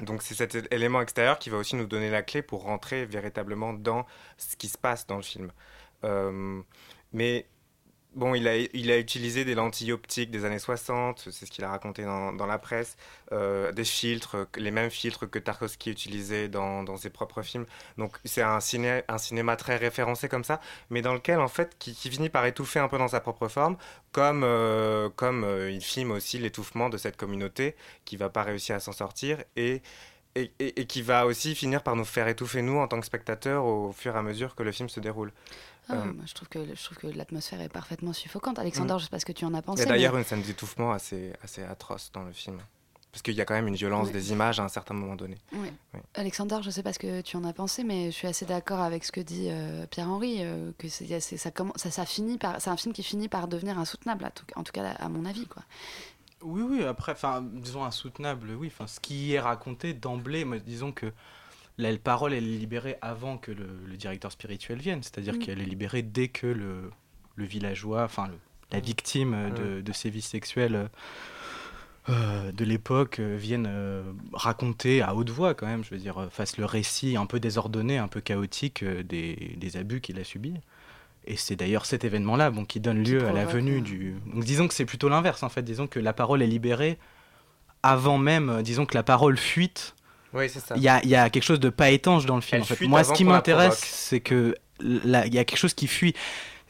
Donc 0.00 0.22
c'est 0.22 0.34
cet 0.34 0.72
élément 0.72 1.00
extérieur 1.00 1.38
qui 1.38 1.50
va 1.50 1.56
aussi 1.56 1.74
nous 1.74 1.86
donner 1.86 2.10
la 2.10 2.22
clé 2.22 2.42
pour 2.42 2.62
rentrer 2.62 3.04
véritablement 3.04 3.72
dans 3.72 4.06
ce 4.36 4.56
qui 4.56 4.68
se 4.68 4.78
passe 4.78 5.06
dans 5.06 5.16
le 5.16 5.22
film. 5.22 5.50
Euh, 6.04 6.62
mais 7.12 7.46
bon, 8.18 8.34
il 8.34 8.46
a, 8.48 8.56
il 8.56 8.90
a 8.90 8.98
utilisé 8.98 9.44
des 9.46 9.54
lentilles 9.54 9.92
optiques 9.92 10.30
des 10.30 10.44
années 10.44 10.58
60, 10.58 11.28
c'est 11.30 11.46
ce 11.46 11.50
qu'il 11.50 11.64
a 11.64 11.70
raconté 11.70 12.04
dans, 12.04 12.46
la 12.46 12.58
presse, 12.58 12.96
euh, 13.32 13.72
des 13.72 13.84
filtres, 13.84 14.46
les 14.56 14.70
mêmes 14.70 14.90
filtres 14.90 15.28
que 15.30 15.38
Tarkovsky 15.38 15.90
utilisait 15.90 16.48
dans, 16.48 16.96
ses 16.96 17.10
propres 17.10 17.42
films. 17.42 17.64
Donc 17.96 18.18
c'est 18.24 18.42
un, 18.42 18.58
un 19.08 19.18
cinéma 19.18 19.56
très 19.56 19.76
référencé 19.76 20.28
comme 20.28 20.44
ça, 20.44 20.60
mais 20.90 21.00
dans 21.02 21.14
lequel 21.14 21.40
en 21.40 21.48
fait, 21.48 21.76
qui, 21.78 21.94
finit 21.94 22.28
par 22.28 22.44
étouffer 22.46 22.80
un 22.80 22.88
peu 22.88 22.98
dans 22.98 23.08
sa 23.08 23.20
propre 23.20 23.48
forme, 23.48 23.76
comme, 24.12 24.42
euh, 24.44 25.08
comme 25.16 25.44
euh, 25.44 25.70
il 25.70 25.80
filme 25.82 26.10
aussi 26.10 26.38
l'étouffement 26.38 26.88
de 26.90 26.98
cette 26.98 27.16
communauté 27.16 27.76
qui 28.04 28.16
va 28.16 28.28
pas 28.28 28.42
réussir 28.42 28.76
à 28.76 28.80
s'en 28.80 28.92
sortir 28.92 29.38
et, 29.56 29.82
et- 30.36 30.52
et 30.80 30.86
qui 30.86 31.02
va 31.02 31.26
aussi 31.26 31.54
finir 31.54 31.82
par 31.82 31.96
nous 31.96 32.04
faire 32.04 32.28
étouffer 32.28 32.62
nous 32.62 32.78
en 32.78 32.86
tant 32.88 33.00
que 33.00 33.06
spectateurs 33.06 33.64
au 33.64 33.92
fur 33.92 34.14
et 34.14 34.18
à 34.18 34.22
mesure 34.22 34.54
que 34.54 34.62
le 34.62 34.72
film 34.72 34.88
se 34.88 35.00
déroule. 35.00 35.32
Ah, 35.88 35.94
Euh, 35.94 36.04
moi, 36.12 36.24
je 36.26 36.34
trouve 36.34 36.48
que 36.48 36.58
je 36.74 36.84
trouve 36.84 36.98
que 36.98 37.06
l'atmosphère 37.06 37.60
est 37.60 37.68
parfaitement 37.68 38.12
suffocante. 38.12 38.58
Alexander, 38.58 38.94
Mm. 38.94 38.98
je 38.98 39.04
sais 39.04 39.10
pas 39.10 39.18
ce 39.20 39.24
que 39.26 39.32
tu 39.32 39.44
en 39.44 39.54
as 39.54 39.58
Il 39.58 39.62
pensé. 39.62 39.82
y 39.82 39.86
a 39.86 39.88
d'ailleurs 39.88 40.12
mais- 40.12 40.20
une 40.20 40.24
scène 40.24 40.42
d'étouffement 40.42 40.92
assez, 40.92 41.32
assez 41.42 41.62
atroce 41.62 42.10
dans 42.12 42.22
le 42.24 42.32
film. 42.32 42.58
Parce 43.10 43.22
qu'il 43.22 43.34
y 43.34 43.40
a 43.40 43.46
quand 43.46 43.54
même 43.54 43.66
une 43.68 43.74
violence 43.74 44.12
des 44.12 44.32
images 44.32 44.60
à 44.60 44.64
un 44.64 44.68
certain 44.68 44.92
moment 44.92 45.16
donné. 45.16 45.38
Oui. 45.54 45.68
Alexander, 46.14 46.58
je 46.62 46.68
sais 46.70 46.82
pas 46.82 46.92
ce 46.92 46.98
que 46.98 47.22
tu 47.22 47.38
en 47.38 47.44
as 47.44 47.54
pensé, 47.54 47.82
mais 47.82 48.06
je 48.10 48.16
suis 48.16 48.28
assez 48.28 48.44
d'accord 48.44 48.80
avec 48.80 49.02
ce 49.02 49.10
que 49.10 49.20
dit 49.22 49.48
euh, 49.50 49.86
Pierre-Henri, 49.86 50.36
euh, 50.40 50.72
que 50.76 50.88
c'est, 50.90 51.18
c'est- 51.20 51.38
ça, 51.38 51.50
commence, 51.50 51.76
ça, 51.78 51.90
ça 51.90 52.04
finit 52.04 52.36
par, 52.36 52.60
c'est 52.60 52.68
un 52.68 52.76
film 52.76 52.92
qui 52.92 53.02
finit 53.02 53.28
par 53.28 53.48
devenir 53.48 53.78
insoutenable, 53.78 54.26
à 54.26 54.30
tout- 54.30 54.44
en 54.56 54.62
tout 54.62 54.72
cas 54.72 54.90
à 54.90 55.08
mon 55.08 55.24
avis, 55.24 55.46
quoi. 55.46 55.62
Oui, 56.42 56.60
oui, 56.62 56.84
après, 56.84 57.12
enfin, 57.12 57.42
disons 57.42 57.82
insoutenable, 57.82 58.50
oui. 58.50 58.68
Enfin, 58.72 58.86
ce 58.86 59.00
qui 59.00 59.32
est 59.32 59.40
raconté 59.40 59.94
d'emblée, 59.94 60.44
disons 60.64 60.92
que 60.92 61.10
la 61.78 61.96
parole, 61.96 62.32
elle 62.34 62.44
est 62.44 62.58
libérée 62.58 62.96
avant 63.00 63.38
que 63.38 63.52
le, 63.52 63.68
le 63.86 63.96
directeur 63.96 64.32
spirituel 64.32 64.78
vienne. 64.78 65.02
C'est-à-dire 65.02 65.34
Mm. 65.34 65.38
qu'elle 65.38 65.60
est 65.60 65.64
libérée 65.64 66.02
dès 66.02 66.28
que 66.28 66.46
le, 66.46 66.90
le 67.36 67.44
villageois, 67.44 68.04
enfin, 68.04 68.28
la 68.72 68.80
victime 68.80 69.32
euh, 69.34 69.50
de, 69.50 69.80
de 69.80 69.92
sévices 69.92 70.26
sexuels 70.28 70.90
euh, 72.08 72.52
de 72.52 72.64
l'époque 72.64 73.18
euh, 73.20 73.36
vienne 73.38 73.66
euh, 73.68 74.02
raconter 74.32 75.02
à 75.02 75.14
haute 75.14 75.30
voix, 75.30 75.54
quand 75.54 75.66
même, 75.66 75.84
je 75.84 75.90
veux 75.90 75.98
dire, 76.00 76.18
euh, 76.18 76.28
fasse 76.30 76.56
le 76.56 76.64
récit 76.64 77.16
un 77.16 77.26
peu 77.26 77.38
désordonné, 77.38 77.98
un 77.98 78.08
peu 78.08 78.20
chaotique 78.20 78.82
des, 78.84 79.54
des 79.56 79.76
abus 79.76 80.00
qu'il 80.00 80.18
a 80.18 80.24
subis. 80.24 80.54
Et 81.26 81.36
c'est 81.36 81.56
d'ailleurs 81.56 81.84
cet 81.84 82.04
événement-là 82.04 82.50
bon, 82.50 82.64
qui 82.64 82.80
donne 82.80 83.04
lieu 83.04 83.26
à 83.26 83.32
la 83.32 83.44
venue 83.44 83.82
du. 83.82 84.14
Donc 84.32 84.44
disons 84.44 84.66
que 84.66 84.72
c'est 84.72 84.86
plutôt 84.86 85.10
l'inverse 85.10 85.42
en 85.42 85.50
fait. 85.50 85.62
Disons 85.62 85.86
que 85.86 86.00
la 86.00 86.14
parole 86.14 86.40
est 86.40 86.46
libérée 86.46 86.98
avant 87.82 88.16
même, 88.16 88.62
disons 88.62 88.86
que 88.86 88.94
la 88.94 89.02
parole 89.02 89.36
fuite. 89.36 89.94
Oui, 90.34 90.48
c'est 90.48 90.60
ça. 90.60 90.74
Il 90.76 90.82
y 90.82 90.88
a, 90.88 91.02
il 91.02 91.08
y 91.08 91.16
a 91.16 91.30
quelque 91.30 91.42
chose 91.42 91.60
de 91.60 91.70
pas 91.70 91.90
étanche 91.90 92.26
dans 92.26 92.36
le 92.36 92.42
film. 92.42 92.62
En 92.62 92.64
fait. 92.64 92.86
Moi, 92.86 93.04
ce 93.04 93.12
qui 93.12 93.24
m'intéresse, 93.24 93.78
c'est 93.78 94.20
que 94.20 94.54
il 94.80 95.06
y 95.06 95.38
a 95.38 95.44
quelque 95.44 95.56
chose 95.56 95.74
qui 95.74 95.86
fuit. 95.86 96.14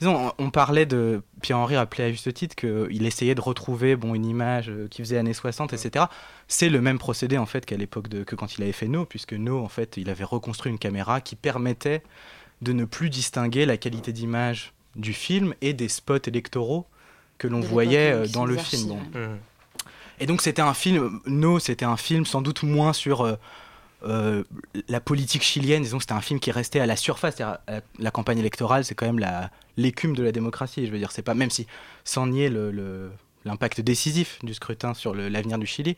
Disons, 0.01 0.29
on 0.39 0.45
on 0.45 0.51
parlait 0.51 0.87
de. 0.87 1.23
Pierre-Henri 1.43 1.77
rappelait 1.77 2.05
à 2.05 2.11
juste 2.11 2.33
titre 2.33 2.55
qu'il 2.55 3.05
essayait 3.07 3.35
de 3.35 3.41
retrouver 3.41 3.97
bon, 3.97 4.15
une 4.15 4.25
image 4.25 4.71
euh, 4.71 4.87
qui 4.89 5.03
faisait 5.03 5.19
années 5.19 5.35
60, 5.35 5.73
etc. 5.73 6.07
C'est 6.47 6.69
le 6.69 6.81
même 6.81 6.99
procédé 6.99 7.37
en 7.37 7.47
fait 7.47 7.67
qu'à 7.67 7.77
l'époque 7.77 8.09
de 8.09 8.23
que 8.23 8.37
quand 8.37 8.57
il 8.57 8.63
avait 8.63 8.73
fait 8.73 8.87
No, 8.87 9.05
puisque 9.05 9.33
No, 9.33 9.59
en 9.59 9.69
fait, 9.69 9.97
il 9.97 10.09
avait 10.09 10.25
reconstruit 10.25 10.71
une 10.71 10.79
caméra 10.79 11.21
qui 11.21 11.35
permettait 11.35 12.03
de 12.63 12.73
ne 12.73 12.85
plus 12.85 13.11
distinguer 13.11 13.67
la 13.67 13.77
qualité 13.77 14.13
d'image 14.13 14.73
du 14.97 15.13
film 15.13 15.55
et 15.61 15.73
des 15.75 15.89
spots 15.89 16.27
électoraux 16.27 16.87
que 17.39 17.47
l'on 17.47 17.61
voyait 17.61 18.13
euh, 18.13 18.25
euh, 18.25 18.29
dans 18.29 18.45
le 18.45 18.57
film. 18.57 18.89
bon. 18.89 19.01
Et 20.21 20.27
donc 20.27 20.43
c'était 20.43 20.63
un 20.63 20.75
film, 20.75 21.21
No, 21.27 21.59
c'était 21.59 21.85
un 21.85 21.97
film 21.97 22.27
sans 22.27 22.43
doute 22.43 22.63
moins 22.63 22.93
sur 22.93 23.23
euh, 23.23 23.37
euh, 24.05 24.45
la 24.89 25.01
politique 25.01 25.43
chilienne, 25.43 25.83
disons 25.83 26.01
c'était 26.01 26.13
un 26.13 26.21
film 26.21 26.41
qui 26.41 26.51
restait 26.51 26.81
à 26.81 26.87
la 26.87 26.97
surface. 26.97 27.37
C'est-à-dire, 27.37 27.59
euh, 27.71 27.81
La 27.99 28.11
campagne 28.11 28.39
électorale, 28.39 28.85
c'est 28.85 28.95
quand 28.95 29.07
même 29.07 29.19
la- 29.19 29.51
l'écume 29.77 30.15
de 30.17 30.23
la 30.23 30.33
démocratie. 30.33 30.87
Je 30.87 30.91
veux 30.93 30.99
dire, 30.99 31.13
c'est 31.13 31.23
pas, 31.23 31.35
même 31.35 31.51
si, 31.51 31.67
sans 32.05 32.27
nier 32.27 32.51
l'impact 33.45 33.81
décisif 33.81 34.39
du 34.43 34.55
scrutin 34.55 34.95
sur 34.95 35.15
l'avenir 35.15 35.59
du 35.59 35.67
Chili, 35.67 35.97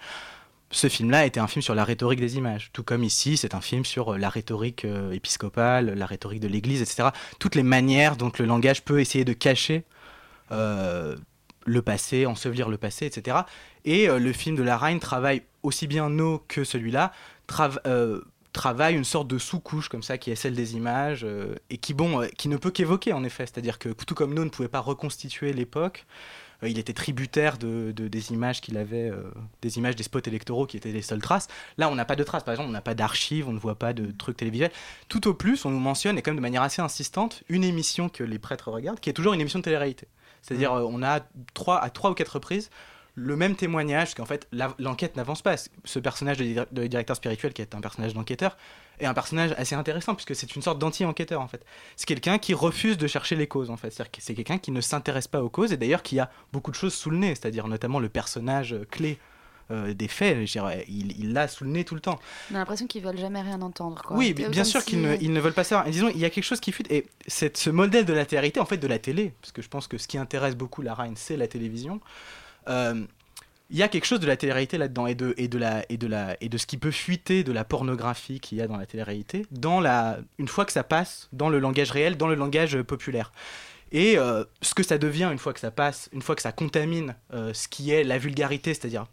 ce 0.71 0.89
film-là 0.89 1.27
était 1.27 1.41
un 1.41 1.47
film 1.49 1.63
sur 1.63 1.75
la 1.75 1.85
rhétorique 1.85 2.21
des 2.21 2.37
images. 2.37 2.71
Tout 2.73 2.85
comme 2.85 3.03
ici, 3.03 3.37
c'est 3.37 3.55
un 3.55 3.61
film 3.61 3.85
sur 3.85 4.17
la 4.17 4.29
rhétorique 4.29 4.87
épiscopale, 5.13 5.95
la 5.95 6.07
rhétorique 6.07 6.41
de 6.41 6.47
l'Église, 6.47 6.81
etc. 6.83 7.09
Toutes 7.41 7.55
les 7.57 7.63
manières 7.65 8.17
dont 8.17 8.31
le 8.39 8.45
langage 8.45 8.83
peut 8.85 9.01
essayer 9.01 9.25
de 9.25 9.33
cacher 9.33 9.85
le 11.71 11.83
passé, 11.83 12.27
ensevelir 12.27 12.69
le 12.69 12.77
passé, 12.79 13.07
etc. 13.07 13.39
Et 13.85 14.09
euh, 14.09 14.19
le 14.19 14.33
film 14.33 14.57
de 14.57 14.63
la 14.63 14.77
Reine 14.77 15.01
travaille 15.01 15.43
aussi 15.63 15.87
bien 15.87 16.11
No 16.11 16.43
que 16.49 16.65
celui-là, 16.65 17.13
euh, 17.87 18.21
travaille 18.53 18.97
une 18.97 19.05
sorte 19.05 19.29
de 19.29 19.39
sous-couche 19.39 19.89
comme 19.89 20.03
ça 20.03 20.19
qui 20.19 20.31
est 20.31 20.35
celle 20.35 20.55
des 20.55 20.75
images 20.75 21.23
euh, 21.25 21.55
et 21.71 21.79
qui, 21.79 21.95
bon, 21.95 22.27
qui 22.37 22.49
ne 22.49 22.57
peut 22.57 22.71
qu'évoquer 22.71 23.13
en 23.13 23.23
effet. 23.25 23.47
C'est-à-dire 23.47 23.79
que 23.79 23.91
tout 23.91 24.15
comme 24.15 24.35
No 24.35 24.45
ne 24.45 24.51
pouvait 24.51 24.69
pas 24.69 24.81
reconstituer 24.81 25.53
l'époque, 25.53 26.07
il 26.63 26.79
était 26.79 26.93
tributaire 26.93 27.57
de, 27.57 27.91
de- 27.97 28.09
des 28.09 28.33
images 28.33 28.61
qu'il 28.61 28.77
avait, 28.77 29.11
des 29.63 29.79
images 29.79 29.97
des 29.97 30.03
spots 30.03 30.21
électoraux 30.27 30.67
qui 30.67 30.77
étaient 30.77 30.93
les 30.93 31.01
seules 31.01 31.23
traces. 31.23 31.49
Là, 31.79 31.89
on 31.89 31.95
n'a 31.95 32.05
pas 32.05 32.17
de 32.17 32.23
traces. 32.25 32.45
Par 32.45 32.53
exemple, 32.53 32.69
on 32.69 32.73
n'a 32.73 32.83
pas 32.83 32.95
d'archives, 32.95 33.49
on 33.49 33.55
ne 33.55 33.59
voit 33.59 33.77
pas 33.79 33.95
de 33.95 34.11
trucs 34.11 34.37
télévisuels. 34.37 34.71
Tout 35.09 35.27
au 35.27 35.33
plus, 35.33 35.65
on 35.65 35.71
nous 35.71 35.79
mentionne, 35.81 36.19
et 36.19 36.23
quand 36.23 36.33
même 36.33 36.37
de 36.37 36.43
manière 36.43 36.61
assez 36.61 36.83
insistante, 36.83 37.43
une 37.49 37.65
émission 37.65 38.11
que 38.11 38.25
les 38.25 38.39
prêtres 38.39 38.71
regardent, 38.71 39.01
qui 39.01 39.09
est 39.09 39.15
toujours 39.15 39.33
une 39.33 39.41
émission 39.41 39.59
de 39.61 39.65
télé-réalité. 39.65 40.07
C'est-à-dire, 40.43 40.73
euh, 40.73 40.87
on 40.89 41.03
a 41.03 41.21
trois, 41.55 41.79
à 41.79 41.91
trois 41.91 42.11
ou 42.11 42.15
quatre 42.15 42.35
reprises 42.35 42.71
le 43.17 43.37
même 43.37 43.57
témoignage, 43.57 44.15
qu'en 44.15 44.25
fait, 44.25 44.49
l'enquête 44.79 45.17
n'avance 45.17 45.43
pas. 45.43 45.57
Ce 45.85 45.99
personnage 45.99 46.39
de, 46.39 46.67
de 46.71 46.87
directeur 46.87 47.17
spirituel, 47.17 47.53
qui 47.53 47.61
est 47.61 47.75
un 47.75 47.81
personnage 47.81 48.15
d'enquêteur, 48.15 48.57
est 48.99 49.07
un 49.07 49.15
personnage 49.15 49.53
assez 49.59 49.75
intéressant, 49.75 50.15
puisque 50.15 50.35
c'est 50.35 50.55
une 50.55 50.63
sorte 50.63 50.79
d'anti-enquêteur, 50.79 51.41
en 51.41 51.49
fait. 51.49 51.65
C'est 51.97 52.07
quelqu'un 52.07 52.39
qui 52.39 52.55
refuse 52.55 52.97
de 52.97 53.07
chercher 53.07 53.37
les 53.37 53.47
causes, 53.47 53.71
en 53.71 53.77
fait. 53.77 53.91
C'est-à-dire 53.91 54.13
que 54.13 54.23
c'est 54.23 54.35
quelqu'un 54.35 54.59
qui 54.59 54.71
ne 54.71 54.81
s'intéresse 54.81 55.29
pas 55.29 55.43
aux 55.43 55.51
causes, 55.51 55.73
et 55.73 55.77
d'ailleurs 55.77 56.03
qui 56.03 56.19
a 56.19 56.31
beaucoup 56.53 56.71
de 56.71 56.77
choses 56.77 56.95
sous 56.95 57.11
le 57.11 57.19
nez, 57.19 57.35
c'est-à-dire 57.35 57.69
notamment 57.69 57.99
le 57.99 58.09
personnage 58.09 58.77
clé 58.91 59.19
euh, 59.71 59.95
des 59.95 60.09
faits, 60.09 60.47
je 60.47 60.53
dirais, 60.53 60.85
il 60.89 61.33
l'a 61.33 61.49
sous 61.49 61.65
le 61.65 61.71
nez 61.71 61.85
tout 61.85 61.95
le 61.95 62.01
temps. 62.01 62.19
On 62.51 62.55
a 62.55 62.59
l'impression 62.59 62.87
qu'ils 62.87 63.03
veulent 63.03 63.19
jamais 63.19 63.41
rien 63.41 63.61
entendre, 63.63 64.03
quoi. 64.03 64.17
Oui, 64.17 64.33
bien 64.35 64.65
sûr 64.65 64.81
si- 64.81 64.87
qu'ils 64.87 65.01
ne, 65.03 65.17
ils 65.21 65.33
ne 65.33 65.41
veulent 65.41 65.53
pas 65.53 65.65
savoir. 65.65 65.87
Et 65.87 65.91
disons, 65.91 66.09
il 66.09 66.19
y 66.19 66.25
a 66.25 66.31
quelque 66.31 66.45
chose 66.45 66.61
qui 66.61 66.73
fuite. 66.73 66.91
Et 66.91 67.07
c'est 67.27 67.57
ce 67.57 67.71
modèle 67.71 68.05
de 68.05 68.13
la 68.13 68.27
télé 68.27 68.53
en 68.59 68.65
fait, 68.65 68.79
de 68.79 68.87
la 68.87 68.99
télé, 68.99 69.33
parce 69.41 69.53
que 69.53 69.63
je 69.63 69.69
pense 69.69 69.87
que 69.87 69.99
ce 69.99 70.09
qui 70.09 70.19
intéresse 70.19 70.57
beaucoup 70.57 70.83
la 70.83 70.95
Reine, 70.95 71.15
c'est 71.17 71.37
la 71.37 71.47
télévision. 71.47 72.01
Euh, 72.69 73.05
il 73.73 73.77
y 73.77 73.83
a 73.85 73.89
quelque 73.89 74.05
chose 74.05 74.19
de 74.19 74.27
la 74.27 74.37
télé-réalité 74.37 74.79
là-dedans 74.79 75.07
et 75.07 75.15
de, 75.15 75.33
et, 75.37 75.47
de 75.47 75.57
la, 75.57 75.85
et, 75.89 75.97
de 75.97 76.09
la, 76.09 76.37
et 76.41 76.49
de 76.49 76.59
ce 76.59 76.67
qui 76.67 76.77
peut 76.77 76.91
fuiter 76.91 77.45
de 77.45 77.53
la 77.53 77.63
pornographie 77.65 78.41
qu'il 78.41 78.59
y 78.59 78.63
a 78.63 78.67
dans 78.67 78.77
la 78.77 78.85
télé-réalité, 78.87 79.47
dans 79.53 79.79
la, 79.81 80.19
une 80.39 80.49
fois 80.49 80.65
que 80.65 80.73
ça 80.73 80.83
passe 80.83 81.29
dans 81.33 81.49
le 81.49 81.61
langage 81.61 81.93
réel, 81.93 82.17
dans 82.17 82.27
le 82.27 82.35
langage 82.35 82.75
euh, 82.75 82.83
populaire. 82.83 83.31
Et 83.93 84.19
euh, 84.19 84.45
ce 84.63 84.75
que 84.75 84.83
ça 84.83 84.99
devient 84.99 85.29
une 85.33 85.39
fois 85.39 85.53
que 85.53 85.61
ça 85.61 85.71
passe, 85.71 86.09
une 86.13 86.23
fois 86.23 86.35
que 86.37 86.43
ça 86.43 86.53
contamine 86.53 87.15
euh, 87.33 87.53
ce 87.55 87.69
qui 87.69 87.91
est 87.93 88.03
la 88.05 88.19
vulgarité, 88.19 88.75
c'est-à-dire 88.75 89.07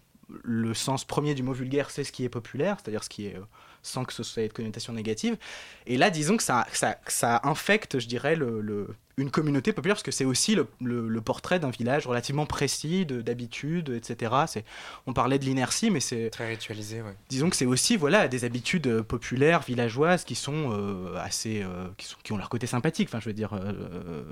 le 0.43 0.73
sens 0.73 1.05
premier 1.05 1.33
du 1.35 1.43
mot 1.43 1.53
vulgaire, 1.53 1.89
c'est 1.89 2.03
ce 2.03 2.11
qui 2.11 2.23
est 2.25 2.29
populaire, 2.29 2.77
c'est-à-dire 2.81 3.03
ce 3.03 3.09
qui 3.09 3.27
est 3.27 3.35
euh, 3.35 3.41
sans 3.81 4.03
que 4.03 4.11
ce 4.11 4.23
soit 4.23 4.47
de 4.47 4.51
connotation 4.53 4.91
négative. 4.91 5.37
Et 5.85 5.97
là, 5.97 6.09
disons 6.09 6.35
que 6.35 6.43
ça, 6.43 6.67
ça, 6.73 6.97
ça 7.07 7.39
infecte, 7.43 7.99
je 7.99 8.07
dirais, 8.07 8.35
le, 8.35 8.59
le- 8.59 8.89
une 9.19 9.31
communauté 9.31 9.71
populaire, 9.71 9.95
parce 9.95 10.03
que 10.03 10.11
c'est 10.11 10.25
aussi 10.25 10.53
le, 10.55 10.67
le- 10.81 11.21
portrait 11.21 11.59
d'un 11.59 11.69
village 11.69 12.05
relativement 12.05 12.45
précis, 12.45 13.05
de- 13.05 13.21
d'habitudes, 13.21 13.89
etc. 13.89 14.35
C'est- 14.47 14.65
On 15.05 15.13
parlait 15.13 15.39
de 15.39 15.45
l'inertie, 15.45 15.89
mais 15.91 16.01
c'est... 16.01 16.29
Très 16.29 16.49
ritualisé, 16.49 17.01
ouais. 17.01 17.15
Disons 17.29 17.49
que 17.49 17.55
c'est 17.55 17.65
aussi 17.65 17.95
voilà, 17.95 18.27
des 18.27 18.43
habitudes 18.43 18.87
euh, 18.87 19.03
populaires, 19.03 19.61
villageoises, 19.61 20.25
qui 20.25 20.35
sont 20.35 20.71
euh, 20.73 21.15
assez... 21.19 21.63
euh, 21.63 21.87
qui, 21.97 22.05
sont, 22.05 22.17
qui 22.21 22.33
ont 22.33 22.37
leur 22.37 22.49
côté 22.49 22.67
sympathique, 22.67 23.07
enfin, 23.09 23.21
je 23.21 23.25
veux 23.29 23.33
dire... 23.33 23.51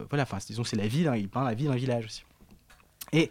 voilà, 0.10 0.24
enfin, 0.24 0.40
disons 0.46 0.64
que 0.64 0.70
c'est 0.70 0.76
la 0.76 0.88
vie, 0.88 1.04
d'un- 1.06 1.16
il 1.16 1.30
peint 1.30 1.46
la 1.46 1.54
vie 1.54 1.66
d'un 1.66 1.76
village 1.76 2.06
aussi. 2.06 2.26
Et 3.14 3.30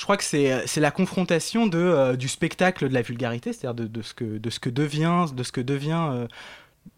je 0.00 0.04
crois 0.06 0.16
que 0.16 0.24
c'est 0.24 0.66
c'est 0.66 0.80
la 0.80 0.90
confrontation 0.90 1.66
de, 1.66 1.76
euh, 1.76 2.16
du 2.16 2.26
spectacle 2.26 2.88
de 2.88 2.94
la 2.94 3.02
vulgarité, 3.02 3.52
c'est-à-dire 3.52 3.74
de, 3.74 3.86
de 3.86 4.00
ce 4.00 4.14
que, 4.14 4.38
de 4.38 4.48
ce 4.48 4.58
que 4.58 4.70
devient, 4.70 5.26
de 5.36 5.42
ce 5.42 5.52
que 5.52 5.60
devient, 5.60 6.08
euh, 6.10 6.26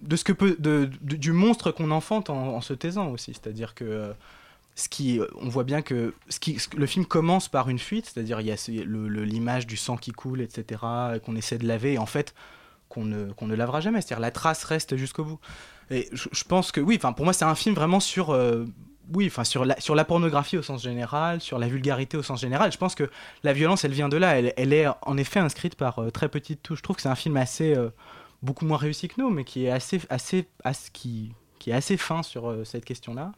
de 0.02 0.14
ce 0.14 0.22
que 0.22 0.32
peut, 0.32 0.54
de, 0.60 0.84
du 1.02 1.32
monstre 1.32 1.72
qu'on 1.72 1.90
enfante 1.90 2.30
en, 2.30 2.60
se 2.60 2.72
taisant 2.74 3.08
aussi. 3.08 3.32
C'est-à-dire 3.34 3.74
que 3.74 3.84
euh, 3.84 4.12
ce 4.76 4.88
qui, 4.88 5.18
on 5.34 5.48
voit 5.48 5.64
bien 5.64 5.82
que, 5.82 6.14
ce 6.28 6.38
qui, 6.38 6.58
le 6.76 6.86
film 6.86 7.04
commence 7.04 7.48
par 7.48 7.68
une 7.68 7.80
fuite, 7.80 8.06
c'est-à-dire 8.06 8.40
il 8.40 8.46
y 8.46 8.52
a 8.52 8.84
l'image 9.24 9.66
du 9.66 9.76
sang 9.76 9.96
qui 9.96 10.12
coule, 10.12 10.40
etc., 10.40 10.80
et 11.16 11.18
qu'on 11.18 11.34
essaie 11.34 11.58
de 11.58 11.66
laver, 11.66 11.94
et 11.94 11.98
en 11.98 12.06
fait 12.06 12.34
qu'on 12.88 13.04
ne, 13.04 13.32
qu'on 13.32 13.48
ne 13.48 13.56
lavera 13.56 13.80
jamais. 13.80 14.00
C'est-à-dire 14.00 14.20
la 14.20 14.30
trace 14.30 14.62
reste 14.62 14.94
jusqu'au 14.94 15.24
bout. 15.24 15.40
Et 15.90 16.08
je, 16.12 16.44
pense 16.44 16.70
que 16.70 16.80
oui, 16.80 16.98
pour 16.98 17.24
moi 17.24 17.32
c'est 17.32 17.44
un 17.44 17.56
film 17.56 17.74
vraiment 17.74 17.98
sur 17.98 18.30
euh, 18.30 18.64
oui, 19.12 19.26
enfin 19.26 19.44
sur 19.44 19.64
la, 19.64 19.78
sur 19.80 19.94
la 19.94 20.04
pornographie 20.04 20.56
au 20.56 20.62
sens 20.62 20.82
général, 20.82 21.40
sur 21.40 21.58
la 21.58 21.68
vulgarité 21.68 22.16
au 22.16 22.22
sens 22.22 22.40
général. 22.40 22.72
Je 22.72 22.78
pense 22.78 22.94
que 22.94 23.10
la 23.42 23.52
violence, 23.52 23.84
elle 23.84 23.92
vient 23.92 24.08
de 24.08 24.16
là. 24.16 24.38
Elle, 24.38 24.72
est 24.72 24.86
en 25.02 25.16
effet 25.16 25.40
inscrite 25.40 25.74
par 25.74 25.98
euh, 25.98 26.10
très 26.10 26.28
petites 26.28 26.62
touches. 26.62 26.78
Je 26.78 26.82
trouve 26.82 26.96
que 26.96 27.02
c'est 27.02 27.08
un 27.08 27.14
film 27.14 27.36
assez 27.36 27.74
euh, 27.74 27.90
beaucoup 28.42 28.64
moins 28.64 28.78
réussi 28.78 29.08
que 29.08 29.20
nous, 29.20 29.30
mais 29.30 29.44
qui 29.44 29.66
est 29.66 29.70
assez 29.70 30.00
assez, 30.08 30.48
qui, 30.92 31.32
qui 31.58 31.70
est 31.70 31.74
assez 31.74 31.96
fin 31.96 32.22
sur 32.22 32.48
euh, 32.48 32.64
cette 32.64 32.84
question-là. 32.84 33.32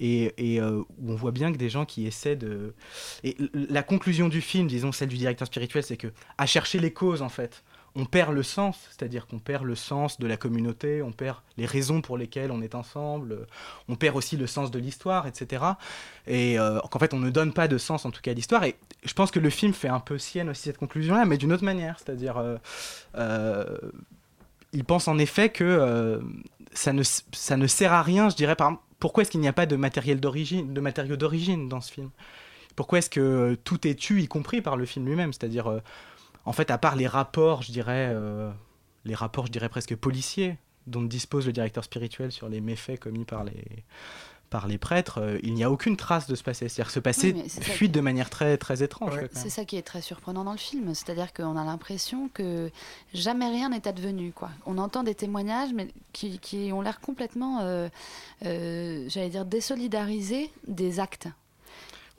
Et, 0.00 0.32
et, 0.54 0.62
où 0.62 0.86
on 1.08 1.16
voit 1.16 1.32
bien 1.32 1.50
que 1.52 1.58
des 1.58 1.68
gens 1.68 1.84
qui 1.84 2.06
essaient 2.06 2.36
de. 2.36 2.72
Et 3.24 3.36
la 3.52 3.82
conclusion 3.82 4.28
du 4.28 4.40
film, 4.40 4.68
disons 4.68 4.92
celle 4.92 5.08
du 5.08 5.16
directeur 5.16 5.48
spirituel, 5.48 5.82
c'est 5.82 5.96
que 5.96 6.12
à 6.36 6.46
chercher 6.46 6.78
les 6.78 6.92
causes 6.92 7.20
en 7.20 7.28
fait, 7.28 7.64
on 7.94 8.04
perd 8.04 8.32
le 8.32 8.42
sens, 8.42 8.78
c'est-à-dire 8.90 9.26
qu'on 9.26 9.38
perd 9.38 9.64
le 9.64 9.74
sens 9.74 10.18
de 10.18 10.26
la 10.26 10.36
communauté, 10.36 11.02
on 11.02 11.12
perd 11.12 11.38
les 11.56 11.66
raisons 11.66 12.00
pour 12.00 12.16
lesquelles 12.16 12.50
on 12.50 12.62
est 12.62 12.74
ensemble, 12.74 13.46
on 13.88 13.96
perd 13.96 14.16
aussi 14.16 14.36
le 14.36 14.46
sens 14.46 14.70
de 14.70 14.78
l'histoire, 14.78 15.26
etc. 15.26 15.64
Et 16.26 16.58
euh, 16.58 16.78
qu'en 16.90 16.98
fait 16.98 17.14
on 17.14 17.18
ne 17.18 17.30
donne 17.30 17.52
pas 17.52 17.68
de 17.68 17.78
sens 17.78 18.04
en 18.04 18.10
tout 18.10 18.20
cas 18.20 18.30
à 18.30 18.34
l'histoire. 18.34 18.64
Et 18.64 18.76
je 19.04 19.12
pense 19.14 19.30
que 19.30 19.40
le 19.40 19.50
film 19.50 19.72
fait 19.72 19.88
un 19.88 20.00
peu 20.00 20.18
sienne 20.18 20.48
aussi 20.48 20.62
cette 20.62 20.78
conclusion-là, 20.78 21.24
mais 21.24 21.38
d'une 21.38 21.52
autre 21.52 21.64
manière, 21.64 21.98
c'est-à-dire 21.98 22.36
euh, 22.36 22.56
euh, 23.16 23.78
il 24.72 24.84
pense 24.84 25.08
en 25.08 25.18
effet 25.18 25.48
que 25.48 26.20
ça, 26.72 26.92
ne, 26.92 27.02
sert 27.02 27.92
à 27.92 28.02
rien, 28.02 28.28
je 28.28 28.36
dirais, 28.36 28.56
pourquoi 29.00 29.22
est-ce 29.22 29.30
qu'il 29.30 29.40
n'y 29.40 29.48
a 29.48 29.52
pas 29.52 29.66
de 29.66 29.76
matériel 29.76 30.20
d'origine, 30.20 30.74
de 30.74 30.80
matériaux 30.80 31.16
d'origine 31.16 31.68
dans 31.68 31.80
ce 31.80 31.90
film? 31.90 32.10
Pourquoi 32.76 32.98
est-ce 32.98 33.10
que 33.10 33.58
tout 33.64 33.88
est 33.88 33.94
tu, 33.94 34.22
y 34.22 34.28
compris 34.28 34.60
par 34.60 34.76
le 34.76 34.84
film 34.84 35.06
lui-même? 35.06 35.32
C'est-à-dire, 35.32 35.80
en 36.48 36.52
fait, 36.52 36.70
à 36.70 36.78
part 36.78 36.96
les 36.96 37.06
rapports, 37.06 37.62
je 37.62 37.72
dirais, 37.72 38.10
euh, 38.10 38.50
les 39.04 39.14
rapports, 39.14 39.46
je 39.46 39.52
dirais 39.52 39.68
presque 39.68 39.94
policiers, 39.94 40.56
dont 40.86 41.02
dispose 41.02 41.46
le 41.46 41.52
directeur 41.52 41.84
spirituel 41.84 42.32
sur 42.32 42.48
les 42.48 42.62
méfaits 42.62 42.98
commis 42.98 43.26
par 43.26 43.44
les, 43.44 43.84
par 44.48 44.66
les 44.66 44.78
prêtres, 44.78 45.20
euh, 45.20 45.38
il 45.42 45.52
n'y 45.52 45.62
a 45.62 45.70
aucune 45.70 45.96
trace 45.96 46.26
de 46.26 46.34
ce 46.34 46.42
passé. 46.42 46.68
C'est-à-dire 46.68 46.86
que 46.86 46.92
ce 46.92 47.00
passé 47.00 47.34
Oui, 47.36 47.50
fuite 47.50 47.92
de 47.92 48.00
manière 48.00 48.30
très, 48.30 48.56
très 48.56 48.82
étrange. 48.82 49.20
C'est 49.32 49.50
ça 49.50 49.66
qui 49.66 49.76
est 49.76 49.82
très 49.82 50.00
surprenant 50.00 50.42
dans 50.42 50.52
le 50.52 50.58
film, 50.58 50.94
c'est-à-dire 50.94 51.34
qu'on 51.34 51.56
a 51.56 51.64
l'impression 51.64 52.30
que 52.32 52.70
jamais 53.12 53.48
rien 53.48 53.68
n'est 53.68 53.86
advenu. 53.86 54.32
Quoi. 54.32 54.48
On 54.64 54.78
entend 54.78 55.02
des 55.02 55.14
témoignages, 55.14 55.74
mais 55.74 55.88
qui, 56.14 56.38
qui 56.38 56.70
ont 56.72 56.80
l'air 56.80 57.00
complètement, 57.00 57.60
euh, 57.60 57.90
euh, 58.46 59.04
j'allais 59.08 59.28
dire, 59.28 59.44
désolidarisés 59.44 60.50
des 60.66 60.98
actes. 60.98 61.28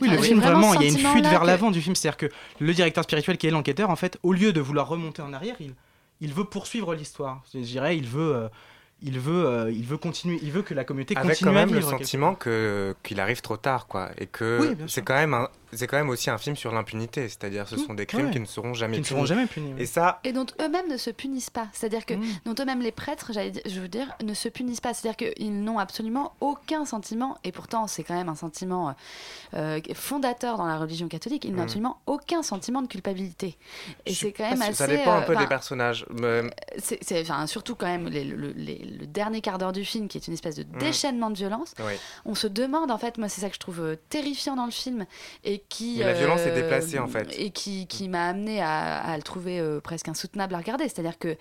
Oui, 0.01 0.09
le 0.09 0.17
j'ai 0.17 0.23
film, 0.23 0.39
vraiment 0.39 0.73
il 0.75 0.81
y 0.81 0.85
a 0.85 0.87
une 0.89 0.97
fuite 0.97 1.25
vers 1.27 1.41
que- 1.41 1.45
l'avant 1.47 1.71
du 1.71 1.81
film. 1.81 1.95
C'est-à-dire 1.95 2.17
que 2.17 2.29
le 2.59 2.73
directeur 2.73 3.03
spirituel, 3.03 3.37
qui 3.37 3.47
est 3.47 3.51
l'enquêteur, 3.51 3.89
en 3.89 3.95
fait, 3.95 4.17
au 4.23 4.33
lieu 4.33 4.53
de 4.53 4.61
vouloir 4.61 4.87
remonter 4.87 5.21
en 5.21 5.33
arrière, 5.33 5.55
il, 5.59 5.73
il 6.21 6.33
veut 6.33 6.45
poursuivre 6.45 6.93
l'histoire. 6.95 7.41
Je 7.53 7.59
dirais, 7.59 7.97
il 7.97 8.07
veut, 8.07 8.35
euh, 8.35 8.47
il 9.01 9.19
veut, 9.19 9.45
euh, 9.45 9.71
il 9.71 9.85
veut 9.85 9.97
continuer, 9.97 10.39
il 10.41 10.51
veut 10.51 10.61
que 10.61 10.73
la 10.73 10.83
communauté 10.83 11.15
Avec 11.15 11.31
continue 11.31 11.47
quand 11.49 11.53
même 11.53 11.69
à 11.69 11.75
le 11.75 11.81
sentiment 11.81 12.35
que 12.35 12.95
qu'il 13.03 13.19
arrive 13.19 13.41
trop 13.41 13.57
tard, 13.57 13.87
quoi, 13.87 14.09
et 14.17 14.25
que 14.25 14.59
Oui, 14.61 14.77
c'est 14.87 15.01
quand 15.03 15.15
même 15.15 15.33
un- 15.33 15.49
c'est 15.71 15.85
quand 15.85 15.97
même 15.97 16.09
aussi 16.09 16.31
un 16.31 16.37
film 16.39 16.55
sur 16.55 16.71
l'impunité, 16.73 17.27
c'est-à-dire 17.29 17.67
ce 17.67 17.75
Mmh, 17.75 17.85
sont 17.85 17.93
des 17.93 18.05
crimes 18.07 18.25
ouais. 18.25 18.31
qui 18.31 18.39
ne 18.39 18.45
seront 18.45 18.73
jamais 18.73 18.95
Qui 18.95 19.01
ne 19.01 19.05
punis. 19.05 19.15
seront 19.17 19.25
jamais 19.25 19.45
punis, 19.45 19.73
ouais. 19.75 19.83
Et 19.83 19.85
ça, 19.85 20.19
Et 20.23 20.33
dont 20.33 20.47
eux-mêmes 20.61 20.89
ne 20.89 20.97
se 20.97 21.11
punissent 21.11 21.51
pas. 21.51 21.67
C'est-à-dire 21.73 22.05
que 22.07 22.15
Mm. 22.15 22.23
dont 22.45 22.55
eux-mêmes 22.59 22.81
les 22.81 22.91
prêtres, 22.91 23.31
j'allais 23.33 23.51
dire- 23.51 23.61
je 23.67 23.79
veux 23.79 23.87
dire, 23.87 24.07
ne 24.23 24.33
se 24.33 24.49
punissent 24.49 24.81
pas. 24.81 24.93
C'est-à-dire 24.95 25.15
qu'ils 25.35 25.63
n'ont 25.63 25.77
absolument 25.77 26.33
aucun 26.41 26.85
sentiment, 26.85 27.37
et 27.43 27.51
pourtant 27.51 27.85
c'est 27.87 28.03
quand 28.03 28.15
même 28.15 28.29
un 28.29 28.35
sentiment 28.35 28.95
euh, 29.53 29.79
fondateur 29.95 30.57
dans 30.57 30.65
la 30.65 30.77
religion 30.77 31.07
catholique, 31.07 31.45
ils 31.45 31.51
n'ont 31.51 31.57
Mm. 31.59 31.63
absolument 31.63 32.01
aucun 32.07 32.41
sentiment 32.43 32.81
de 32.81 32.87
culpabilité. 32.87 33.57
Et 34.05 34.13
c'est 34.13 34.31
quand 34.31 34.49
même 34.49 34.57
ça, 34.57 34.65
assez... 34.65 34.73
ça 34.73 34.87
dépend 34.87 35.13
un 35.13 35.21
euh, 35.21 35.25
peu 35.25 35.33
des 35.33 35.37
enfin, 35.39 35.47
personnages. 35.47 36.05
mais- 36.09 36.43
c'est, 36.77 36.97
c'est- 37.03 37.21
enfin, 37.21 37.45
surtout 37.47 37.75
quand 37.75 37.87
même 37.87 38.07
les- 38.09 38.23
le, 38.23 38.51
les- 38.55 38.88
le 38.89 39.05
dernier 39.07 39.41
quart 39.41 39.57
d'heure 39.57 39.71
du 39.71 39.85
film 39.85 40.07
qui 40.07 40.17
est 40.17 40.27
une 40.27 40.33
espèce 40.33 40.55
de 40.55 40.63
Mm. 40.63 40.77
déchaînement 40.79 41.29
de 41.29 41.37
violence. 41.37 41.73
Oui. 41.79 41.93
On 42.25 42.35
se 42.35 42.47
demande 42.47 42.91
en 42.91 42.97
fait, 42.97 43.17
moi 43.17 43.29
c'est 43.29 43.41
ça 43.41 43.47
que 43.49 43.55
je 43.55 43.59
trouve 43.59 43.81
euh, 43.81 43.95
terrifiant 44.09 44.55
dans 44.55 44.65
le 44.65 44.71
film 44.71 45.05
et 45.43 45.63
qui 45.69 45.95
Mais 45.99 46.05
la 46.05 46.13
violence 46.13 46.41
est 46.41 46.51
euh, 46.51 46.55
déplacée, 46.61 46.99
en 46.99 47.07
fait. 47.07 47.27
et 47.37 47.51
qui, 47.51 47.87
qui 47.87 48.09
m'a 48.09 48.27
amené 48.27 48.61
à, 48.61 48.97
à 48.99 49.15
le 49.17 49.23
trouver 49.23 49.59
euh, 49.59 49.79
presque 49.79 50.07
insoutenable 50.09 50.55
à 50.55 50.57
regarder. 50.57 50.85
C'est-à-dire 50.85 51.17
que 51.17 51.37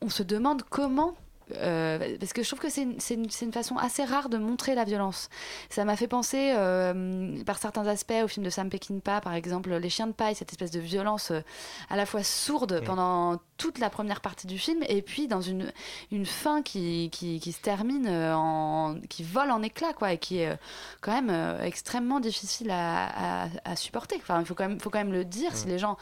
on 0.00 0.08
se 0.08 0.22
demande 0.22 0.62
comment. 0.70 1.14
Euh, 1.56 2.16
parce 2.18 2.32
que 2.32 2.42
je 2.42 2.48
trouve 2.48 2.60
que 2.60 2.68
c'est 2.70 2.82
une, 3.14 3.52
façon 3.52 3.76
assez 3.76 4.04
rare 4.04 4.28
de 4.28 4.38
montrer 4.38 4.74
la 4.74 4.84
violence. 4.84 5.28
Ça 5.68 5.84
m'a 5.84 5.96
fait 5.96 6.06
penser, 6.08 6.52
euh, 6.56 7.42
par 7.44 7.58
certains 7.58 7.86
aspects, 7.86 8.12
au 8.22 8.28
film 8.28 8.44
de 8.44 8.50
Sam 8.50 8.68
Peckinpah, 8.70 9.20
par 9.20 9.34
exemple, 9.34 9.74
Les 9.74 9.90
Chiens 9.90 10.06
de 10.06 10.12
paille, 10.12 10.34
cette 10.34 10.50
espèce 10.52 10.70
de 10.70 10.80
violence 10.80 11.30
euh, 11.30 11.40
à 11.88 11.96
la 11.96 12.06
fois 12.06 12.22
sourde 12.22 12.80
Mm. 12.80 12.84
pendant 12.84 13.38
toute 13.56 13.78
la 13.78 13.90
première 13.90 14.20
partie 14.20 14.46
du 14.46 14.58
film, 14.58 14.82
et 14.88 15.02
puis 15.02 15.28
dans 15.28 15.40
une, 15.42 15.72
une 16.12 16.24
fin 16.26 16.62
qui, 16.62 17.10
qui, 17.10 17.40
qui 17.40 17.52
se 17.52 17.60
termine 17.60 18.08
en. 18.08 18.96
qui 19.08 19.22
vole 19.22 19.50
en 19.50 19.62
éclats, 19.62 19.92
quoi, 19.92 20.12
et 20.12 20.18
qui 20.18 20.38
est 20.38 20.56
quand 21.00 21.12
même 21.20 21.58
extrêmement 21.62 22.20
difficile 22.20 22.70
à, 22.70 23.44
à- 23.44 23.48
à 23.64 23.76
supporter. 23.76 24.16
Enfin, 24.16 24.40
il 24.40 24.46
faut 24.46 24.54
quand 24.54 24.66
même, 24.68 24.80
faut 24.80 24.90
quand 24.90 24.98
même 24.98 25.12
le 25.12 25.24
dire, 25.24 25.54
si 25.56 25.66
Mm. 25.66 25.70
les 25.70 25.78
gens 25.78 25.96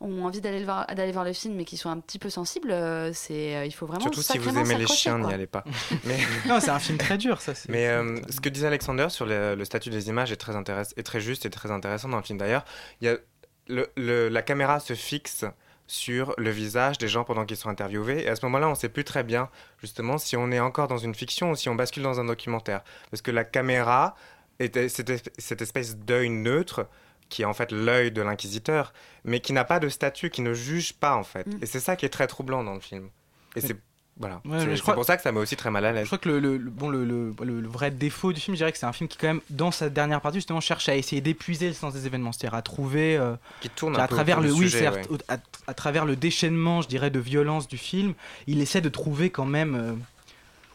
ont 0.00 0.24
envie 0.24 0.40
d'aller 0.40 0.58
le 0.60 0.64
voir, 0.64 0.86
voir 1.12 1.24
le 1.24 1.32
film, 1.32 1.54
mais 1.54 1.64
qui 1.64 1.76
sont 1.76 1.90
un 1.90 2.00
petit 2.00 2.18
peu 2.18 2.30
sensibles, 2.30 2.74
c'est, 3.14 3.66
il 3.66 3.72
faut 3.72 3.86
vraiment 3.86 4.02
Surtout 4.02 4.22
si 4.22 4.38
vous 4.38 4.56
aimez 4.58 4.76
les 4.76 4.86
quoi. 5.20 5.28
n'y 5.28 5.34
allez 5.34 5.46
pas. 5.46 5.64
Mais... 6.04 6.18
Non, 6.46 6.60
c'est 6.60 6.70
un 6.70 6.78
film 6.78 6.98
très 6.98 7.18
dur, 7.18 7.40
ça. 7.40 7.54
c'est- 7.54 7.68
Mais 7.70 7.88
euh, 7.88 8.18
ce 8.30 8.40
que 8.40 8.48
disait 8.48 8.66
Alexander 8.66 9.06
sur 9.10 9.26
le, 9.26 9.54
le 9.54 9.64
statut 9.64 9.90
des 9.90 10.08
images 10.08 10.32
est 10.32 10.36
très, 10.36 10.54
intéress- 10.54 10.92
est 10.96 11.02
très 11.02 11.20
juste 11.20 11.46
et 11.46 11.50
très 11.50 11.70
intéressant 11.70 12.08
dans 12.08 12.16
le 12.18 12.22
film 12.22 12.38
d'ailleurs. 12.38 12.64
Il 13.00 13.06
y 13.06 13.10
a 13.10 13.16
le- 13.68 13.90
le- 13.96 14.28
la 14.28 14.42
caméra 14.42 14.80
se 14.80 14.94
fixe 14.94 15.44
sur 15.86 16.34
le 16.38 16.48
visage 16.50 16.96
des 16.98 17.08
gens 17.08 17.24
pendant 17.24 17.44
qu'ils 17.44 17.56
sont 17.58 17.68
interviewés. 17.68 18.24
Et 18.24 18.28
à 18.28 18.36
ce 18.36 18.44
moment-là, 18.46 18.68
on 18.68 18.70
ne 18.70 18.74
sait 18.76 18.88
plus 18.88 19.04
très 19.04 19.22
bien, 19.22 19.50
justement, 19.82 20.16
si 20.16 20.36
on 20.36 20.50
est 20.50 20.60
encore 20.60 20.88
dans 20.88 20.96
une 20.98 21.14
fiction 21.14 21.50
ou 21.50 21.56
si 21.56 21.68
on 21.68 21.74
bascule 21.74 22.02
dans 22.02 22.20
un 22.20 22.24
documentaire. 22.24 22.82
Parce 23.10 23.20
que 23.22 23.30
la 23.30 23.44
caméra 23.44 24.14
cette, 24.60 24.76
esp- 25.10 25.30
cette 25.36 25.60
espèce 25.62 25.96
d'œil 25.96 26.30
neutre 26.30 26.86
qui 27.28 27.42
est 27.42 27.44
en 27.46 27.54
fait 27.54 27.72
l'œil 27.72 28.12
de 28.12 28.22
l'inquisiteur, 28.22 28.92
mais 29.24 29.40
qui 29.40 29.52
n'a 29.52 29.64
pas 29.64 29.80
de 29.80 29.88
statut, 29.88 30.30
qui 30.30 30.42
ne 30.42 30.54
juge 30.54 30.92
pas 30.94 31.16
en 31.16 31.24
fait. 31.24 31.46
Mm. 31.46 31.58
Et 31.62 31.66
c'est 31.66 31.80
ça 31.80 31.96
qui 31.96 32.06
est 32.06 32.10
très 32.10 32.26
troublant 32.28 32.62
dans 32.62 32.74
le 32.74 32.80
film. 32.80 33.10
Et 33.56 33.60
c'est 33.60 33.76
voilà. 34.18 34.40
Ouais, 34.44 34.60
C'est- 34.60 34.80
crois- 34.82 34.94
pour 34.94 35.04
ça 35.04 35.16
que 35.16 35.22
ça 35.22 35.32
met 35.32 35.40
aussi 35.40 35.56
très 35.56 35.70
mal 35.70 35.84
à 35.84 35.92
l'aise. 35.92 36.02
Je 36.02 36.06
crois 36.06 36.18
que 36.18 36.28
le, 36.28 36.38
le- 36.38 36.56
le- 36.56 36.70
bon, 36.70 36.88
le, 36.88 37.66
vrai 37.66 37.90
défaut 37.90 38.32
du 38.32 38.40
film, 38.40 38.54
je 38.54 38.60
dirais 38.60 38.70
que 38.72 38.78
c'est 38.78 38.86
un 38.86 38.92
film 38.92 39.08
qui, 39.08 39.18
quand 39.18 39.26
même, 39.26 39.40
dans 39.50 39.70
sa 39.70 39.88
dernière 39.88 40.20
partie, 40.20 40.38
justement, 40.38 40.60
cherche 40.60 40.88
à 40.88 40.94
essayer 40.96 41.20
d'épuiser 41.20 41.66
le 41.68 41.74
sens 41.74 41.92
des 41.94 42.06
événements, 42.06 42.30
c'est-à-dire 42.32 42.54
à 42.56 42.62
trouver. 42.62 43.16
euh, 43.16 43.34
Qui 43.60 43.70
tourne 43.70 43.96
à 43.96 44.04
un 44.04 44.06
peu 44.06 44.14
travers 44.14 44.40
le, 44.40 44.52
oui, 44.52 44.70
sujet, 44.70 44.88
ouais. 44.88 45.02
à, 45.28 45.38
à 45.66 45.74
travers 45.74 46.04
le 46.04 46.14
déchaînement, 46.16 46.80
je 46.82 46.88
dirais, 46.88 47.10
de 47.10 47.18
violence 47.18 47.66
du 47.66 47.76
film, 47.78 48.14
il 48.46 48.60
essaie 48.60 48.80
de 48.80 48.88
trouver 48.88 49.30
quand 49.30 49.46
même, 49.46 49.74
euh, 49.74 49.92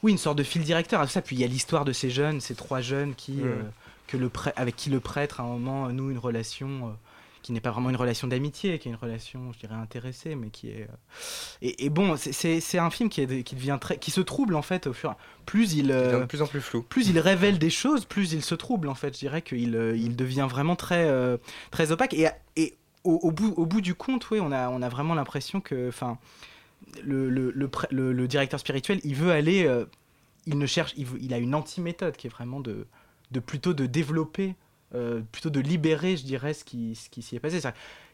oui, 0.03 0.11
une 0.11 0.17
sorte 0.17 0.37
de 0.37 0.43
fil 0.43 0.63
directeur 0.63 0.99
à 1.01 1.05
tout 1.05 1.11
ça. 1.11 1.21
Puis 1.21 1.35
il 1.35 1.39
y 1.39 1.45
a 1.45 1.47
l'histoire 1.47 1.85
de 1.85 1.93
ces 1.93 2.09
jeunes, 2.09 2.41
ces 2.41 2.55
trois 2.55 2.81
jeunes 2.81 3.15
qui, 3.15 3.33
Mm. 3.33 3.43
euh, 3.45 3.55
que 4.07 4.17
le 4.17 4.29
avec 4.55 4.75
qui 4.75 4.89
le 4.89 4.99
prêtre, 4.99 5.39
à 5.39 5.43
un 5.43 5.47
moment, 5.47 5.87
noue 5.89 6.09
une 6.11 6.17
relation. 6.17 6.93
Qui 7.41 7.53
n'est 7.53 7.61
pas 7.61 7.71
vraiment 7.71 7.89
une 7.89 7.95
relation 7.95 8.27
d'amitié, 8.27 8.79
qui 8.79 8.89
est 8.89 8.91
une 8.91 8.97
relation, 8.97 9.53
je 9.53 9.59
dirais, 9.59 9.75
intéressée, 9.75 10.35
mais 10.35 10.49
qui 10.49 10.69
est... 10.69 10.83
euh, 10.83 10.95
Et, 11.61 11.85
et 11.85 11.89
bon, 11.89 12.17
c'est- 12.17 12.77
un 12.77 12.89
film 12.89 13.09
qui, 13.09 13.21
est, 13.21 13.43
qui 13.43 13.55
devient 13.55 13.77
très... 13.79 13.97
qui 13.97 14.11
se 14.11 14.21
trouble, 14.21 14.55
en 14.55 14.61
fait, 14.61 14.87
au 14.87 14.93
fur 14.93 15.09
et 15.09 15.13
à 15.13 15.17
Plus 15.45 15.73
il... 15.73 15.91
euh, 15.91 16.19
de 16.19 16.25
plus 16.25 16.41
en 16.41 16.47
plus 16.47 16.59
flou. 16.61 16.81
Plus 16.83 17.07
il 17.07 17.17
révèle 17.19 17.57
des 17.57 17.69
choses, 17.69 18.05
plus 18.05 18.33
il 18.33 18.43
se 18.43 18.55
trouble, 18.55 18.89
en 18.89 18.93
fait. 18.93 19.13
Je 19.13 19.19
dirais 19.19 19.41
qu'il 19.41 19.75
euh, 19.75 19.95
il 19.95 20.15
devient 20.15 20.47
vraiment 20.49 20.75
très, 20.75 21.09
très 21.71 21.91
opaque. 21.91 22.13
Et, 22.13 22.27
et 22.57 22.75
au, 23.03 23.13
au 23.15 23.31
bout, 23.31 23.53
au 23.55 23.65
bout 23.65 23.81
du 23.81 23.95
compte, 23.95 24.29
oui, 24.31 24.39
on 24.41 24.51
a, 24.51 24.69
on 24.69 24.81
a 24.81 24.89
vraiment 24.89 25.15
l'impression 25.15 25.61
que... 25.61 25.87
Enfin, 25.87 26.17
le, 27.03 27.29
le, 27.29 27.53
le, 27.89 28.27
directeur 28.27 28.59
spirituel, 28.59 28.99
il 29.03 29.15
veut 29.15 29.31
aller... 29.31 29.65
euh, 29.65 29.85
il 30.45 30.57
ne 30.57 30.65
cherche... 30.65 30.93
Il, 30.97 31.07
il 31.21 31.33
a 31.33 31.37
une 31.37 31.55
anti-méthode 31.55 32.17
qui 32.17 32.27
est 32.27 32.29
vraiment 32.29 32.59
de, 32.59 32.85
de 33.31 33.39
plutôt 33.39 33.73
de 33.73 33.85
développer 33.85 34.55
euh, 34.95 35.21
plutôt 35.31 35.49
de 35.49 35.59
libérer, 35.59 36.17
je 36.17 36.23
dirais, 36.23 36.53
ce 36.53 36.63
qui, 36.63 36.95
ce 36.95 37.09
qui 37.09 37.21
s'y 37.21 37.35
est 37.35 37.39
passé. 37.39 37.59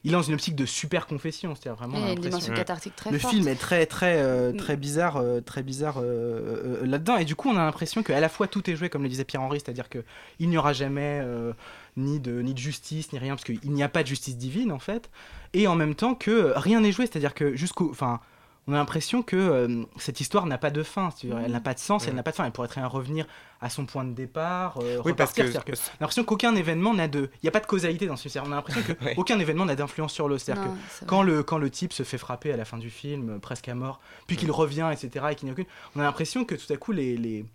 Il 0.03 0.11
est 0.11 0.13
dans 0.13 0.21
une 0.21 0.35
optique 0.35 0.55
de 0.55 0.65
super 0.67 1.07
confession, 1.07 1.55
c'est-à-dire 1.55 1.75
vraiment. 1.77 1.97
Et 1.97 2.01
il 2.01 2.05
y 2.05 2.09
a 2.09 2.13
une 2.13 2.19
dimension 2.19 2.53
cathartique 2.53 2.95
très 2.95 3.09
Le 3.11 3.17
forte. 3.17 3.33
film 3.33 3.47
est 3.47 3.55
très 3.55 3.85
très 3.87 4.17
euh, 4.17 4.51
Mm. 4.53 4.57
très 4.57 4.77
bizarre, 4.77 5.17
euh, 5.17 5.41
très 5.41 5.63
bizarre 5.63 5.97
euh, 5.97 6.03
euh, 6.03 6.85
là-dedans, 6.85 7.17
et 7.17 7.25
du 7.25 7.35
coup 7.35 7.49
on 7.49 7.55
a 7.57 7.63
l'impression 7.65 8.03
qu'à 8.03 8.19
la 8.19 8.29
fois 8.29 8.47
tout 8.47 8.69
est 8.69 8.75
joué, 8.75 8.89
comme 8.89 9.01
le 9.03 9.09
disait 9.09 9.23
Pierre-Henri, 9.23 9.59
c'est-à-dire 9.63 9.89
que 9.89 10.03
il 10.39 10.49
n'y 10.49 10.57
aura 10.57 10.73
jamais 10.73 11.21
euh, 11.23 11.53
ni 11.97 12.19
de 12.19 12.41
ni 12.41 12.53
de 12.53 12.59
justice 12.59 13.11
ni 13.13 13.19
rien, 13.19 13.35
parce 13.35 13.45
qu'il 13.45 13.71
n'y 13.71 13.81
a 13.83 13.89
pas 13.89 14.03
de 14.03 14.07
justice 14.07 14.37
divine 14.37 14.71
en 14.71 14.79
fait, 14.79 15.09
et 15.53 15.65
en 15.67 15.75
même 15.75 15.95
temps 15.95 16.13
que 16.13 16.53
rien 16.55 16.81
n'est 16.81 16.91
joué, 16.91 17.07
c'est-à-dire 17.07 17.33
que 17.33 17.55
jusqu'au, 17.55 17.89
enfin. 17.89 18.19
On 18.67 18.73
a 18.73 18.77
l'impression 18.77 19.21
que 19.21 19.35
euh, 19.35 19.83
cette 19.97 20.21
histoire 20.21 20.47
n'a 20.47 20.57
pas 20.57 20.71
de 20.71 20.81
fin, 20.81 21.09
elle 21.23 21.51
n'a 21.51 21.59
pas 21.59 21.75
de 21.75 21.79
sens, 21.79 22.07
elle 22.07 22.13
Mm. 22.13 22.15
n'a 22.15 22.23
pas 22.23 22.31
de 22.31 22.35
fin. 22.35 22.45
Elle 22.45 22.51
pourrait 22.51 22.67
très 22.67 22.81
bien 22.81 22.87
revenir 22.87 23.27
à 23.61 23.69
son 23.69 23.85
point 23.85 24.03
de 24.03 24.13
départ, 24.13 24.77
euh, 24.81 25.01
Oui, 25.05 25.13
parce 25.13 25.33
que- 25.33 25.41
que 25.41 25.57
on 25.57 25.73
a 25.73 25.97
l'impression 26.01 26.23
qu'aucun 26.23 26.55
événement 26.55 26.93
n'a 26.93 27.07
de, 27.07 27.29
il 27.35 27.39
n'y 27.45 27.49
a 27.49 27.51
pas 27.51 27.59
de 27.61 27.65
causalité 27.65 28.05
dans 28.05 28.15
ce 28.17 28.27
film. 28.29 28.43
On 28.47 28.51
a 28.51 28.55
l'impression 28.55 28.81
Ouais. 29.01 29.15
qu'aucun 29.15 29.39
événement 29.39 29.65
n'a 29.65 29.75
d'influence 29.75 30.13
sur 30.13 30.27
l'autre. 30.27 30.43
C'est-à-dire 30.43 30.63
que 30.99 31.05
quand 31.05 31.23
le 31.23 31.41
quand 31.43 31.57
le 31.57 31.69
type 31.69 31.93
se 31.93 32.03
fait 32.03 32.17
frapper 32.17 32.51
à 32.51 32.57
la 32.57 32.65
fin 32.65 32.77
du 32.77 32.89
film, 32.89 33.29
euh, 33.35 33.39
presque 33.39 33.67
à 33.69 33.75
mort, 33.75 33.99
puis 34.27 34.35
qu'il 34.37 34.51
revient, 34.51 34.89
etc., 34.91 35.25
et 35.31 35.35
qu'il 35.35 35.45
n'y 35.45 35.51
a 35.51 35.53
aucune, 35.53 35.65
on 35.95 35.99
a 35.99 36.03
l'impression 36.03 36.43
que 36.45 36.55
tout 36.55 36.71
à 36.71 36.77
coup 36.77 36.91
les 36.91 37.15
les, 37.17 37.45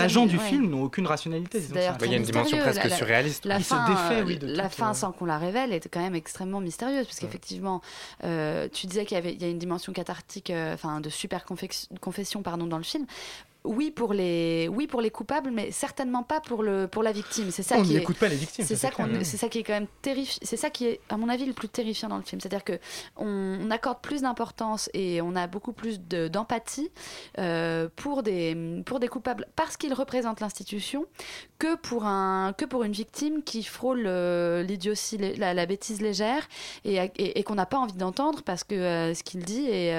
agents 0.00 0.26
du 0.26 0.36
ouais. 0.38 0.44
film 0.44 0.68
n'ont 0.70 0.82
aucune 0.84 1.06
rationalité. 1.06 1.58
C'est 1.60 1.66
disons, 1.68 1.74
d'ailleurs 1.74 1.96
c'est 1.98 2.04
un- 2.06 2.08
très 2.08 2.18
mystérieux. 2.18 2.56
La- 2.58 2.72
la- 2.72 3.22
La 3.44 3.58
Il 3.58 3.64
se 3.64 3.68
fin, 3.74 3.88
défait, 3.88 4.20
euh, 4.20 4.24
oui, 4.24 4.38
de 4.38 4.46
la 4.46 4.64
toute, 4.64 4.72
fin 4.78 4.90
euh, 4.90 4.94
sans 4.94 5.12
qu'on 5.12 5.26
la 5.26 5.38
révèle 5.38 5.72
est 5.72 5.88
quand 5.88 6.00
même 6.00 6.14
extrêmement 6.14 6.60
mystérieuse, 6.60 7.06
parce 7.06 7.18
qu'effectivement, 7.18 7.82
euh, 8.24 8.68
tu 8.72 8.86
disais 8.86 9.04
qu'il 9.04 9.16
y 9.16 9.18
avait 9.18 9.32
il 9.34 9.40
y 9.42 9.44
a 9.44 9.48
une 9.48 9.58
dimension 9.58 9.92
cathartique, 9.92 10.52
enfin 10.74 11.00
de 11.00 11.10
super 11.10 11.44
confession 12.00 12.42
pardon 12.42 12.66
dans 12.66 12.78
le 12.78 12.82
film. 12.84 13.06
Oui 13.64 13.92
pour 13.92 14.12
les 14.12 14.68
oui 14.68 14.88
pour 14.88 15.00
les 15.00 15.10
coupables, 15.10 15.52
mais 15.52 15.70
certainement 15.70 16.24
pas 16.24 16.40
pour 16.40 16.64
le 16.64 16.88
pour 16.88 17.04
la 17.04 17.12
victime. 17.12 17.52
C'est 17.52 17.62
ça 17.62 17.76
On 17.78 17.82
qui 17.84 17.94
est- 17.94 17.98
n'écoute 18.00 18.16
pas 18.18 18.26
les 18.26 18.34
victimes, 18.34 18.64
C'est 18.66 18.74
ça, 18.74 18.90
ça 18.90 19.04
c'est 19.22 19.36
ça 19.36 19.48
qui 19.48 19.58
est 19.58 19.62
quand 19.62 19.72
même 19.74 19.86
terrifiant. 20.02 20.40
C'est 20.42 20.56
ça 20.56 20.68
qui 20.68 20.86
est 20.86 21.00
à 21.08 21.16
mon 21.16 21.28
avis 21.28 21.44
le 21.46 21.52
plus 21.52 21.68
terrifiant 21.68 22.08
dans 22.08 22.16
le 22.16 22.24
film. 22.24 22.40
C'est-à-dire 22.40 22.64
que 22.64 22.72
on, 23.16 23.58
on 23.62 23.70
accorde 23.70 24.00
plus 24.00 24.22
d'importance 24.22 24.90
et 24.94 25.22
on 25.22 25.36
a 25.36 25.46
beaucoup 25.46 25.72
plus 25.72 26.00
de- 26.00 26.26
d'empathie 26.26 26.90
euh, 27.38 27.88
pour 27.94 28.24
des 28.24 28.82
pour 28.84 28.98
des 28.98 29.06
coupables 29.08 29.46
parce 29.54 29.76
qu'ils 29.76 29.94
représentent 29.94 30.40
l'institution 30.40 31.06
que 31.60 31.76
pour 31.76 32.04
un 32.04 32.54
que 32.58 32.64
pour 32.64 32.82
une 32.82 32.92
victime 32.92 33.44
qui 33.44 33.62
frôle 33.62 34.04
euh, 34.06 34.64
l'idiotie, 34.64 35.18
la, 35.18 35.54
la 35.54 35.66
bêtise 35.66 36.00
légère 36.00 36.48
et, 36.84 36.96
et- 36.96 37.38
et 37.38 37.42
qu'on 37.44 37.54
n'a 37.54 37.66
pas 37.66 37.78
envie 37.78 37.92
d'entendre 37.94 38.42
parce 38.42 38.64
que 38.64 38.74
euh, 38.74 39.14
ce 39.14 39.22
qu'il 39.22 39.44
dit 39.44 39.68
est 39.68 39.94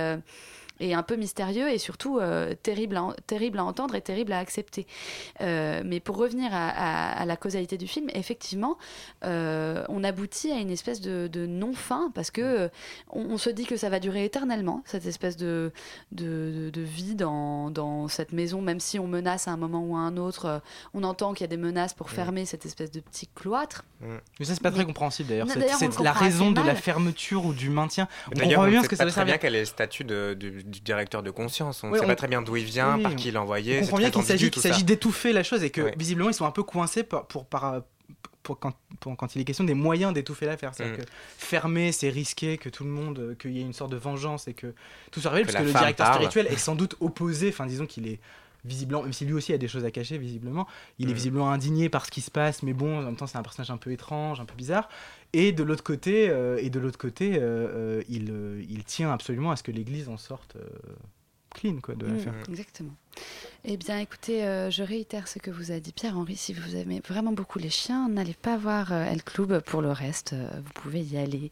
est 0.80 0.94
un 0.94 1.04
peu 1.04 1.16
mystérieux 1.16 1.70
et 1.70 1.78
surtout 1.78 2.20
euh, 2.20 2.54
terrible, 2.62 2.98
à, 2.98 3.16
terrible 3.28 3.60
à 3.60 3.64
entendre 3.64 3.96
et 3.96 4.02
terrible 4.02 4.32
à 4.34 4.40
accepter. 4.40 4.86
Euh, 5.42 5.82
mais 5.86 6.00
pour 6.00 6.18
revenir 6.18 6.54
à, 6.54 6.70
à- 6.70 7.22
à 7.22 7.26
la 7.26 7.36
causalité 7.38 7.78
du 7.78 7.88
film, 7.88 8.08
effectivement, 8.14 8.78
euh, 9.24 9.84
on 9.90 10.04
aboutit 10.04 10.52
à 10.52 10.60
une 10.60 10.70
espèce 10.72 11.02
de, 11.02 11.28
de 11.28 11.46
non-fin 11.46 12.12
parce 12.14 12.32
que 12.32 12.42
euh, 12.42 12.68
on, 13.12 13.22
on 13.32 13.38
se 13.38 13.50
dit 13.50 13.66
que 13.66 13.78
ça 13.78 13.90
va 13.90 14.00
durer 14.00 14.26
éternellement, 14.26 14.82
cette 14.86 15.06
espèce 15.06 15.38
de, 15.38 15.72
de, 16.12 16.52
de- 16.56 16.70
de 16.70 16.82
vie 16.82 17.16
dans, 17.16 17.70
dans 17.72 18.08
cette 18.08 18.32
maison, 18.34 18.62
même 18.62 18.80
si 18.80 19.00
on 19.00 19.08
menace 19.08 19.48
à 19.48 19.52
un 19.52 19.58
moment 19.58 19.84
ou 19.86 19.96
à 19.96 20.00
un 20.00 20.18
autre, 20.18 20.46
euh, 20.46 20.60
on 20.94 21.04
entend 21.04 21.34
qu'il 21.34 21.44
y 21.44 21.46
a 21.46 21.48
des 21.48 21.58
menaces 21.58 21.94
pour 21.94 22.10
fermer 22.10 22.46
cette 22.46 22.66
espèce 22.66 22.92
de 22.92 23.00
petit 23.00 23.28
cloître. 23.28 23.84
Mais 24.40 24.46
ça 24.46 24.54
c'est 24.54 24.62
pas 24.64 24.72
très 24.72 24.86
compréhensible 24.86 25.30
d'ailleurs. 25.30 25.48
C'est- 25.50 26.00
la 26.04 26.12
raison 26.12 26.52
de 26.52 26.62
la 26.62 26.76
fermeture 26.76 27.46
ou 27.46 27.54
du 27.54 27.70
maintien. 27.70 28.08
On 28.28 28.32
D'ailleurs, 28.32 28.62
comprend 28.62 28.68
bien 28.72 28.82
que 28.84 28.96
ça 28.96 29.06
très 29.06 29.14
servir. 29.14 29.34
bien 29.34 29.38
quel 29.38 29.56
est 29.56 29.60
le 29.62 29.66
statut 29.66 30.04
de- 30.04 30.34
du, 30.64 30.72
du 30.72 30.82
directeur 30.82 31.24
de 31.24 31.32
conscience. 31.32 31.84
On 31.84 31.90
ne 31.90 31.98
sait 31.98 32.04
on- 32.04 32.08
pas 32.08 32.16
très 32.16 32.28
bien 32.28 32.42
d'où 32.42 32.56
il 32.56 32.66
vient, 32.66 32.96
Oui, 32.98 33.04
par 33.04 33.16
qui 33.16 33.30
il 33.30 33.38
envoyé. 33.38 33.74
On 33.78 33.82
c'est 33.82 33.82
comprend 33.92 33.98
bien 34.00 34.10
qu'il 34.50 34.62
s'agit 34.62 34.84
d'étouffer 34.84 35.34
la 35.34 35.44
chose 35.44 35.64
et 35.64 35.70
que 35.70 35.94
visiblement 35.98 36.30
ils 36.30 36.34
sont 36.34 36.46
un 36.46 36.52
peu 36.52 36.64
coincés 36.64 37.04
pour, 37.04 37.26
pour, 37.28 37.46
par- 37.46 37.82
pour 38.42 38.60
quand, 38.60 38.74
pour 39.00 39.16
quand 39.16 39.36
il 39.36 39.42
est 39.42 39.46
question 39.46 39.64
des 39.64 39.74
moyens 39.74 40.14
d'étouffer 40.14 40.46
l'affaire. 40.46 40.74
C'est-à-dire 40.76 40.96
Mm. 40.98 41.02
que 41.02 41.06
fermer, 41.38 41.92
c'est 41.92 42.10
risqué, 42.10 42.58
que 42.58 42.68
tout 42.70 42.84
le 42.84 42.90
monde, 42.90 43.36
qu'il 43.40 43.52
y 43.52 43.60
ait 43.60 43.62
une 43.62 43.74
sorte 43.74 43.92
de 43.92 43.98
vengeance 43.98 44.48
et 44.48 44.54
que 44.54 44.74
tout 45.12 45.22
soit 45.22 45.32
révélé, 45.32 45.48
Que 45.48 45.54
parce 45.54 45.64
que 45.64 45.68
le 45.70 45.74
directeur 45.80 46.06
parle. 46.08 46.16
spirituel 46.18 46.48
est 46.48 46.58
sans 46.58 46.76
doute 46.76 46.96
opposé, 47.00 47.50
enfin 47.50 47.66
disons 47.66 47.86
qu'il 47.86 48.08
est 48.08 48.20
visiblement, 48.66 49.04
même 49.04 49.14
si 49.14 49.26
lui 49.26 49.34
aussi 49.34 49.52
a 49.54 49.58
des 49.58 49.68
choses 49.68 49.86
à 49.86 49.92
cacher 49.92 50.18
visiblement, 50.18 50.68
il 51.00 51.10
est 51.10 51.12
Mm. 51.12 51.16
visiblement 51.16 51.52
indigné 51.52 51.90
par 51.90 52.06
ce 52.06 52.12
qui 52.12 52.22
se 52.22 52.32
passe, 52.32 52.64
mais 52.64 52.74
bon, 52.74 53.00
en 53.00 53.02
même 53.02 53.16
temps 53.16 53.28
c'est 53.28 53.38
un 53.38 53.44
personnage 53.44 53.72
un 53.72 53.78
peu 53.78 53.92
étrange, 53.92 54.40
un 54.40 54.46
peu 54.46 54.56
bizarre. 54.56 54.90
Et 55.34 55.52
de 55.52 55.64
l'autre 55.64 55.84
côté, 55.84 56.30
euh, 56.30 56.58
et 56.62 56.70
de 56.70 56.80
l'autre 56.80 56.98
côté, 57.00 57.38
euh, 57.38 57.42
euh, 57.42 58.04
il, 58.10 58.32
il 58.70 58.84
tient 58.84 59.12
absolument 59.12 59.52
à 59.52 59.56
ce 59.56 59.64
que 59.64 59.72
l'Église 59.72 60.08
en 60.10 60.18
sorte 60.18 60.56
euh, 60.56 60.62
clean 61.54 61.78
quoi 61.82 61.96
de 61.96 62.06
Mm, 62.08 62.14
l'affaire. 62.14 62.34
exactement. 62.50 62.94
Eh 63.66 63.78
bien, 63.78 64.00
écoutez, 64.00 64.44
euh, 64.44 64.70
je 64.72 64.82
réitère 64.84 65.28
ce 65.28 65.38
que 65.40 65.52
vous 65.52 65.72
a 65.72 65.80
dit 65.80 65.92
Pierre-Henri. 65.94 66.36
Si 66.36 66.52
vous 66.54 66.76
aimez 66.76 67.02
vraiment 67.08 67.32
beaucoup 67.32 67.60
les 67.60 67.70
chiens, 67.70 68.10
n'allez 68.10 68.34
pas 68.34 68.58
voir 68.58 68.92
euh, 68.92 69.06
El 69.06 69.24
Club. 69.24 69.62
Pour 69.62 69.82
le 69.82 69.92
reste, 69.92 70.34
euh, 70.34 70.48
vous 70.66 70.72
pouvez 70.74 71.02
y 71.02 71.18
aller. 71.18 71.52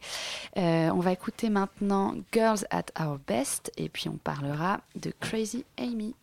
Euh, 0.56 0.90
on 0.90 0.98
va 1.00 1.12
écouter 1.12 1.50
maintenant 1.50 2.14
Girls 2.32 2.64
at 2.70 2.86
Our 3.00 3.18
Best 3.26 3.70
et 3.76 3.88
puis 3.88 4.08
on 4.08 4.16
parlera 4.16 4.80
de 4.96 5.12
Crazy 5.20 5.64
Amy. 5.78 6.14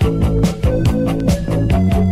thank 0.00 1.94
you 1.94 2.09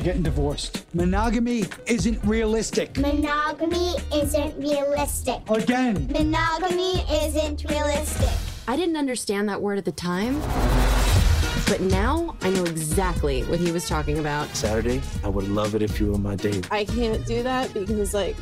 mother 0.00 0.10
and 0.10 0.18
I 0.18 0.18
are 0.18 0.18
getting 0.18 0.22
divorced. 0.22 0.84
Monogamy 0.94 1.64
isn't 1.86 2.22
realistic. 2.24 2.96
Monogamy 2.98 3.94
isn't 4.14 4.56
realistic. 4.58 5.48
Again. 5.48 6.08
Monogamy 6.12 7.04
isn't 7.24 7.64
realistic. 7.68 8.30
I 8.68 8.76
didn't 8.76 8.96
understand 8.96 9.48
that 9.48 9.60
word 9.60 9.78
at 9.78 9.84
the 9.84 9.92
time, 9.92 10.40
but 11.66 11.80
now 11.80 12.36
I 12.42 12.50
know 12.50 12.64
exactly 12.64 13.42
what 13.44 13.58
he 13.58 13.72
was 13.72 13.88
talking 13.88 14.18
about. 14.18 14.48
Saturday, 14.54 15.00
I 15.24 15.28
would 15.28 15.48
love 15.48 15.74
it 15.74 15.82
if 15.82 16.00
you 16.00 16.12
were 16.12 16.18
my 16.18 16.36
date. 16.36 16.68
I 16.70 16.84
can't 16.84 17.24
do 17.26 17.42
that 17.42 17.74
because, 17.74 18.14
like, 18.14 18.36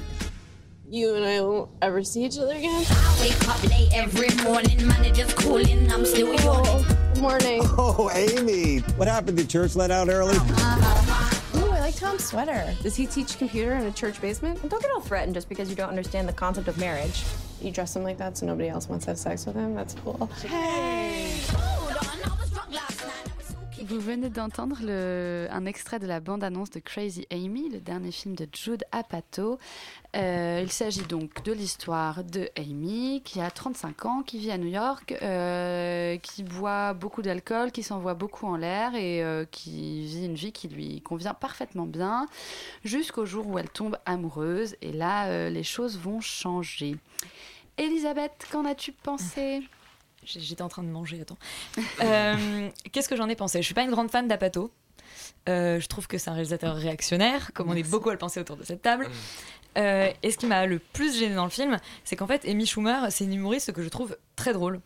you 0.90 1.14
and 1.14 1.24
I 1.24 1.40
won't 1.40 1.70
ever 1.82 2.02
see 2.02 2.24
each 2.24 2.38
other 2.38 2.54
again. 2.54 2.84
I 2.88 3.18
Wake 3.20 3.48
up 3.48 3.62
late 3.70 3.90
every 3.94 4.30
morning, 4.44 4.86
manager's 4.86 5.32
calling, 5.34 5.90
I'm 5.90 6.04
still 6.04 6.34
yawning. 6.34 6.84
Good 7.14 7.22
morning. 7.22 7.60
Oh, 7.80 8.10
Amy. 8.12 8.78
What 8.96 9.08
happened? 9.08 9.38
Did 9.38 9.48
church 9.48 9.76
let 9.76 9.90
out 9.90 10.08
early? 10.08 10.36
Uh, 10.38 10.87
Ooh, 11.88 11.90
I 11.90 11.92
like 11.92 12.00
Tom's 12.00 12.24
sweater. 12.24 12.74
Does 12.82 12.96
he 12.96 13.06
teach 13.06 13.38
computer 13.38 13.72
in 13.72 13.86
a 13.86 13.92
church 13.92 14.20
basement? 14.20 14.60
Don't 14.68 14.82
get 14.82 14.90
all 14.90 15.00
threatened 15.00 15.32
just 15.34 15.48
because 15.48 15.70
you 15.70 15.76
don't 15.76 15.88
understand 15.88 16.28
the 16.28 16.34
concept 16.34 16.68
of 16.68 16.76
marriage. 16.76 17.24
You 17.62 17.70
dress 17.70 17.96
him 17.96 18.02
like 18.02 18.18
that 18.18 18.36
so 18.36 18.44
nobody 18.44 18.68
else 18.68 18.88
wants 18.88 19.06
to 19.06 19.12
have 19.12 19.18
sex 19.18 19.46
with 19.46 19.56
him? 19.56 19.74
That's 19.74 19.94
cool. 19.94 20.26
Hey! 20.42 21.40
Vous 23.88 24.00
venez 24.00 24.28
d'entendre 24.28 24.76
un 25.50 25.64
extrait 25.64 25.98
de 25.98 26.06
la 26.06 26.20
bande-annonce 26.20 26.68
de 26.68 26.78
Crazy 26.78 27.26
Amy, 27.30 27.70
le 27.70 27.80
dernier 27.80 28.12
film 28.12 28.34
de 28.34 28.46
Jude 28.52 28.84
Apatow. 28.92 29.58
Euh, 30.14 30.60
il 30.62 30.70
s'agit 30.70 31.04
donc 31.04 31.42
de 31.44 31.52
l'histoire 31.52 32.22
de 32.22 32.50
Amy, 32.58 33.22
qui 33.24 33.40
a 33.40 33.50
35 33.50 34.04
ans, 34.04 34.22
qui 34.22 34.36
vit 34.40 34.50
à 34.50 34.58
New 34.58 34.68
York, 34.68 35.16
euh, 35.22 36.18
qui 36.18 36.42
boit 36.42 36.92
beaucoup 36.92 37.22
d'alcool, 37.22 37.72
qui 37.72 37.82
s'envoie 37.82 38.12
beaucoup 38.12 38.46
en 38.46 38.58
l'air 38.58 38.94
et 38.94 39.22
euh, 39.22 39.46
qui 39.50 40.04
vit 40.04 40.26
une 40.26 40.34
vie 40.34 40.52
qui 40.52 40.68
lui 40.68 41.00
convient 41.00 41.32
parfaitement 41.32 41.86
bien, 41.86 42.26
jusqu'au 42.84 43.24
jour 43.24 43.46
où 43.46 43.58
elle 43.58 43.70
tombe 43.70 43.96
amoureuse. 44.04 44.76
Et 44.82 44.92
là, 44.92 45.48
les 45.48 45.64
choses 45.64 45.98
vont 45.98 46.20
changer. 46.20 46.96
Elisabeth, 47.78 48.46
qu'en 48.52 48.66
as-tu 48.66 48.92
pensé? 48.92 49.62
J'étais 50.36 50.62
en 50.62 50.68
train 50.68 50.82
de 50.82 50.88
manger, 50.88 51.20
attends. 51.20 51.38
Euh, 52.02 52.68
Qu'est-ce 52.92 53.08
que 53.08 53.16
j'en 53.16 53.28
ai 53.28 53.36
pensé? 53.36 53.60
Je 53.60 53.64
suis 53.66 53.74
pas 53.74 53.82
une 53.82 53.90
grande 53.90 54.10
fan 54.10 54.28
d'Apato. 54.28 54.70
Euh, 55.48 55.80
je 55.80 55.86
trouve 55.88 56.06
que 56.06 56.18
c'est 56.18 56.28
un 56.30 56.34
réalisateur 56.34 56.76
réactionnaire, 56.76 57.52
comme 57.54 57.70
on 57.70 57.74
est 57.74 57.88
beaucoup 57.88 58.10
à 58.10 58.12
le 58.12 58.18
penser 58.18 58.38
autour 58.40 58.56
de 58.56 58.64
cette 58.64 58.82
table. 58.82 59.08
Euh, 59.76 60.10
et 60.22 60.30
ce 60.30 60.36
qui 60.38 60.46
m'a 60.46 60.66
le 60.66 60.78
plus 60.78 61.18
gêné 61.18 61.34
dans 61.34 61.44
le 61.44 61.50
film, 61.50 61.78
c'est 62.04 62.16
qu'en 62.16 62.26
fait, 62.26 62.44
Amy 62.46 62.66
Schumer, 62.66 63.06
c'est 63.10 63.24
une 63.24 63.34
humoriste 63.34 63.72
que 63.72 63.82
je 63.82 63.88
trouve 63.88 64.16
très 64.36 64.52
drôle. 64.52 64.80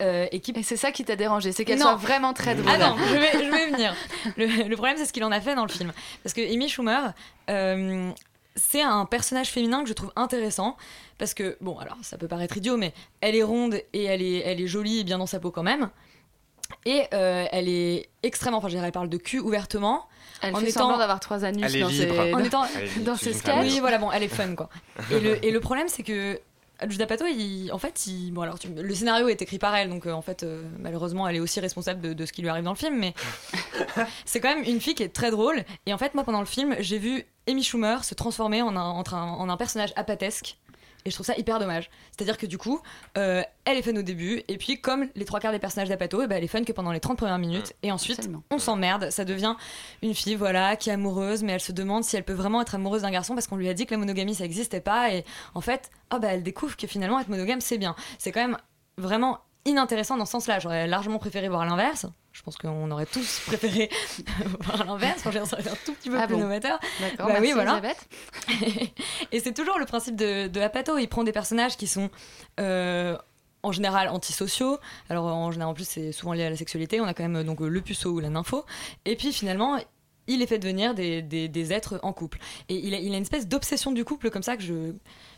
Euh, 0.00 0.26
et, 0.32 0.40
qui... 0.40 0.54
c'est 0.62 0.76
ça 0.78 0.92
qui 0.92 1.04
t'a 1.04 1.16
dérangé, 1.16 1.52
c'est 1.52 1.64
qu'elle 1.64 1.78
Non. 1.78 1.84
soit 1.86 1.96
vraiment 1.96 2.32
très 2.32 2.54
drôle. 2.54 2.70
Ah 2.72 2.78
non, 2.78 2.96
je 2.96 3.14
vais, 3.14 3.32
je 3.44 3.50
vais 3.50 3.70
venir. 3.70 3.94
Le, 4.36 4.68
le 4.68 4.76
problème, 4.76 4.96
c'est 4.96 5.04
ce 5.04 5.12
qu'il 5.12 5.24
en 5.24 5.32
a 5.32 5.40
fait 5.40 5.54
dans 5.54 5.64
le 5.66 5.70
film. 5.70 5.92
Parce 6.22 6.32
que 6.32 6.40
Amy 6.40 6.68
Schumer, 6.68 7.12
euh, 7.50 8.10
c'est 8.56 8.82
un 8.82 9.04
personnage 9.04 9.48
féminin 9.50 9.82
que 9.82 9.88
je 9.88 9.94
trouve 9.94 10.12
intéressant. 10.16 10.76
Parce 11.18 11.34
que, 11.34 11.56
bon, 11.60 11.78
alors 11.78 11.96
ça 12.02 12.18
peut 12.18 12.28
paraître 12.28 12.56
idiot, 12.56 12.76
mais 12.76 12.92
elle 13.20 13.36
est 13.36 13.42
ronde 13.42 13.80
et 13.92 14.04
elle 14.04 14.20
est, 14.22 14.38
elle 14.44 14.60
est 14.60 14.66
jolie 14.66 15.00
et 15.00 15.04
bien 15.04 15.18
dans 15.18 15.26
sa 15.26 15.38
peau 15.40 15.50
quand 15.50 15.62
même. 15.62 15.90
Et 16.86 17.02
euh, 17.12 17.46
elle 17.52 17.68
est 17.68 18.08
extrêmement, 18.22 18.58
enfin 18.58 18.68
je 18.68 18.74
dirais, 18.74 18.86
elle 18.86 18.92
parle 18.92 19.08
de 19.08 19.16
cul 19.18 19.38
ouvertement. 19.38 20.06
Elle 20.42 20.54
en 20.56 20.58
fait 20.60 20.70
étant- 20.70 20.96
d'avoir 20.98 21.20
trois 21.20 21.44
anus 21.44 21.62
Elle 21.64 21.76
est 21.76 21.80
dans 21.80 21.88
libre. 21.88 22.14
ses, 22.14 22.32
En 22.34 22.38
étant- 22.40 22.62
dans, 22.62 22.66
Elle 22.76 22.84
est 22.84 22.94
dans 23.00 23.12
libre, 23.12 23.16
ses 23.18 23.32
sketchs. 23.32 23.54
Oui, 23.60 23.80
voilà, 23.80 23.98
bon, 23.98 24.10
elle 24.10 24.22
est 24.22 24.28
fun, 24.28 24.54
quoi. 24.54 24.68
Et 25.10 25.20
le, 25.20 25.44
et 25.44 25.50
le 25.50 25.60
problème, 25.60 25.88
c'est 25.88 26.02
que 26.02 26.40
Judah 26.88 27.06
Pato, 27.06 27.24
il, 27.26 27.70
en 27.72 27.78
fait, 27.78 28.06
il, 28.06 28.32
bon, 28.32 28.42
alors, 28.42 28.58
tu- 28.58 28.68
le 28.68 28.94
scénario 28.94 29.28
est 29.28 29.40
écrit 29.40 29.58
par 29.58 29.74
elle, 29.76 29.88
donc 29.88 30.06
euh, 30.06 30.12
en 30.12 30.22
fait, 30.22 30.42
euh, 30.42 30.62
malheureusement, 30.80 31.28
elle 31.28 31.36
est 31.36 31.40
aussi 31.40 31.60
responsable 31.60 32.00
de, 32.00 32.12
de 32.12 32.26
ce 32.26 32.32
qui 32.32 32.42
lui 32.42 32.48
arrive 32.48 32.64
dans 32.64 32.72
le 32.72 32.76
film, 32.76 32.96
mais 32.98 33.14
c'est 34.24 34.40
quand 34.40 34.54
même 34.54 34.64
une 34.64 34.80
fille 34.80 34.94
qui 34.94 35.02
est 35.02 35.08
très 35.14 35.30
drôle. 35.30 35.64
Et 35.86 35.94
en 35.94 35.98
fait, 35.98 36.14
moi, 36.14 36.24
pendant 36.24 36.40
le 36.40 36.46
film, 36.46 36.76
j'ai 36.80 36.98
vu 36.98 37.24
Amy 37.48 37.62
Schumer 37.62 38.04
se 38.04 38.14
transformer 38.14 38.62
en 38.62 38.76
un, 38.76 38.80
entre 38.82 39.14
un- 39.14 39.32
en 39.32 39.48
un 39.48 39.56
personnage 39.56 39.92
apatesque. 39.96 40.56
Et 41.04 41.10
je 41.10 41.16
trouve 41.16 41.26
ça 41.26 41.36
hyper 41.36 41.58
dommage. 41.58 41.90
C'est-à-dire 42.16 42.38
que 42.38 42.46
du 42.46 42.56
coup, 42.56 42.80
euh, 43.18 43.42
elle 43.66 43.76
est 43.76 43.82
fun 43.82 43.94
au 43.94 44.02
début, 44.02 44.42
et 44.48 44.56
puis 44.56 44.80
comme 44.80 45.08
les 45.14 45.24
trois 45.26 45.38
quarts 45.38 45.52
des 45.52 45.58
personnages 45.58 45.88
d'Apato, 45.90 46.22
eh 46.22 46.26
ben, 46.26 46.36
elle 46.36 46.44
est 46.44 46.48
fun 46.48 46.64
que 46.64 46.72
pendant 46.72 46.92
les 46.92 47.00
30 47.00 47.18
premières 47.18 47.38
minutes, 47.38 47.74
et 47.82 47.92
ensuite 47.92 48.28
on 48.50 48.58
s'emmerde, 48.58 49.10
ça 49.10 49.26
devient 49.26 49.54
une 50.02 50.14
fille 50.14 50.34
voilà 50.34 50.76
qui 50.76 50.88
est 50.88 50.94
amoureuse, 50.94 51.42
mais 51.42 51.52
elle 51.52 51.60
se 51.60 51.72
demande 51.72 52.04
si 52.04 52.16
elle 52.16 52.24
peut 52.24 52.32
vraiment 52.32 52.62
être 52.62 52.74
amoureuse 52.74 53.02
d'un 53.02 53.10
garçon 53.10 53.34
parce 53.34 53.46
qu'on 53.46 53.56
lui 53.56 53.68
a 53.68 53.74
dit 53.74 53.84
que 53.84 53.92
la 53.92 53.98
monogamie 53.98 54.34
ça 54.34 54.44
n'existait 54.44 54.80
pas, 54.80 55.12
et 55.12 55.24
en 55.54 55.60
fait, 55.60 55.90
oh 56.14 56.18
bah, 56.18 56.28
elle 56.32 56.42
découvre 56.42 56.76
que 56.76 56.86
finalement 56.86 57.20
être 57.20 57.28
monogame 57.28 57.60
c'est 57.60 57.78
bien. 57.78 57.94
C'est 58.18 58.32
quand 58.32 58.40
même 58.40 58.56
vraiment 58.96 59.40
inintéressant 59.64 60.16
dans 60.16 60.26
ce 60.26 60.32
sens-là. 60.32 60.58
J'aurais 60.58 60.86
largement 60.86 61.18
préféré 61.18 61.48
voir 61.48 61.64
l'inverse. 61.64 62.06
Je 62.32 62.42
pense 62.42 62.56
qu'on 62.56 62.90
aurait 62.90 63.06
tous 63.06 63.40
préféré 63.46 63.90
voir 64.60 64.84
l'inverse. 64.84 65.26
Dire, 65.28 65.46
ça 65.46 65.54
aurait 65.54 65.62
été 65.62 65.70
un 65.70 65.78
tout 65.84 65.94
petit 65.94 66.10
peu 66.10 66.18
Ah 66.18 66.26
plus 66.26 66.34
bon 66.34 66.42
novateur. 66.42 66.78
D'accord, 67.00 67.28
Bah 67.28 67.38
oui, 67.40 67.52
voilà. 67.52 67.80
Et 69.32 69.40
c'est 69.40 69.54
toujours 69.54 69.78
le 69.78 69.86
principe 69.86 70.16
de, 70.16 70.48
de 70.48 70.60
Apato. 70.60 70.98
Il 70.98 71.08
prend 71.08 71.24
des 71.24 71.32
personnages 71.32 71.76
qui 71.76 71.86
sont 71.86 72.10
euh, 72.60 73.16
en 73.62 73.72
général 73.72 74.08
antisociaux. 74.08 74.78
Alors 75.08 75.26
en 75.26 75.50
général, 75.50 75.70
en 75.70 75.74
plus, 75.74 75.88
c'est 75.88 76.12
souvent 76.12 76.32
lié 76.32 76.44
à 76.44 76.50
la 76.50 76.56
sexualité. 76.56 77.00
On 77.00 77.06
a 77.06 77.14
quand 77.14 77.26
même 77.28 77.44
donc 77.44 77.60
le 77.60 77.80
puceau 77.80 78.10
ou 78.10 78.20
la 78.20 78.28
nympho. 78.28 78.64
Et 79.04 79.16
puis 79.16 79.32
finalement. 79.32 79.78
Il 80.26 80.38
les 80.38 80.46
fait 80.46 80.58
devenir 80.58 80.94
des, 80.94 81.20
des, 81.20 81.48
des 81.48 81.72
êtres 81.74 82.00
en 82.02 82.14
couple. 82.14 82.38
Et 82.70 82.76
il 82.76 82.94
a, 82.94 82.98
il 82.98 83.12
a 83.12 83.16
une 83.18 83.22
espèce 83.24 83.46
d'obsession 83.46 83.92
du 83.92 84.06
couple 84.06 84.30
comme 84.30 84.42
ça 84.42 84.56
que 84.56 84.62
je, 84.62 84.94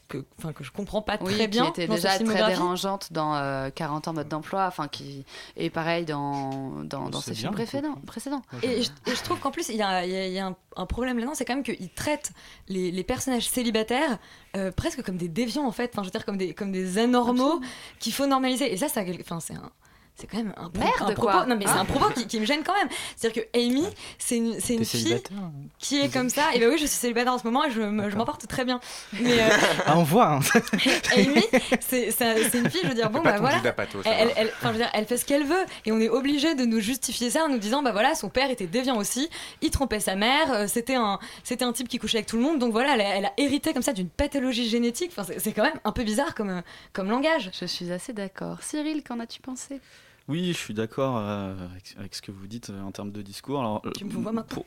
que, 0.08 0.24
enfin, 0.38 0.52
que 0.52 0.62
je 0.64 0.70
comprends 0.72 1.02
pas 1.02 1.18
Oui, 1.20 1.34
très 1.34 1.48
bien. 1.48 1.64
qui 1.64 1.82
était 1.82 1.86
déjà 1.92 2.18
très 2.18 2.24
dérangeante 2.48 3.12
dans 3.12 3.34
euh, 3.34 3.70
40 3.70 4.08
ans 4.08 4.12
mode 4.12 4.28
d'emploi, 4.28 4.66
enfin 4.66 4.88
qui 4.88 5.24
est 5.56 5.70
pareil 5.70 6.04
dans, 6.04 6.82
dans, 6.84 7.08
dans 7.10 7.20
ses 7.20 7.34
films 7.34 7.52
précédents. 7.52 7.94
précédents. 8.06 8.42
Et 8.62 8.82
je, 8.82 8.90
et 9.10 9.14
je 9.14 9.22
trouve 9.22 9.40
qu'en 9.40 9.50
plus, 9.50 9.68
il 9.68 9.76
y 9.76 9.82
a, 9.82 10.04
il 10.04 10.12
y 10.12 10.16
a- 10.16 10.28
y 10.28 10.38
a 10.38 10.46
un, 10.46 10.56
un 10.76 10.86
problème 10.86 11.16
là-dedans, 11.18 11.34
c'est 11.34 11.44
quand 11.44 11.54
même 11.54 11.64
qu'il 11.64 11.90
traite 11.90 12.32
les, 12.68 12.90
les 12.90 13.04
personnages 13.04 13.48
célibataires 13.48 14.18
euh, 14.56 14.70
presque 14.72 15.02
comme 15.02 15.16
des 15.16 15.28
déviants 15.28 15.66
en 15.66 15.72
fait, 15.72 15.90
enfin 15.92 16.02
je 16.02 16.08
veux 16.08 16.12
dire 16.12 16.24
comme 16.24 16.38
des, 16.38 16.54
comme 16.54 16.72
des 16.72 16.98
anormaux 16.98 17.60
qu'il 17.98 18.12
faut 18.12 18.26
normaliser. 18.26 18.72
Et 18.72 18.76
ça, 18.76 18.88
ça 18.88 19.02
enfin, 19.20 19.40
c'est 19.40 19.54
un. 19.54 19.70
C'est 20.18 20.26
quand 20.26 20.38
même 20.38 20.54
un, 20.56 20.70
pro- 20.70 20.82
Merde, 20.82 20.94
un 21.00 21.04
propos. 21.12 21.20
quoi. 21.22 21.44
Non 21.46 21.56
mais 21.56 21.66
c'est 21.66 21.72
Ah. 21.76 21.80
un 21.80 21.84
propos 21.84 22.08
qui, 22.14 22.26
qui 22.26 22.40
me 22.40 22.46
gêne 22.46 22.62
quand 22.64 22.72
même. 22.74 22.88
C'est-à-dire 23.16 23.42
que 23.44 23.58
Amy, 23.58 23.84
c'est 24.18 24.38
une, 24.38 24.58
c'est 24.60 24.72
une 24.74 24.84
fille 24.86 25.00
célibataire 25.02 25.36
qui 25.78 26.00
est 26.00 26.08
comme 26.10 26.30
ça. 26.30 26.54
Et 26.54 26.58
ben 26.58 26.68
oui, 26.70 26.78
je 26.78 26.86
suis 26.86 26.96
célibataire 26.96 27.34
en 27.34 27.38
ce 27.38 27.44
moment 27.44 27.64
et 27.64 27.70
je, 27.70 27.82
me- 27.82 28.08
je 28.08 28.16
m'en 28.16 28.24
porte 28.24 28.46
très 28.46 28.64
bien. 28.64 28.80
Mais 29.12 29.38
euh, 29.42 29.48
Ah, 29.84 29.98
on 29.98 30.04
voit. 30.04 30.36
hein. 30.36 30.40
Amy, 31.16 31.42
c'est 31.80 32.10
c'est- 32.10 32.48
c'est 32.50 32.58
une 32.58 32.70
fille, 32.70 32.80
je 32.82 32.88
veux 32.88 32.94
dire, 32.94 33.10
bon, 33.10 33.20
bah 33.20 33.36
voilà. 33.38 33.58
Pato, 33.72 33.98
elle, 34.06 34.32
elle- 34.36 34.48
enfin, 34.56 34.68
je 34.68 34.72
veux 34.72 34.78
dire, 34.78 34.90
elle 34.94 35.04
fait 35.04 35.18
ce 35.18 35.26
qu'elle 35.26 35.44
veut 35.44 35.64
et 35.84 35.92
on 35.92 36.00
est 36.00 36.08
obligé 36.08 36.54
de 36.54 36.64
nous 36.64 36.80
justifier 36.80 37.28
ça 37.28 37.44
en 37.44 37.48
nous 37.50 37.58
disant, 37.58 37.82
bah 37.82 37.92
voilà, 37.92 38.14
son 38.14 38.30
père 38.30 38.50
était 38.50 38.66
déviant 38.66 38.96
aussi, 38.96 39.28
il 39.60 39.70
trompait 39.70 40.00
sa 40.00 40.14
mère, 40.16 40.50
euh, 40.52 40.66
c'était 40.66 40.94
un, 40.94 41.18
c'était 41.44 41.64
un 41.64 41.72
type 41.74 41.88
qui 41.88 41.98
couchait 41.98 42.18
avec 42.18 42.26
tout 42.26 42.36
le 42.36 42.42
monde, 42.42 42.58
donc 42.58 42.72
voilà, 42.72 42.94
elle 42.94 43.00
a, 43.02 43.16
elle 43.16 43.24
a 43.26 43.32
hérité 43.36 43.74
comme 43.74 43.82
ça 43.82 43.92
d'une 43.92 44.08
pathologie 44.08 44.66
génétique. 44.68 45.10
Enfin, 45.12 45.24
c'est- 45.24 45.40
c'est 45.40 45.52
quand 45.52 45.62
même 45.64 45.78
un 45.84 45.92
peu 45.92 46.04
bizarre 46.04 46.34
comme, 46.34 46.48
euh, 46.50 46.60
comme 46.94 47.10
langage. 47.10 47.50
Je 47.60 47.66
suis 47.66 47.92
assez 47.92 48.14
d'accord. 48.14 48.62
Cyril, 48.62 49.02
qu'en 49.02 49.20
as-tu 49.20 49.42
pensé? 49.42 49.80
Oui, 50.28 50.48
je 50.52 50.58
suis 50.58 50.74
d'accord 50.74 51.18
euh, 51.18 51.54
avec, 51.70 51.94
avec 51.98 52.14
ce 52.14 52.22
que 52.22 52.32
vous 52.32 52.46
dites 52.46 52.70
euh, 52.70 52.82
en 52.82 52.90
termes 52.92 53.12
de 53.12 53.22
discours. 53.22 53.60
Alors, 53.60 53.82
euh, 53.86 53.90
Tu 53.96 54.04
me 54.04 54.10
vois 54.10 54.32
maintenant 54.32 54.42
pour- 54.48 54.66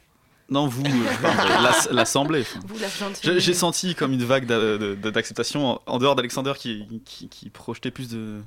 Non, 0.50 0.68
vous, 0.68 0.84
l'Assemblée. 1.92 2.44
J'ai 3.24 3.54
senti 3.54 3.94
comme 3.96 4.14
une 4.14 4.24
vague 4.24 4.46
d'acceptation 4.46 5.80
en- 5.86 5.98
dehors 6.00 6.16
d'Alexander 6.16 6.54
qui, 6.58 7.02
qui, 7.06 7.28
qui 7.30 7.50
projetait 7.50 7.92
plus 7.92 8.10
de 8.10 8.40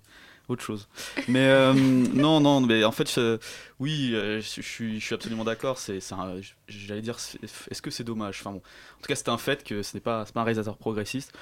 autre 0.49 0.63
chose. 0.65 0.89
Mais 1.29 1.47
euh, 1.47 1.73
non, 1.75 2.41
non, 2.41 2.61
mais 2.61 2.83
en 2.85 2.93
fait, 2.93 3.13
je- 3.15 3.39
oui, 3.79 4.09
je, 4.13 4.41
je 4.41 4.61
suis, 4.63 4.99
je 4.99 5.05
suis 5.05 5.15
absolument 5.15 5.45
d'accord. 5.45 5.79
C'est, 5.79 5.99
j'allais 6.69 7.03
dire, 7.03 7.17
est-ce 7.71 7.83
que 7.83 7.91
c'est 7.91 8.05
dommage? 8.05 8.39
Enfin 8.41 8.53
bon, 8.53 8.59
en 8.59 9.01
tout 9.03 9.07
cas, 9.09 9.15
c'est 9.17 9.29
un 9.29 9.39
fait 9.39 9.63
que 9.65 9.83
ce 9.83 9.95
n'est 9.97 10.01
pas, 10.01 10.25
pas 10.25 10.41
un 10.41 10.45
réalisateur 10.45 10.77
progressiste. 10.79 11.33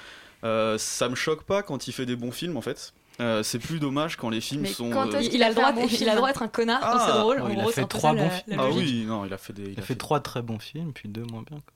Euh, 0.43 0.77
ça 0.77 1.07
me 1.07 1.15
choque 1.15 1.43
pas 1.43 1.63
quand 1.63 1.87
il 1.87 1.93
fait 1.93 2.05
des 2.05 2.15
bons 2.15 2.31
films, 2.31 2.57
en 2.57 2.61
fait. 2.61 2.93
Euh, 3.21 3.43
c'est 3.43 3.59
plus 3.59 3.79
dommage 3.79 4.15
quand 4.17 4.29
les 4.29 4.41
films 4.41 4.63
Mais 4.63 4.69
sont. 4.69 4.89
quand 4.89 5.13
euh, 5.13 5.19
qu'il 5.21 5.41
a 5.43 5.49
le 5.49 5.55
droit, 5.55 5.71
il 5.73 6.09
a 6.09 6.11
le 6.13 6.17
droit 6.17 6.29
d'être 6.29 6.41
un 6.41 6.47
connard 6.47 6.81
quand 6.81 6.99
c'est 7.05 7.11
drôle. 7.19 7.37
Bon, 7.39 7.45
en 7.45 7.49
il 7.49 7.59
a 7.59 7.61
gros, 7.63 7.71
fait 7.71 7.81
un 7.81 7.83
peu 7.87 7.97
trois 7.97 8.13
bons 8.13 8.29
films. 8.29 8.57
Ah 8.59 8.69
oui, 8.69 9.03
non, 9.07 9.25
il 9.25 9.33
a 9.33 9.37
fait 9.37 9.53
des. 9.53 9.71
Il 9.71 9.79
a 9.79 9.83
fait 9.83 9.95
trois 9.95 10.19
très 10.19 10.41
bons 10.41 10.59
films, 10.59 10.91
puis 10.93 11.07
deux 11.07 11.23
moins 11.23 11.43
bien. 11.43 11.57
quoi. 11.59 11.73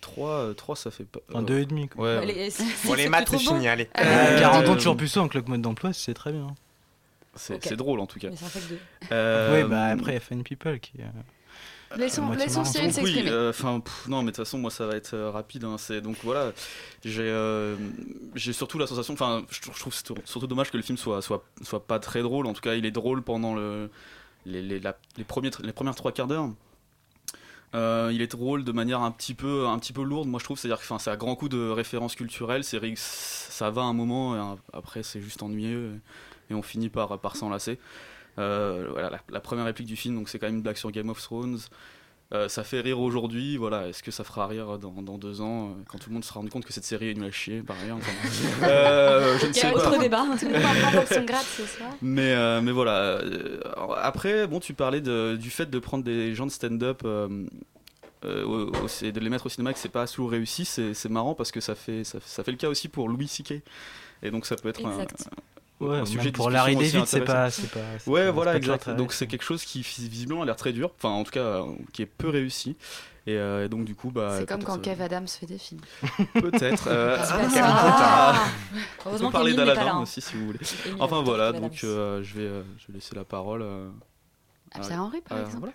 3, 0.00 0.54
3 0.54 0.76
ça 0.76 0.90
fait 0.90 1.04
pas. 1.04 1.18
Enfin, 1.30 1.42
deux 1.42 1.58
et 1.58 1.66
demi. 1.66 1.88
Quoi. 1.88 2.04
Ouais. 2.04 2.18
Ouais, 2.20 2.26
les- 2.26 2.50
si- 2.50 2.62
si 2.64 2.86
Bon, 2.86 2.94
les 2.94 3.04
c'est 3.04 3.08
maths, 3.08 3.28
c'est 3.30 3.36
bon. 3.36 3.42
fini, 3.54 3.68
allez. 3.68 3.88
Euh, 3.98 4.02
Euh, 4.36 4.40
40 4.40 4.68
ans 4.68 4.72
euh, 4.72 4.74
toujours 4.76 4.96
plus 4.96 5.16
avec 5.16 5.34
le 5.34 5.42
mode 5.42 5.60
d'emploi, 5.62 5.92
c'est 5.92 6.14
très 6.14 6.32
bien. 6.32 6.46
C'est, 7.34 7.54
Ok. 7.54 7.60
c'est 7.64 7.76
drôle 7.76 8.00
en 8.00 8.06
tout 8.06 8.18
cas. 8.18 8.28
Mais 8.30 8.36
c'est 8.36 8.44
un 8.44 8.48
fait 8.48 8.74
de- 8.74 8.78
Euh, 9.12 9.62
Oui, 9.62 9.68
bah 9.68 9.86
après, 9.86 10.12
il 10.12 10.14
y 10.14 10.16
a 10.16 10.20
Fine 10.20 10.42
People 10.44 10.78
qui. 10.80 10.92
Laissons. 11.96 12.64
Cyril 12.64 12.92
s'exprimer. 12.92 13.30
euh, 13.30 13.50
enfin, 13.50 13.82
non, 14.08 14.18
mais 14.18 14.26
de 14.26 14.36
toute 14.36 14.44
façon, 14.44 14.58
moi, 14.58 14.70
ça 14.70 14.86
va 14.86 14.94
être 14.94 15.14
euh, 15.14 15.30
rapide. 15.30 15.64
hein, 15.64 15.76
c'est 15.78 16.00
donc 16.00 16.16
voilà, 16.22 16.52
j'ai, 17.04 17.22
euh, 17.22 17.76
j'ai 18.34 18.52
surtout 18.52 18.78
la 18.78 18.86
sensation, 18.86 19.14
enfin, 19.14 19.42
je, 19.50 19.60
trouve- 19.60 19.74
je 19.74 19.80
trouve 19.80 19.94
surtout, 20.24 20.46
dommage 20.46 20.70
que 20.70 20.76
le 20.76 20.82
film 20.82 20.98
soit, 20.98 21.22
soit, 21.22 21.44
soit 21.62 21.86
pas 21.86 21.98
très 21.98 22.22
drôle. 22.22 22.46
En 22.46 22.52
tout 22.52 22.60
cas, 22.60 22.74
il 22.74 22.84
est 22.84 22.90
drôle 22.90 23.22
pendant 23.22 23.54
le, 23.54 23.90
les, 24.44 24.60
les, 24.62 24.80
la- 24.80 24.98
les 25.16 25.24
premiers, 25.24 25.50
les 25.62 25.72
premières 25.72 25.94
trois 25.94 26.12
quarts 26.12 26.26
d'heure. 26.26 26.50
Euh, 27.74 28.10
il 28.14 28.22
est 28.22 28.28
drôle 28.32 28.64
de 28.64 28.72
manière 28.72 29.02
un 29.02 29.10
petit 29.10 29.34
peu, 29.34 29.66
un 29.66 29.78
petit 29.78 29.92
peu 29.92 30.02
lourde, 30.02 30.26
moi 30.28 30.38
je 30.40 30.44
trouve. 30.44 30.58
C'est-à-dire 30.58 30.78
que 30.78 30.84
enfin, 30.84 30.98
c'est 30.98 31.10
à 31.10 31.16
grand 31.16 31.36
coup 31.36 31.50
de 31.50 31.68
références 31.68 32.14
culturelles. 32.14 32.64
C'est 32.64 32.78
rig- 32.78 32.96
ça 32.98 33.70
va 33.70 33.82
un 33.82 33.92
moment, 33.92 34.34
et 34.36 34.38
un- 34.38 34.56
après 34.72 35.02
c'est 35.02 35.20
juste 35.20 35.42
ennuyeux 35.42 36.00
et 36.50 36.54
on 36.54 36.62
finit 36.62 36.88
par, 36.88 37.18
par 37.18 37.36
s'enlacer. 37.36 37.78
Euh, 38.38 38.86
voilà, 38.92 39.10
la, 39.10 39.20
la 39.30 39.40
première 39.40 39.64
réplique 39.64 39.86
du 39.88 39.96
film, 39.96 40.14
donc 40.14 40.28
c'est 40.28 40.38
quand 40.38 40.46
même 40.46 40.56
une 40.56 40.62
blague 40.62 40.76
sur 40.76 40.90
Game 40.90 41.08
of 41.10 41.20
Thrones. 41.20 41.58
Euh, 42.34 42.46
ça 42.46 42.62
fait 42.62 42.80
rire 42.80 43.00
aujourd'hui, 43.00 43.56
voilà. 43.56 43.88
Est-ce 43.88 44.02
que 44.02 44.10
ça 44.10 44.22
fera 44.22 44.46
rire 44.46 44.78
dans, 44.78 44.90
dans 45.00 45.16
deux 45.16 45.40
ans, 45.40 45.68
euh, 45.70 45.72
quand 45.88 45.96
tout 45.96 46.10
le 46.10 46.14
monde 46.14 46.24
se 46.24 46.32
rendu 46.32 46.50
compte 46.50 46.66
que 46.66 46.74
cette 46.74 46.84
série 46.84 47.08
est 47.08 47.14
nulle 47.14 47.24
à 47.24 47.30
chier, 47.30 47.62
par 47.62 47.74
ailleurs 47.82 47.96
enfin, 47.96 48.12
euh, 48.64 49.38
Je 49.38 49.46
ne 49.46 49.50
Il 49.50 49.56
y 49.56 49.60
sais 49.60 49.66
a 49.66 49.74
autre 49.74 49.98
débat. 49.98 50.26
Tout 50.38 50.44
le 50.46 50.52
monde 50.52 51.26
grade 51.26 51.42
ce 51.56 51.64
soir. 51.64 51.88
Mais, 52.02 52.60
mais 52.60 52.72
voilà. 52.72 53.20
après, 54.02 54.46
bon, 54.46 54.60
tu 54.60 54.74
parlais 54.74 55.00
de- 55.00 55.36
du 55.40 55.48
fait 55.48 55.70
de 55.70 55.78
prendre 55.78 56.04
des 56.04 56.34
gens 56.34 56.44
de 56.44 56.50
stand-up 56.50 57.02
et 58.24 59.12
de 59.12 59.20
les 59.20 59.30
mettre 59.30 59.46
au 59.46 59.48
cinéma 59.48 59.72
que 59.72 59.78
c'est 59.78 59.88
pas 59.88 60.06
toujours 60.06 60.30
réussi. 60.30 60.64
C'est 60.66 61.08
marrant 61.08 61.34
parce 61.34 61.50
que 61.50 61.60
ça 61.60 61.74
fait, 61.74 62.04
ça, 62.04 62.18
ça 62.24 62.44
fait 62.44 62.50
le 62.50 62.58
cas 62.58 62.68
aussi 62.68 62.88
pour 62.88 63.08
Louis 63.08 63.28
C.K. 63.28 63.54
Et 64.22 64.30
donc 64.30 64.44
ça 64.46 64.56
peut 64.56 64.68
être 64.68 64.84
un. 64.84 65.06
Ouais, 65.80 65.98
un 65.98 66.04
sujet 66.06 66.32
pour 66.32 66.50
Larry 66.50 66.74
David, 66.74 67.06
c'est 67.06 67.20
pas- 67.20 67.50
c'est 67.50 67.70
pas- 67.70 67.78
Ouais, 68.06 68.26
pas- 68.26 68.30
voilà, 68.32 68.50
pas 68.52 68.56
exact. 68.58 68.78
très 68.80 68.94
Donc 68.96 69.12
c'est 69.12 69.26
quelque 69.28 69.44
chose 69.44 69.64
qui 69.64 69.80
visiblement 69.82 70.42
a 70.42 70.44
l'air 70.46 70.56
très 70.56 70.72
dur. 70.72 70.90
Enfin, 70.98 71.10
en 71.10 71.22
tout 71.24 71.30
cas, 71.30 71.40
euh, 71.40 71.66
qui 71.92 72.02
est 72.02 72.06
peu 72.06 72.28
réussi. 72.28 72.76
Et, 73.26 73.36
euh, 73.36 73.66
et 73.66 73.68
donc 73.68 73.84
du 73.84 73.94
coup, 73.94 74.10
bah. 74.10 74.38
C'est 74.38 74.48
comme 74.48 74.64
quand 74.64 74.78
euh, 74.78 74.80
Kev 74.80 75.02
Adams 75.02 75.28
fait 75.28 75.44
des 75.46 75.58
films. 75.58 75.82
Peut-être. 76.34 76.88
euh, 76.88 77.16
Ah, 77.20 77.38
ah. 77.56 78.34
Ah. 78.34 78.48
On 79.06 79.18
peut 79.18 79.30
parler 79.30 79.54
d'Aladin 79.54 79.96
hein. 79.98 80.00
aussi 80.02 80.20
si 80.20 80.34
vous 80.34 80.46
voulez. 80.46 80.60
Enfin 80.98 81.22
voilà, 81.22 81.52
donc 81.52 81.80
euh, 81.84 82.22
je, 82.22 82.34
vais, 82.34 82.42
euh, 82.46 82.62
je 82.78 82.86
vais 82.88 82.94
laisser 82.94 83.14
la 83.14 83.24
parole. 83.24 83.60
euh, 83.62 83.88
À 84.72 84.80
Pierre-Henri, 84.80 85.20
par 85.20 85.38
exemple. 85.40 85.68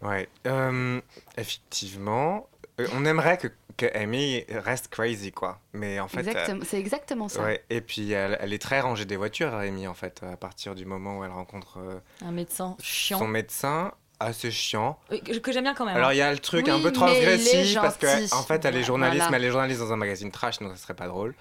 voilà. 0.00 0.16
Ouais, 0.16 0.28
euh, 0.46 1.00
effectivement, 1.38 2.48
euh, 2.61 2.61
on 2.94 3.04
aimerait 3.04 3.38
que, 3.38 3.48
que 3.76 3.86
Amy 3.96 4.44
reste 4.48 4.88
crazy, 4.88 5.32
quoi. 5.32 5.58
Mais 5.72 6.00
en 6.00 6.08
fait. 6.08 6.20
Exactement, 6.20 6.60
euh, 6.60 6.64
c'est 6.66 6.78
exactement 6.78 7.28
ça. 7.28 7.42
Ouais, 7.42 7.62
et 7.70 7.80
puis 7.80 8.12
elle, 8.12 8.36
elle 8.40 8.52
est 8.52 8.60
très 8.62 8.80
rangée 8.80 9.04
des 9.04 9.16
voitures, 9.16 9.54
Amy, 9.54 9.86
en 9.86 9.94
fait, 9.94 10.22
à 10.22 10.36
partir 10.36 10.74
du 10.74 10.84
moment 10.84 11.18
où 11.18 11.24
elle 11.24 11.30
rencontre 11.30 11.78
euh, 11.78 11.98
Un 12.24 12.32
médecin 12.32 12.76
chiant. 12.80 13.18
son 13.18 13.28
médecin, 13.28 13.92
assez 14.20 14.50
chiant. 14.50 14.98
Euh, 15.10 15.18
Que, 15.18 15.38
que 15.38 15.52
j'aime 15.52 15.64
bien 15.64 15.74
quand 15.74 15.84
même. 15.86 15.96
Alors 15.96 16.10
hein. 16.10 16.14
il 16.14 16.18
y 16.18 16.22
a 16.22 16.32
le 16.32 16.38
truc 16.38 16.68
un 16.68 16.80
peu 16.80 16.92
transgressif 16.92 17.74
parce 17.74 17.98
gentil. 18.00 18.28
que 18.30 18.34
en 18.36 18.42
fait 18.42 18.64
elle 18.64 18.76
est 18.76 18.82
journaliste 18.84 19.16
Voilà. 19.18 19.30
mais 19.32 19.36
elle 19.38 19.44
est 19.44 19.50
journaliste 19.52 19.80
dans 19.80 19.92
un 19.92 19.96
magazine 19.96 20.30
trash 20.30 20.58
donc 20.60 20.70
ça 20.70 20.76
serait 20.76 20.94
pas 20.94 21.08
drôle 21.08 21.34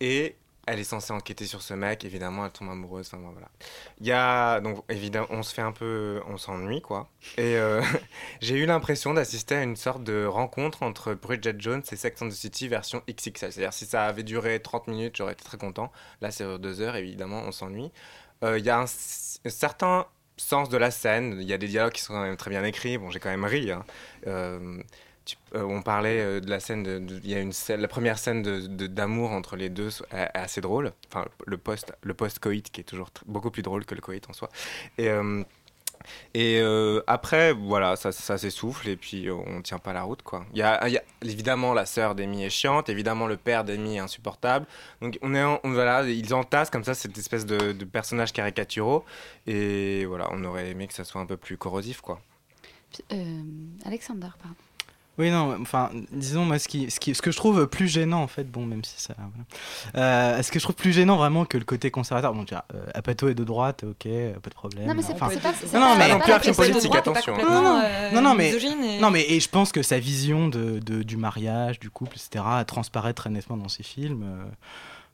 et 0.00 0.36
elle 0.68 0.78
est 0.80 0.84
censée 0.84 1.12
enquêter 1.12 1.46
sur 1.46 1.62
ce 1.62 1.74
mec 1.74 2.04
évidemment 2.04 2.44
elle 2.46 2.52
tombe 2.52 2.70
amoureuse 2.70 3.08
enfin 3.12 3.18
voilà 3.32 3.48
il 4.00 4.06
y 4.06 4.12
a 4.12 4.60
donc 4.60 4.84
évidemment 4.88 5.26
on 5.30 5.42
se 5.42 5.54
fait 5.54 5.62
un 5.62 5.72
peu 5.72 6.20
on 6.28 6.36
s'ennuie 6.36 6.80
quoi 6.82 7.08
et 7.36 7.56
euh, 7.56 7.82
j'ai 8.40 8.56
eu 8.56 8.66
l'impression 8.66 9.14
d'assister 9.14 9.56
à 9.56 9.62
une 9.62 9.76
sorte 9.76 10.04
de 10.04 10.24
rencontre 10.24 10.82
entre 10.82 11.14
Bridget 11.14 11.56
Jones 11.58 11.82
et 11.90 11.96
Sex 11.96 12.22
and 12.22 12.28
the 12.28 12.32
City 12.32 12.68
version 12.68 13.02
XXL 13.08 13.52
c'est-à-dire 13.52 13.72
si 13.72 13.86
ça 13.86 14.04
avait 14.06 14.22
duré 14.22 14.60
30 14.60 14.88
minutes 14.88 15.16
j'aurais 15.16 15.32
été 15.32 15.44
très 15.44 15.58
content 15.58 15.90
là 16.20 16.30
c'est 16.30 16.58
deux 16.58 16.80
heures 16.80 16.96
évidemment 16.96 17.42
on 17.46 17.52
s'ennuie 17.52 17.90
Euh, 18.44 18.58
il 18.58 18.64
y 18.64 18.70
a 18.70 18.78
un 18.80 18.86
certain 18.86 20.06
sens 20.36 20.68
de 20.68 20.76
la 20.76 20.90
scène. 20.90 21.38
Il 21.40 21.48
y 21.48 21.52
a 21.52 21.58
des 21.58 21.68
dialogues 21.68 21.92
qui 21.92 22.02
sont 22.02 22.12
quand 22.14 22.22
même 22.22 22.36
très 22.36 22.50
bien 22.50 22.64
écrits. 22.64 22.98
Bon, 22.98 23.10
j'ai 23.10 23.18
quand 23.20 23.30
même 23.30 23.44
ri. 23.44 23.70
hein. 23.72 23.84
Euh, 24.26 24.80
euh, 25.54 25.62
on 25.62 25.82
parlait 25.82 26.20
euh, 26.20 26.40
de 26.40 26.48
la 26.48 26.60
scène. 26.60 27.08
Il 27.24 27.30
y 27.30 27.34
a 27.34 27.40
une 27.40 27.52
scène, 27.52 27.80
la 27.80 27.88
première 27.88 28.18
scène 28.18 28.42
de- 28.42 28.66
de- 28.66 28.86
d'amour 28.86 29.30
entre 29.30 29.56
les 29.56 29.68
deux 29.68 29.90
est 30.12 30.28
assez 30.34 30.60
drôle. 30.60 30.92
Enfin, 31.08 31.26
le 31.46 31.58
post, 31.58 31.92
le 32.02 32.14
post 32.14 32.38
coït 32.38 32.70
qui 32.70 32.80
est 32.80 32.84
toujours 32.84 33.10
beaucoup 33.26 33.50
plus 33.50 33.62
drôle 33.62 33.84
que 33.84 33.94
le 33.94 34.00
coït 34.00 34.28
en 34.28 34.32
soi. 34.32 34.48
Et 36.34 36.58
euh, 36.60 37.02
après, 37.06 37.52
voilà, 37.52 37.96
ça, 37.96 38.12
s'essouffle 38.12 38.88
et 38.88 38.96
puis 38.96 39.28
on 39.30 39.62
tient 39.62 39.78
pas 39.78 39.92
la 39.92 40.02
route, 40.02 40.22
quoi. 40.22 40.44
Il 40.54 40.58
y 40.58 41.00
évidemment 41.22 41.74
la 41.74 41.86
sœur 41.86 42.14
d'Amy 42.14 42.44
est 42.44 42.50
chiante, 42.50 42.88
évidemment 42.88 43.26
le 43.26 43.36
père 43.36 43.64
d'Amy 43.64 43.96
est 43.96 44.00
insupportable. 44.00 44.66
Donc 45.00 45.18
on 45.22 45.34
est, 45.34 45.44
voilà, 45.64 46.02
ils 46.08 46.34
entassent 46.34 46.70
comme 46.70 46.84
ça 46.84 46.94
cette 46.94 47.16
espèce 47.18 47.46
de, 47.46 47.72
personnages 47.84 48.32
caricaturaux 48.32 49.04
et 49.46 50.04
voilà, 50.06 50.28
on 50.32 50.44
aurait 50.44 50.70
aimé 50.70 50.86
que 50.86 50.94
ça 50.94 51.04
soit 51.04 51.20
un 51.20 51.26
peu 51.26 51.36
plus 51.36 51.56
corrosif, 51.56 52.00
quoi. 52.00 52.20
Alexander, 53.84 54.28
pardon. 54.40 54.56
Oui, 55.18 55.30
non, 55.30 55.56
enfin, 55.60 55.90
disons, 56.12 56.44
moi, 56.44 56.58
ce, 56.60 56.68
qui, 56.68 56.90
ce, 56.90 57.00
qui, 57.00 57.14
ce 57.14 57.20
que 57.22 57.30
je 57.32 57.36
trouve 57.36 57.66
plus 57.66 57.88
gênant, 57.88 58.22
en 58.22 58.28
fait, 58.28 58.44
bon, 58.50 58.64
même 58.64 58.84
si 58.84 58.94
ça. 59.00 59.14
Voilà. 59.16 60.06
Euh, 60.36 60.42
ce 60.42 60.52
que 60.52 60.58
je 60.58 60.64
trouve 60.64 60.76
plus 60.76 60.92
gênant, 60.92 61.16
vraiment, 61.16 61.44
que 61.44 61.58
le 61.58 61.64
côté 61.64 61.90
conservateur. 61.90 62.32
Bon, 62.34 62.42
déjà, 62.42 62.64
euh, 62.74 62.86
Apato 62.94 63.28
est 63.28 63.34
de 63.34 63.42
droite, 63.44 63.84
ok, 63.84 64.06
euh, 64.06 64.34
pas 64.40 64.50
de 64.50 64.54
problème. 64.54 64.86
Non, 64.86 64.94
mais 64.94 65.02
c'est 65.02 65.14
Enfin, 65.14 65.28
pas, 65.28 65.52
c'est 65.60 65.72
non, 65.74 65.80
non, 65.80 65.96
mais 65.98 66.08
pas 66.08 66.38
politique, 66.54 66.94
attention. 66.94 67.36
Non, 67.36 67.62
non, 67.62 67.80
euh, 67.84 68.10
non, 68.12 68.22
non, 68.22 68.34
mais, 68.34 68.52
et- 68.54 69.00
non, 69.00 69.10
mais 69.10 69.24
et 69.28 69.40
je 69.40 69.48
pense 69.48 69.72
que 69.72 69.82
sa 69.82 69.98
vision 69.98 70.48
de, 70.48 70.78
de- 70.78 71.02
du 71.02 71.16
mariage, 71.16 71.80
du 71.80 71.90
couple, 71.90 72.16
etc., 72.16 72.44
transparaît 72.66 73.12
très 73.14 73.30
nettement 73.30 73.56
dans 73.56 73.68
ses 73.68 73.82
films. 73.82 74.24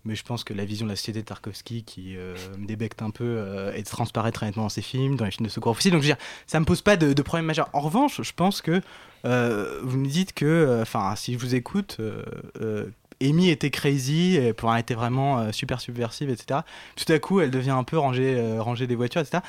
Euh, 0.04 0.08
mais 0.08 0.14
je 0.14 0.22
pense 0.24 0.44
que 0.44 0.54
la 0.54 0.64
vision 0.64 0.86
de 0.86 0.90
la 0.90 0.96
société 0.96 1.20
de 1.20 1.26
Tarkovsky, 1.26 1.82
qui 1.84 2.16
euh, 2.16 2.34
me 2.58 2.66
débecte 2.66 3.02
un 3.02 3.10
peu, 3.10 3.24
euh, 3.24 3.72
et 3.74 3.82
transparaît 3.82 4.32
très 4.32 4.46
nettement 4.46 4.64
dans 4.64 4.68
ses 4.68 4.82
films, 4.82 5.16
dans 5.16 5.24
les 5.24 5.30
films 5.30 5.46
de 5.46 5.52
secours 5.52 5.72
officiels. 5.72 5.92
Donc, 5.92 6.02
je 6.02 6.08
veux 6.08 6.14
dire, 6.14 6.24
ça 6.46 6.60
me 6.60 6.64
pose 6.64 6.82
pas 6.82 6.96
de, 6.96 7.12
de 7.12 7.22
problème 7.22 7.46
majeur. 7.46 7.68
En 7.72 7.80
revanche, 7.80 8.20
je 8.22 8.32
pense 8.32 8.60
que 8.60 8.80
euh, 9.24 9.80
vous 9.82 9.98
me 9.98 10.06
dites 10.06 10.32
que, 10.34 10.80
enfin, 10.82 11.14
si 11.16 11.32
je 11.32 11.38
vous 11.38 11.54
écoute, 11.54 11.96
euh, 12.00 12.22
euh, 12.60 12.86
Amy 13.22 13.48
était 13.48 13.70
crazy, 13.70 14.38
pour 14.56 14.72
elle 14.72 14.80
était 14.80 14.94
vraiment 14.94 15.38
euh, 15.38 15.52
super 15.52 15.80
subversive, 15.80 16.30
etc. 16.30 16.60
Tout 16.96 17.10
à 17.12 17.18
coup, 17.18 17.40
elle 17.40 17.50
devient 17.50 17.70
un 17.70 17.84
peu 17.84 17.96
ranger, 17.98 18.34
euh, 18.36 18.60
ranger 18.62 18.86
des 18.86 18.96
voitures, 18.96 19.20
etc. 19.20 19.42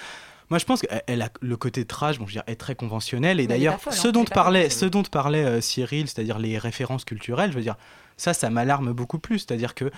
Moi, 0.49 0.60
je 0.60 0.66
pense 0.66 0.82
qu'elle 0.82 1.01
elle 1.08 1.22
a 1.24 1.30
le 1.41 1.58
côté 1.58 1.86
trash, 1.86 2.20
bon, 2.20 2.26
je 2.26 2.32
veux 2.32 2.34
dire, 2.34 2.43
est 2.47 2.56
très 2.56 2.76
conventionnel. 2.76 3.39
Et 3.39 3.47
d'ailleurs, 3.47 3.80
hein, 3.88 3.91
ce 3.91 4.08
dont 4.08 4.26
parlait, 4.26 4.70
ce 4.70 4.86
dont 4.86 5.01
parlait 5.03 5.43
euh, 5.43 5.62
Cyril, 5.62 6.08
c'est-à-dire 6.08 6.38
les 6.38 6.58
références 6.60 7.03
culturelles, 7.03 7.51
je 7.51 7.56
veux 7.56 7.64
dire, 7.64 7.78
ça, 8.16 8.34
ça 8.34 8.49
m'alarme 8.51 8.93
beaucoup 8.93 9.18
plus. 9.20 9.39
C'est-à-dire 9.39 9.74
que 9.74 9.89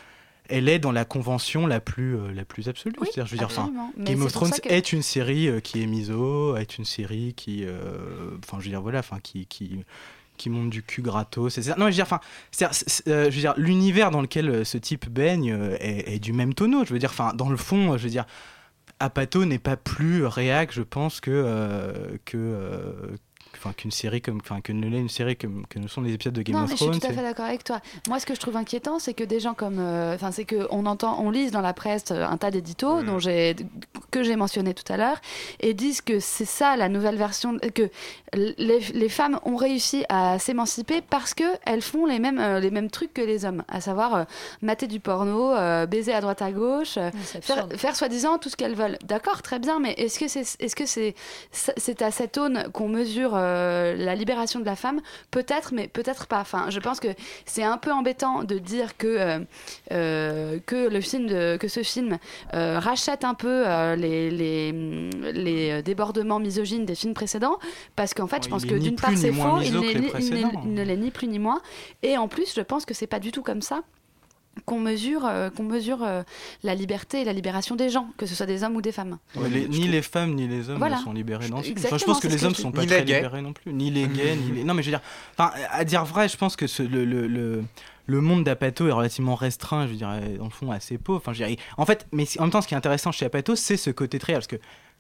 elle 0.50 0.70
est 0.70 0.80
dans 0.80 0.92
la 0.92 1.06
convention 1.06 1.68
la 1.68 1.80
plus, 1.80 2.16
euh, 2.18 2.32
la 2.34 2.46
plus 2.46 2.70
absolue. 2.70 2.96
Oui, 3.00 3.08
je 3.16 3.22
veux 3.22 3.38
dire, 3.38 3.50
Game 3.98 4.22
of 4.22 4.32
Thrones 4.32 4.52
que- 4.52 4.70
est 4.70 4.94
une 4.94 5.02
série 5.02 5.48
euh, 5.48 5.60
qui 5.60 5.82
est 5.82 5.86
miso, 5.88 6.56
est 6.56 6.78
une 6.78 6.86
série 6.86 7.34
qui, 7.36 7.64
euh, 7.66 8.38
enfin, 8.44 8.58
je 8.60 8.66
veux 8.66 8.70
dire, 8.70 8.82
voilà, 8.82 9.00
enfin, 9.00 9.20
qui, 9.22 9.46
qui, 9.48 9.84
qui 10.38 10.50
monte 10.50 10.70
du 10.70 10.84
cul 10.84 11.02
gratos. 11.02 11.58
etc. 11.58 11.74
Non, 11.78 11.86
mais 11.86 11.92
je 11.92 11.98
veux 11.98 12.04
dire, 12.04 12.06
enfin, 12.06 12.20
euh, 13.08 13.24
je 13.30 13.36
veux 13.36 13.42
dire, 13.42 13.54
l'univers 13.58 14.12
dans 14.12 14.22
lequel 14.22 14.66
ce 14.66 14.78
type 14.78 15.10
baigne 15.10 15.58
est, 15.80 16.14
est 16.16 16.20
du 16.20 16.34
même 16.34 16.54
tonneau. 16.54 16.86
Je 16.86 16.94
veux 16.94 17.00
dire, 17.00 17.10
enfin, 17.12 17.34
dans 17.34 17.50
le 17.50 17.58
fond, 17.58 17.98
je 17.98 18.04
veux 18.04 18.10
dire, 18.10 18.26
Apato 19.00 19.46
n'est 19.46 19.60
pas 19.60 19.78
plus 19.78 20.26
réac, 20.26 20.72
je 20.74 20.82
pense, 20.82 21.20
que 21.22 21.30
euh, 21.32 22.18
que 22.26 22.38
euh, 22.38 23.16
enfin 23.58 23.74
qu'une 23.74 23.92
série 23.92 24.22
comme 24.22 24.40
enfin 24.42 24.62
que 24.62 24.72
ne 24.72 24.88
l'est 24.88 25.00
une 25.00 25.10
série 25.10 25.36
comme 25.36 25.66
que 25.68 25.80
ne 25.80 25.88
sont 25.88 26.02
les 26.02 26.14
épisodes 26.14 26.34
de 26.34 26.42
Game 26.42 26.56
non, 26.56 26.64
of 26.64 26.70
mais 26.70 26.78
je 26.78 26.84
suis 26.84 27.00
tout 27.00 27.08
à 27.08 27.14
fait 27.14 27.22
d'accord 27.22 27.46
avec 27.46 27.64
toi. 27.64 27.82
Moi, 28.08 28.20
ce 28.20 28.26
que 28.26 28.36
je 28.36 28.40
trouve 28.40 28.56
inquiétant, 28.56 29.00
c'est 29.00 29.14
que 29.14 29.24
des 29.24 29.40
gens 29.40 29.54
comme, 29.54 29.80
euh, 29.80 30.16
enfin, 30.16 30.32
c'est 30.32 30.46
que 30.46 30.68
on 30.72 30.86
entend, 30.86 31.20
on 31.22 31.30
lise 31.30 31.52
dans 31.52 31.62
la 31.62 31.74
presse 31.74 32.06
euh, 32.12 32.26
un 32.26 32.38
tas 32.38 32.52
d'éditos 32.52 33.04
dont 33.04 33.20
j'ai 33.20 33.56
que 34.12 34.24
j'ai 34.24 34.36
mentionné 34.36 34.74
tout 34.74 34.92
à 34.92 34.98
l'heure 34.98 35.18
et 35.60 35.74
disent 35.74 36.02
que 36.02 36.20
c'est 36.20 36.46
ça 36.46 36.78
la 36.78 36.90
nouvelle 36.90 37.18
version, 37.18 37.58
que 37.74 37.90
les, 38.34 38.80
les 38.80 39.10
femmes 39.10 39.40
ont 39.44 39.56
réussi 39.56 40.06
à 40.10 40.40
s'émanciper 40.40 41.02
parce 41.02 41.34
que 41.34 41.44
elles 41.66 41.82
font 41.82 42.06
les 42.06 42.20
mêmes 42.20 42.40
euh, 42.40 42.60
les 42.60 42.72
mêmes 42.72 42.90
trucs 42.90 43.14
que 43.14 43.22
les 43.22 43.46
hommes, 43.46 43.64
à 43.68 43.82
savoir 43.82 44.16
euh, 44.16 44.24
mater 44.62 44.88
du 44.88 45.00
porno, 45.00 45.52
euh, 45.54 45.86
baiser 45.86 46.14
à 46.14 46.22
droite 46.22 46.42
à 46.42 46.52
gauche, 46.52 46.98
euh, 46.98 47.12
faire, 47.42 47.68
faire 47.76 47.96
soi-disant 47.96 48.38
tout 48.38 48.50
ce 48.50 48.56
qu'elles 48.56 48.76
veulent. 48.76 48.98
D'accord, 49.06 49.42
très 49.42 49.60
bien, 49.60 49.80
mais 49.80 49.94
est-ce 49.94 50.20
que 50.20 50.28
c'est 50.28 50.46
est-ce 50.60 50.76
que 50.76 50.86
c'est 50.86 51.16
c'est 51.52 52.02
à 52.02 52.12
cette 52.12 52.38
aune 52.38 52.66
qu'on 52.74 52.88
mesure 52.88 53.32
euh, 53.48 53.96
la 53.96 54.16
libération 54.16 54.60
de 54.60 54.66
la 54.66 54.76
femme 54.76 55.02
Peut-être, 55.32 55.74
mais 55.74 55.88
peut-être 55.88 56.28
pas. 56.28 56.40
Enfin, 56.40 56.70
je 56.70 56.80
pense 56.80 57.00
que 57.00 57.10
c'est 57.46 57.64
un 57.64 57.78
peu 57.78 57.92
embêtant 57.92 58.44
de 58.44 58.58
dire 58.60 58.98
que 58.98 59.08
euh, 59.08 59.40
euh, 59.92 60.60
que 60.66 60.90
le 60.90 61.02
film 61.02 61.28
de, 61.28 61.58
que 61.58 61.68
ce 61.68 61.84
film 61.84 62.18
euh, 62.54 62.80
rachète 62.80 63.24
un 63.24 63.34
peu 63.34 63.64
les, 63.96 64.30
les 64.30 64.72
les 65.34 65.84
débordements 65.84 66.40
misogynes 66.40 66.86
des 66.86 66.96
films 66.96 67.14
précédents, 67.14 67.58
parce 67.96 68.14
qu'en 68.14 68.28
fait, 68.28 68.44
je 68.44 68.50
pense 68.50 68.66
que 68.66 68.76
d'une 68.76 68.96
part 68.96 69.12
c'est 69.16 69.32
faux, 69.32 69.60
il 69.62 69.76
il 70.66 70.74
ne 70.74 70.84
l'est 70.84 70.98
ni 70.98 71.12
plus 71.12 71.28
ni 71.28 71.40
moins, 71.40 71.62
et 72.04 72.18
en 72.18 72.28
plus, 72.28 72.54
je 72.56 72.62
pense 72.62 72.86
que 72.86 72.94
c'est 72.94 73.08
pas 73.08 73.20
du 73.20 73.32
tout 73.32 73.44
comme 73.44 73.62
ça 73.62 73.82
qu'on 74.66 74.80
mesure, 74.80 75.26
euh, 75.26 75.50
qu'on 75.50 75.64
mesure 75.64 76.04
euh, 76.04 76.24
la 76.64 76.76
liberté 76.76 77.22
et 77.22 77.24
la 77.26 77.34
libération 77.34 77.76
des 77.76 77.90
gens, 77.90 78.10
que 78.18 78.26
ce 78.26 78.36
soit 78.36 78.46
des 78.46 78.64
hommes 78.64 78.76
ou 78.76 78.82
des 78.82 78.92
femmes. 78.92 79.18
Ouais, 79.36 79.50
les- 79.50 79.68
ni 79.68 79.88
les 79.88 80.02
femmes 80.02 80.34
ni 80.36 80.48
les 80.48 80.70
hommes 80.70 80.78
Voilà. 80.80 80.98
ne 80.98 81.02
sont 81.04 81.14
libérés 81.14 81.50
dans 81.50 81.62
ce 81.64 81.72
Enfin, 81.72 81.98
je 81.98 82.06
pense 82.06 82.20
que 82.20 82.28
les 82.28 82.38
que 82.38 82.46
hommes 82.46 82.56
je 82.56 82.62
sont 82.62 82.72
pas 82.72 82.86
très 82.86 83.04
gays. 83.04 83.16
libérés 83.16 83.42
non 83.42 83.54
plus. 83.54 83.74
Ni 83.74 83.92
les 83.92 84.08
gays, 84.08 84.36
ni 84.36 84.52
les... 84.52 84.64
Non, 84.64 84.74
mais 84.74 84.84
je 84.84 84.90
veux 84.92 84.98
dire, 84.98 85.02
enfin, 85.38 85.52
à 85.72 85.84
dire 85.86 86.04
vrai, 86.06 86.28
je 86.30 86.38
pense 86.38 86.56
que 86.56 86.68
ce- 86.68 86.84
le, 86.84 87.06
le, 87.06 87.28
le, 87.28 87.64
le 88.06 88.22
monde 88.22 88.44
d'Apato 88.44 88.88
est 88.88 88.92
relativement 88.92 89.36
restreint, 89.36 89.86
je 89.86 89.92
veux 89.92 89.98
dire, 89.98 90.10
dans 90.38 90.46
le 90.46 90.50
fond, 90.50 90.72
assez 90.72 90.98
pauvre. 90.98 91.20
Enfin, 91.20 91.34
je 91.34 91.44
veux 91.44 91.50
dire, 91.50 91.58
en 91.78 91.86
fait, 91.86 92.08
mais 92.12 92.26
en 92.40 92.44
même 92.44 92.52
temps, 92.52 92.62
ce 92.62 92.68
qui 92.68 92.74
est 92.74 92.78
intéressant 92.78 93.12
chez 93.12 93.26
Apato, 93.26 93.56
c'est 93.56 93.78
ce 93.78 93.90
côté 93.90 94.20
très... 94.20 94.34
Parce 94.34 94.48
que, 94.48 94.56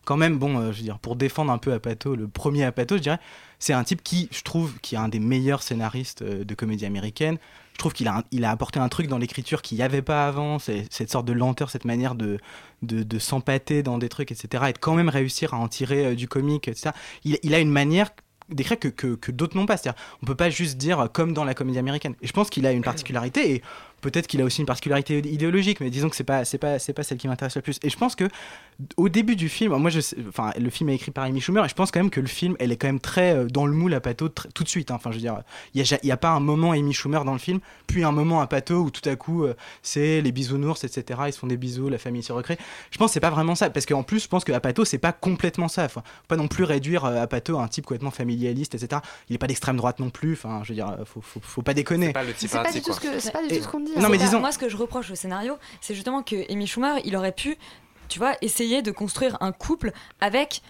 quand 0.05 0.17
même, 0.17 0.37
bon, 0.37 0.57
euh, 0.57 0.71
je 0.71 0.77
veux 0.77 0.83
dire, 0.83 0.99
pour 0.99 1.15
défendre 1.17 1.51
un 1.51 1.57
peu 1.57 1.73
Apato, 1.73 2.15
le 2.15 2.27
premier 2.29 2.63
Apato, 2.63 2.95
je 2.95 3.01
dirais, 3.01 3.19
c'est 3.59 3.73
un 3.73 3.83
type 3.83 4.03
qui, 4.03 4.29
je 4.31 4.41
trouve, 4.41 4.77
qui 4.81 4.95
est 4.95 4.97
un 4.97 5.09
des 5.09 5.19
meilleurs 5.19 5.61
scénaristes 5.63 6.21
euh, 6.21 6.45
de 6.45 6.55
comédie 6.55 6.85
américaine. 6.85 7.37
Je 7.77 7.79
trouve 7.79 7.93
qu'il 7.93 8.07
a, 8.07 8.49
apporté 8.49 8.79
un 8.79 8.89
truc 8.89 9.05
dans 9.05 9.19
l'écriture 9.19 9.61
qu'il 9.61 9.77
n'y 9.77 9.83
avait 9.83 10.01
pas 10.01 10.27
avant, 10.27 10.57
cette 10.57 11.11
sorte 11.11 11.27
de 11.27 11.33
lenteur, 11.33 11.69
cette 11.69 11.85
manière 11.85 12.15
de, 12.15 12.39
de, 12.81 13.19
s'empâter 13.19 13.83
dans 13.83 13.99
des 13.99 14.09
trucs, 14.09 14.31
etc. 14.31 14.63
Et 14.69 14.73
de 14.73 14.79
quand 14.79 14.95
même 14.95 15.09
réussir 15.09 15.53
à 15.53 15.57
en 15.57 15.67
tirer 15.67 16.07
euh, 16.07 16.15
du 16.15 16.27
comique, 16.27 16.67
etc. 16.67 16.89
Il, 17.23 17.37
il 17.43 17.53
a 17.53 17.59
une 17.59 17.69
manière 17.69 18.09
d'écrire 18.49 18.79
que, 18.79 19.31
d'autres 19.31 19.55
n'ont 19.55 19.67
pas. 19.67 19.77
C'est-à-dire, 19.77 20.01
on 20.23 20.25
peut 20.25 20.33
pas 20.33 20.49
juste 20.49 20.77
dire 20.77 21.07
comme 21.13 21.33
dans 21.33 21.43
la 21.43 21.53
comédie 21.53 21.77
américaine. 21.77 22.15
Et 22.23 22.27
je 22.27 22.33
pense 22.33 22.49
qu'il 22.49 22.65
a 22.65 22.71
une 22.71 22.81
particularité. 22.83 23.53
Et 23.53 23.61
peut-être 24.01 24.27
qu'il 24.27 24.41
a 24.41 24.45
aussi 24.45 24.61
une 24.61 24.67
particularité 24.67 25.17
idéologique, 25.19 25.79
mais 25.79 25.89
disons 25.89 26.09
que 26.09 26.15
c'est 26.15 26.23
pas, 26.23 26.45
c'est 26.45 26.57
pas, 26.57 26.79
c'est 26.79 26.93
pas 26.93 27.03
celle 27.03 27.17
qui 27.17 27.27
m'intéresse 27.27 27.55
le 27.55 27.61
plus. 27.61 27.79
Et 27.83 27.89
je 27.89 27.97
pense 27.97 28.15
que 28.15 28.25
au 28.95 29.09
début 29.09 29.35
du 29.35 29.49
film, 29.49 29.75
moi, 29.77 29.89
je, 29.89 29.99
sais- 29.99 30.17
enfin, 30.29 30.51
le 30.59 30.69
film 30.69 30.89
est 30.89 30.95
écrit 30.95 31.09
par 31.11 31.23
Amy 31.23 31.41
Schumer, 31.41 31.65
et 31.65 31.69
je 31.69 31.73
pense 31.73 31.89
quand 31.89 31.99
même 31.99 32.11
que 32.11 32.19
le 32.19 32.27
film, 32.27 32.55
elle 32.59 32.71
est 32.71 32.77
quand 32.77 32.87
même 32.87 32.99
très 32.99 33.35
euh, 33.35 33.45
dans 33.47 33.65
le 33.65 33.73
moule 33.73 33.93
à 33.95 33.99
Pato 33.99 34.29
tout 34.29 34.63
de 34.63 34.69
suite. 34.69 34.91
hein. 34.91 34.95
Enfin, 34.95 35.09
je 35.11 35.15
veux 35.15 35.21
dire, 35.21 35.41
il 35.73 35.83
y 36.03 36.11
a, 36.11 36.17
pas 36.17 36.29
un 36.29 36.39
moment 36.39 36.71
Amy 36.73 36.93
Schumer 36.93 37.23
dans 37.25 37.33
le 37.33 37.39
film, 37.39 37.59
puis 37.87 38.03
un 38.03 38.11
moment 38.11 38.39
à 38.41 38.47
Pato 38.47 38.75
où 38.75 38.91
tout 38.91 39.07
à 39.09 39.15
coup, 39.15 39.45
euh, 39.45 39.55
c'est 39.81 40.21
les 40.21 40.31
bisounours, 40.31 40.83
etc. 40.83 41.21
Ils 41.27 41.33
se 41.33 41.39
font 41.39 41.47
des 41.47 41.57
bisous, 41.57 41.89
la 41.89 41.97
famille 41.97 42.21
se 42.23 42.31
recrée. 42.33 42.57
Je 42.91 42.97
pense 42.99 43.09
que 43.09 43.13
c'est 43.13 43.19
pas 43.19 43.31
vraiment 43.31 43.55
ça, 43.55 43.69
parce 43.71 43.85
qu'en 43.87 44.03
plus, 44.03 44.23
je 44.23 44.27
pense 44.27 44.43
que 44.43 44.51
Pato, 44.57 44.85
c'est 44.85 44.97
pas 44.99 45.11
complètement 45.11 45.67
ça. 45.67 45.89
Faut, 45.89 46.01
faut 46.01 46.05
pas 46.27 46.35
non 46.37 46.47
plus 46.47 46.63
réduire 46.63 47.05
euh, 47.05 47.25
Pato 47.25 47.57
à 47.57 47.63
un 47.63 47.67
type 47.67 47.85
complètement 47.85 48.11
familialiste, 48.11 48.75
etc. 48.75 49.01
Il 49.29 49.35
est 49.35 49.39
pas 49.39 49.47
d'extrême 49.47 49.77
droite 49.77 49.99
non 49.99 50.11
plus. 50.11 50.33
Enfin, 50.33 50.61
je 50.63 50.69
veux 50.69 50.75
dire, 50.75 50.95
faut, 51.05 51.21
faut, 51.21 51.39
faut 51.41 51.61
pas 51.63 51.73
déconner. 51.73 52.13
pas 52.13 52.23
le 52.23 52.33
type 52.33 52.49
C'est 52.49 52.61
pas 52.61 52.71
du 52.71 52.81
tout 52.81 52.93
ce 52.93 52.99
que, 52.99 53.19
c'est 53.19 53.31
pas 53.31 53.41
du 53.41 53.57
tout 53.57 53.63
ce 53.63 53.67
qu'on 53.67 53.86
Non, 53.95 54.09
mais 54.09 54.17
disons- 54.17 54.39
Moi, 54.39 54.51
ce 54.51 54.57
que 54.57 54.69
je 54.69 54.77
reproche 54.77 55.11
au 55.11 55.15
scénario, 55.15 55.57
c'est 55.81 55.95
justement 55.95 56.23
que 56.23 56.51
Amy 56.51 56.67
Schumer, 56.67 56.99
il 57.05 57.15
aurait 57.15 57.31
pu, 57.31 57.57
tu 58.09 58.19
vois, 58.19 58.33
essayer 58.41 58.81
de 58.81 58.91
construire 58.91 59.37
un 59.41 59.51
couple 59.51 59.91
avec 60.21 60.61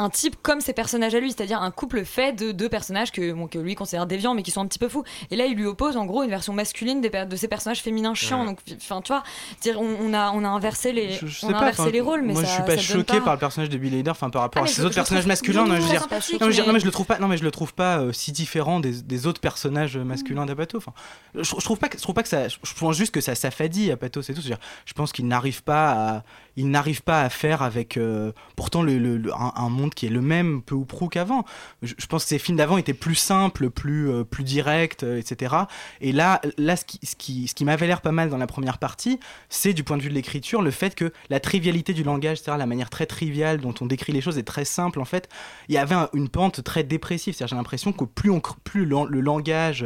un 0.00 0.10
type 0.10 0.36
comme 0.42 0.60
ses 0.60 0.72
personnages 0.72 1.14
à 1.14 1.20
lui, 1.20 1.32
c'est-à-dire 1.32 1.60
un 1.60 1.70
couple 1.72 2.04
fait 2.04 2.32
de 2.32 2.52
deux 2.52 2.68
personnages 2.68 3.10
que, 3.10 3.32
bon, 3.32 3.48
que 3.48 3.58
lui 3.58 3.74
considère 3.74 4.06
déviants 4.06 4.34
mais 4.34 4.42
qui 4.44 4.50
sont 4.52 4.60
un 4.60 4.66
petit 4.66 4.78
peu 4.78 4.88
fous. 4.88 5.02
Et 5.30 5.36
là, 5.36 5.46
il 5.46 5.56
lui 5.56 5.66
oppose 5.66 5.96
en 5.96 6.06
gros 6.06 6.22
une 6.22 6.30
version 6.30 6.52
masculine 6.52 7.00
des 7.00 7.10
de 7.10 7.36
ses 7.36 7.48
personnages 7.48 7.82
féminins 7.82 8.14
chiants. 8.14 8.40
Ouais. 8.40 8.46
Donc, 8.46 8.58
enfin, 8.76 9.00
tu 9.02 9.12
vois, 9.12 9.22
dire, 9.60 9.80
on, 9.80 9.96
on 10.00 10.14
a, 10.14 10.30
on 10.32 10.44
a 10.44 10.48
inversé 10.48 10.92
les, 10.92 11.12
Je, 11.14 11.26
je 11.26 11.46
on 11.46 11.52
a 11.52 11.58
inversé 11.58 11.90
les 11.90 12.00
rôles, 12.00 12.22
mais 12.22 12.32
moi 12.34 12.42
ça, 12.44 12.48
je 12.48 12.54
suis 12.54 12.62
pas 12.62 12.78
choqué 12.78 13.18
pas- 13.18 13.24
par 13.24 13.34
le 13.34 13.40
personnage 13.40 13.68
de 13.70 13.76
Billy 13.78 13.98
Hader, 14.00 14.10
enfin 14.10 14.30
par 14.30 14.42
rapport 14.42 14.62
Ah, 14.62 14.66
à 14.66 14.68
ses 14.68 14.84
autres 14.84 14.94
personnages 14.94 15.26
masculins. 15.26 15.64
je 15.64 15.70
Non, 15.70 15.74
je 15.76 15.80
veux 15.80 15.86
trouve 15.86 15.90
dire, 15.92 16.00
sympathique, 16.02 16.40
non, 16.40 16.46
mais 16.46 16.52
je, 16.52 16.62
non, 16.62 16.72
mais- 16.72 16.78
le 16.78 16.90
trouve 16.92 17.06
pas, 17.06 17.18
non 17.18 17.28
mais 17.28 17.36
je 17.36 17.44
le 17.44 17.50
trouve 17.50 17.74
pas 17.74 17.98
euh, 17.98 18.12
si 18.12 18.30
différent 18.32 18.78
des, 18.80 19.02
des 19.02 19.26
autres 19.26 19.40
personnages 19.40 19.96
masculins 19.96 20.46
d'Apato. 20.46 20.78
Enfin, 20.78 20.92
je, 21.34 21.42
je 21.42 21.64
trouve 21.64 21.78
pas, 21.78 21.88
je 21.92 22.00
trouve 22.00 22.14
pas 22.14 22.22
que 22.22 22.28
ça, 22.28 22.46
je 22.48 22.56
pense 22.78 22.96
juste 22.96 23.12
que 23.12 23.20
ça 23.20 23.34
s'affadit 23.34 23.90
Apato, 23.90 24.22
c'est 24.22 24.34
tout. 24.34 24.42
Je 24.42 24.92
pense 24.92 25.12
qu'il 25.12 25.26
n'arrive 25.26 25.62
pas 25.64 25.90
à, 25.90 26.22
il 26.58 26.70
n'arrive 26.70 27.02
pas 27.02 27.22
à 27.22 27.28
faire 27.30 27.62
avec 27.62 27.96
euh, 27.96 28.32
pourtant 28.56 28.82
le, 28.82 28.98
le- 28.98 29.16
le- 29.16 29.32
un, 29.32 29.52
un 29.54 29.68
monde 29.68 29.94
qui 29.94 30.06
est 30.06 30.10
le 30.10 30.20
même 30.20 30.60
peu 30.60 30.74
ou 30.74 30.84
prou 30.84 31.08
qu'avant. 31.08 31.44
Je, 31.82 31.94
je 31.96 32.06
pense 32.06 32.24
que 32.24 32.28
ces 32.30 32.38
films 32.38 32.58
d'avant 32.58 32.76
étaient 32.78 32.94
plus 32.94 33.14
simples, 33.14 33.70
plus 33.70 34.10
euh, 34.10 34.24
plus 34.24 34.42
directs, 34.44 35.02
euh, 35.04 35.18
etc. 35.18 35.54
Et 36.00 36.10
là, 36.12 36.40
là, 36.58 36.76
ce 36.76 36.84
qui, 36.84 36.98
ce 37.04 37.14
qui, 37.16 37.46
ce 37.48 37.54
qui 37.54 37.64
m'avait 37.64 37.86
l'air 37.86 38.00
pas 38.00 38.12
mal 38.12 38.28
dans 38.28 38.38
la 38.38 38.46
première 38.48 38.78
partie, 38.78 39.20
c'est 39.48 39.72
du 39.72 39.84
point 39.84 39.96
de 39.96 40.02
vue 40.02 40.08
de 40.08 40.14
l'écriture, 40.14 40.60
le 40.60 40.70
fait 40.72 40.94
que 40.94 41.12
la 41.30 41.40
trivialité 41.40 41.94
du 41.94 42.02
langage, 42.02 42.38
c'est-à-dire 42.38 42.58
la 42.58 42.66
manière 42.66 42.90
très 42.90 43.06
triviale 43.06 43.58
dont 43.60 43.74
on 43.80 43.86
décrit 43.86 44.12
les 44.12 44.20
choses 44.20 44.36
est 44.36 44.42
très 44.42 44.64
simple 44.64 45.00
en 45.00 45.04
fait. 45.04 45.28
Il 45.68 45.74
y 45.76 45.78
avait 45.78 45.94
un- 45.94 46.08
une 46.12 46.28
pente 46.28 46.64
très 46.64 46.82
dépressive, 46.82 47.34
c'est-à-dire 47.34 47.50
j'ai 47.54 47.56
l'impression 47.56 47.92
que 47.92 48.04
plus 48.04 48.30
on 48.30 48.40
plus 48.64 48.84
le, 48.84 48.96
le 49.08 49.20
langage 49.20 49.84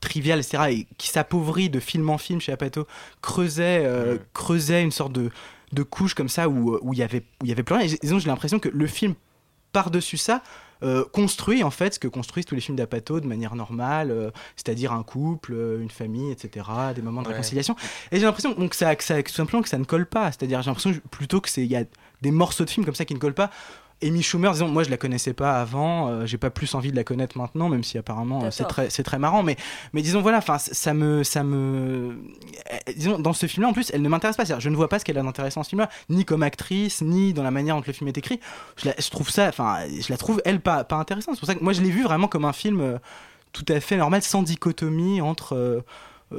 trivial, 0.00 0.38
etc., 0.38 0.62
et 0.70 0.86
qui 0.98 1.08
s'appauvrit 1.08 1.70
de 1.70 1.80
film 1.80 2.08
en 2.10 2.18
film 2.18 2.40
chez 2.40 2.52
Apato, 2.52 2.86
creusait, 3.20 3.86
creusait 4.32 4.82
une 4.82 4.90
sorte 4.90 5.12
de 5.12 5.30
de 5.72 5.82
couche 5.82 6.14
comme 6.14 6.28
ça 6.28 6.48
où 6.48 6.78
où 6.82 6.92
il 6.92 6.98
y 6.98 7.02
avait 7.02 7.24
où 7.40 7.44
il 7.44 7.48
y 7.48 7.52
avait 7.52 7.62
plus 7.62 7.74
rien. 7.74 7.84
Et 7.84 7.88
j'ai- 7.88 7.98
disons, 8.02 8.18
j'ai 8.18 8.28
l'impression 8.28 8.58
que 8.58 8.68
le 8.68 8.86
film 8.86 9.14
par-dessus 9.72 10.16
ça, 10.16 10.42
euh, 10.82 11.04
construit 11.12 11.62
en 11.62 11.70
fait 11.70 11.94
ce 11.94 11.98
que 12.00 12.08
construisent 12.08 12.46
tous 12.46 12.54
les 12.56 12.60
films 12.60 12.76
d'Apato 12.76 13.20
de 13.20 13.26
manière 13.26 13.54
normale, 13.54 14.10
euh, 14.10 14.30
c'est-à-dire 14.56 14.92
un 14.92 15.02
couple, 15.04 15.52
euh, 15.52 15.80
une 15.80 15.90
famille, 15.90 16.32
etc., 16.32 16.66
des 16.94 17.02
moments 17.02 17.22
de 17.22 17.28
Ouais. 17.28 17.34
réconciliation. 17.34 17.76
Et 18.10 18.16
j'ai 18.18 18.24
l'impression 18.26 18.52
donc, 18.52 18.74
ça, 18.74 18.96
que 18.96 19.04
ça- 19.04 19.22
tout 19.22 19.32
simplement 19.32 19.62
que 19.62 19.68
ça 19.68 19.78
ne 19.78 19.84
colle 19.84 20.06
pas, 20.06 20.32
c'est-à-dire 20.32 20.60
j'ai 20.62 20.70
l'impression 20.70 20.92
plutôt 21.10 21.40
que 21.40 21.48
c'est 21.48 21.62
il 21.62 21.70
y 21.70 21.76
a 21.76 21.84
des 22.22 22.30
morceaux 22.32 22.64
de 22.64 22.70
films 22.70 22.84
comme 22.84 22.94
ça 22.96 23.04
qui 23.04 23.14
ne 23.14 23.20
collent 23.20 23.34
pas. 23.34 23.50
Amy 24.02 24.22
Schumer, 24.22 24.52
disons, 24.52 24.68
moi 24.68 24.82
je 24.82 24.90
la 24.90 24.96
connaissais 24.96 25.34
pas 25.34 25.60
avant, 25.60 26.08
euh, 26.08 26.26
j'ai 26.26 26.38
pas 26.38 26.48
plus 26.50 26.74
envie 26.74 26.90
de 26.90 26.96
la 26.96 27.04
connaître 27.04 27.36
maintenant, 27.36 27.68
même 27.68 27.84
si 27.84 27.98
apparemment 27.98 28.44
euh, 28.44 28.50
c'est 28.50 28.64
très, 28.64 28.88
c'est 28.90 29.02
très 29.02 29.18
marrant, 29.18 29.42
mais, 29.42 29.56
mais 29.92 30.00
disons 30.02 30.22
voilà, 30.22 30.38
enfin 30.38 30.56
ça 30.58 30.94
me, 30.94 31.22
ça 31.22 31.42
me, 31.44 31.56
euh, 32.72 32.76
disons 32.96 33.18
dans 33.18 33.32
ce 33.34 33.46
film-là 33.46 33.68
en 33.68 33.72
plus, 33.74 33.90
elle 33.92 34.00
ne 34.02 34.08
m'intéresse 34.08 34.36
pas, 34.36 34.44
c'est-à-dire 34.46 34.60
je 34.62 34.70
ne 34.70 34.76
vois 34.76 34.88
pas 34.88 34.98
ce 34.98 35.04
qu'elle 35.04 35.18
a 35.18 35.22
d'intéressant 35.22 35.60
dans 35.60 35.64
ce 35.64 35.68
film-là, 35.70 35.90
ni 36.08 36.24
comme 36.24 36.42
actrice, 36.42 37.02
ni 37.02 37.32
dans 37.34 37.42
la 37.42 37.50
manière 37.50 37.76
dont 37.76 37.82
le 37.86 37.92
film 37.92 38.08
est 38.08 38.16
écrit. 38.16 38.40
Je, 38.76 38.88
la- 38.88 38.94
je 38.98 39.10
trouve 39.10 39.28
ça, 39.28 39.48
enfin 39.48 39.78
je 39.88 40.06
la 40.08 40.16
trouve 40.16 40.40
elle 40.46 40.60
pas, 40.60 40.84
pas 40.84 40.96
intéressante. 40.96 41.34
C'est 41.34 41.40
pour 41.40 41.46
ça 41.48 41.54
que 41.54 41.62
moi 41.62 41.72
je 41.74 41.82
l'ai 41.82 41.90
vu 41.90 42.02
vraiment 42.02 42.26
comme 42.28 42.46
un 42.46 42.52
film 42.54 42.80
euh, 42.80 42.98
tout 43.52 43.66
à 43.68 43.80
fait 43.80 43.96
normal, 43.98 44.22
sans 44.22 44.42
dichotomie 44.42 45.20
entre. 45.20 45.54
euh, 45.56 45.80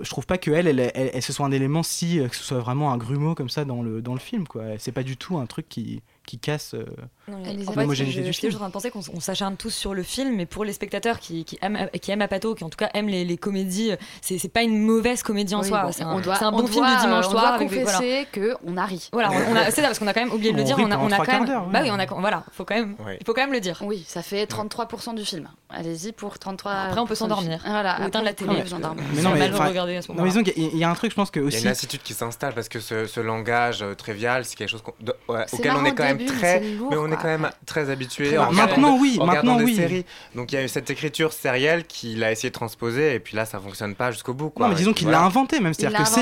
je 0.02 0.10
trouve 0.10 0.26
pas 0.26 0.38
que 0.38 0.50
elle, 0.52 0.68
elle, 0.68 0.80
elle, 0.80 1.12
elle, 1.14 1.22
ce 1.22 1.34
soit 1.34 1.46
un 1.46 1.52
élément 1.52 1.84
si 1.84 2.20
que 2.30 2.36
ce 2.36 2.44
soit 2.44 2.60
vraiment 2.60 2.94
un 2.94 2.98
grumeau 2.98 3.36
comme 3.36 3.50
ça 3.50 3.66
dans 3.66 3.82
le 3.84 4.02
dans 4.02 4.14
le 4.14 4.20
film 4.20 4.48
quoi. 4.48 4.64
C'est 4.80 4.94
pas 4.94 5.04
du 5.04 5.18
tout 5.18 5.38
un 5.38 5.46
truc 5.46 5.68
qui 5.68 6.02
qui 6.26 6.38
casse 6.40 6.76
euh, 6.76 6.86
fait, 7.26 7.76
l'homogénéité 7.76 8.22
je- 8.22 8.28
du 8.28 8.34
film. 8.34 8.52
juste 8.52 8.56
en 8.56 8.60
train 8.60 8.68
de 8.68 8.74
penser 8.74 8.92
qu'on 8.92 9.20
s'acharne 9.20 9.58
tous 9.58 9.72
sur 9.72 9.94
le 9.94 10.04
film, 10.04 10.36
mais 10.36 10.46
pour 10.46 10.64
les 10.64 10.72
spectateurs 10.74 11.20
qui, 11.20 11.44
qui 11.46 11.58
aiment, 11.62 11.90
qui 12.02 12.12
aiment 12.12 12.22
Apato, 12.22 12.54
qui 12.56 12.64
en 12.64 12.70
tout 12.70 12.78
cas 12.78 12.90
aiment 12.94 13.08
les, 13.10 13.26
les 13.26 13.38
comédies, 13.38 13.92
c'est 14.22 14.48
pas 14.54 14.62
une 14.62 14.78
mauvaise 14.80 15.24
comédie 15.24 15.56
en 15.56 15.62
Oui, 15.62 15.68
soi. 15.68 15.84
bon, 15.84 15.92
c'est 15.92 16.04
on 16.06 16.10
un, 16.10 16.22
doit- 16.22 16.36
c'est 16.36 16.46
un 16.46 16.54
on 16.54 16.58
bon 16.62 16.68
film 16.68 16.86
doit, 16.86 16.96
de 16.96 17.02
dimanche 17.02 17.26
euh, 17.26 17.28
on 17.28 17.32
soir. 17.32 17.58
doit 17.60 17.68
voilà. 17.68 17.84
confesser 17.98 18.28
que 18.32 18.56
on 18.66 18.78
a 18.78 18.86
ri. 18.86 19.10
Voilà, 19.12 19.32
on, 19.32 19.52
on 19.52 19.56
a, 19.56 19.66
c'est 19.72 19.82
ça 19.82 19.88
parce 19.88 20.00
qu'on 20.00 20.08
a 20.08 20.14
quand 20.14 20.22
même 20.24 20.32
oublié 20.34 20.52
de 20.54 20.58
le 20.58 20.64
dire. 20.64 20.76
On 20.80 20.86
a, 20.92 20.96
pendant 20.96 21.04
on 21.08 21.12
a 21.12 21.14
trois 21.16 21.26
quand 21.26 21.44
même, 21.44 21.72
bah 21.72 21.80
oui, 21.84 21.90
on 21.92 22.00
a, 22.00 22.06
voilà, 22.06 22.44
faut 22.52 22.66
quand 22.66 22.76
même, 22.76 22.96
Ouais. 23.06 23.18
il 23.20 23.26
faut 23.26 23.34
quand 23.34 23.42
même 23.42 23.54
le 23.54 23.60
dire. 23.60 23.80
Oui, 23.84 24.04
ça 24.08 24.22
fait 24.22 24.46
33% 24.46 25.16
du 25.16 25.26
film. 25.26 25.50
Allez-y 25.70 26.12
pour 26.12 26.38
33. 26.38 26.72
Après, 26.72 27.00
on 27.00 27.08
peut 27.08 27.16
s'endormir. 27.16 27.60
Voilà, 27.66 28.00
Ou 28.02 28.08
éteindre 28.08 28.26
la 28.26 28.34
télé. 28.34 28.66
s'endormir. 28.68 29.04
Mais 29.10 29.16
C'est 29.18 29.22
non, 29.24 29.32
mais, 29.32 29.40
mal 29.40 29.50
de 29.52 29.56
enfin, 29.56 29.68
regarder 29.68 29.96
à 29.98 30.02
ce 30.02 30.08
non, 30.10 30.16
moment-là. 30.16 30.34
mais 30.36 30.42
disons 30.44 30.52
qu'il 30.54 30.64
y, 30.64 30.68
a- 30.68 30.70
il 30.74 30.78
y 30.78 30.84
a 30.84 30.90
un 30.90 30.94
truc, 30.96 31.12
je 31.12 31.16
pense 31.16 31.32
que 31.32 31.40
Il 31.40 31.44
y 31.44 31.46
a 31.46 31.48
aussi. 31.48 31.58
une 31.60 31.66
lassitude 31.70 32.02
qui 32.04 32.14
s'installe 32.14 32.54
parce 32.54 32.68
que 32.70 32.80
ce, 32.80 33.20
langage 33.22 33.82
euh, 33.82 33.96
trivial, 33.96 34.44
c'est 34.46 34.56
quelque 34.56 34.68
chose 34.70 34.82
qu'on- 34.82 34.92
auquel 35.54 35.72
on 35.76 35.86
est 35.86 35.94
quand 35.96 36.04
au 36.11 36.11
même 36.16 36.26
très, 36.26 36.60
c'est 36.60 36.72
lourd, 36.76 36.90
mais 36.92 36.98
on 36.98 37.08
est 37.12 37.16
quand 37.16 37.24
même 37.24 37.50
très 37.66 37.90
habitué. 37.90 38.38
Maintenant, 38.52 38.96
des- 38.96 39.02
oui, 39.02 39.18
en 39.20 39.26
maintenant, 39.26 39.56
des 39.58 39.66
oui. 39.66 39.76
séries. 39.76 40.06
Donc 40.36 40.52
il 40.52 40.56
y 40.56 40.58
a 40.58 40.64
eu 40.64 40.68
cette 40.68 40.90
écriture 40.90 41.34
sérielle 41.34 41.86
qu'il 41.86 42.24
a 42.24 42.32
essayé 42.32 42.50
de 42.50 42.54
transposer 42.56 43.16
et 43.16 43.20
puis 43.20 43.36
là 43.36 43.46
ça 43.46 43.60
fonctionne 43.60 43.96
pas 43.96 44.12
jusqu'au 44.12 44.34
bout. 44.34 44.50
Quoi. 44.50 44.66
Non, 44.66 44.72
mais 44.72 44.78
disons 44.78 44.94
qu'il 44.94 45.10
l'a 45.10 45.22
inventé 45.22 45.60
même, 45.60 45.74
c'est-à-dire 45.74 45.98
l'a 46.00 46.04
que 46.06 46.10
c'est 46.10 46.22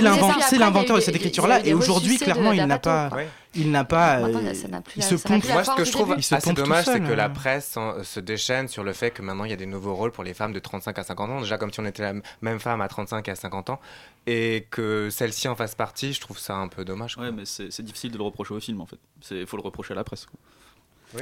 c'est 0.49 0.57
l'inventeur 0.57 0.97
eu 0.97 0.99
de 0.99 1.03
cette 1.03 1.15
écriture-là, 1.15 1.65
et 1.65 1.73
aujourd'hui, 1.73 2.17
clairement, 2.17 2.51
il 2.51 2.65
n'a 2.65 2.79
pas. 2.79 3.09
Il 3.55 3.71
n'a 3.71 3.83
pas, 3.83 4.19
Maintenant, 4.19 4.41
euh, 4.43 4.53
ça 4.53 4.67
n'a 4.67 4.81
plus 4.81 4.97
il 4.97 4.99
la- 5.01 5.07
se 5.07 5.15
pompe. 5.15 5.43
Moi, 5.49 5.63
ce 5.63 5.71
que 5.75 5.83
je 5.83 5.91
trouve 5.91 6.11
assez 6.13 6.53
dommage, 6.53 6.85
c'est 6.85 6.99
que 6.99 7.05
euh. 7.11 7.15
la 7.15 7.29
presse 7.29 7.75
hein, 7.77 7.95
se 8.03 8.19
déchaîne 8.19 8.67
sur 8.67 8.83
le 8.83 8.93
fait 8.93 9.11
que 9.11 9.21
maintenant 9.21 9.43
il 9.45 9.49
y 9.49 9.53
a 9.53 9.57
des 9.57 9.65
nouveaux 9.65 9.95
rôles 9.95 10.11
pour 10.11 10.23
les 10.23 10.33
femmes 10.35 10.53
de 10.53 10.59
35 10.59 10.97
à 10.99 11.03
50 11.03 11.29
ans. 11.31 11.39
Déjà, 11.41 11.57
comme 11.57 11.73
si 11.73 11.79
on 11.79 11.85
était 11.85 12.03
la 12.03 12.13
même 12.41 12.59
femme 12.59 12.81
à 12.81 12.87
35 12.87 13.27
et 13.27 13.31
à 13.31 13.35
50 13.35 13.69
ans, 13.71 13.79
et 14.27 14.67
que 14.69 15.09
celle-ci 15.09 15.47
en 15.47 15.55
fasse 15.55 15.73
partie, 15.75 16.13
je 16.13 16.21
trouve 16.21 16.37
ça 16.37 16.55
un 16.55 16.67
peu 16.67 16.85
dommage. 16.85 17.15
quoi. 17.15 17.25
Ouais, 17.25 17.31
mais 17.31 17.43
c'est 17.45 17.81
difficile 17.81 18.11
de 18.11 18.17
le 18.17 18.23
reprocher 18.23 18.53
au 18.53 18.59
film 18.59 18.81
en 18.81 18.85
fait. 18.85 18.99
Il 19.31 19.47
faut 19.47 19.57
le 19.57 19.63
reprocher 19.63 19.93
à 19.93 19.95
la 19.95 20.03
presse. 20.03 20.25
quoi. 20.27 20.39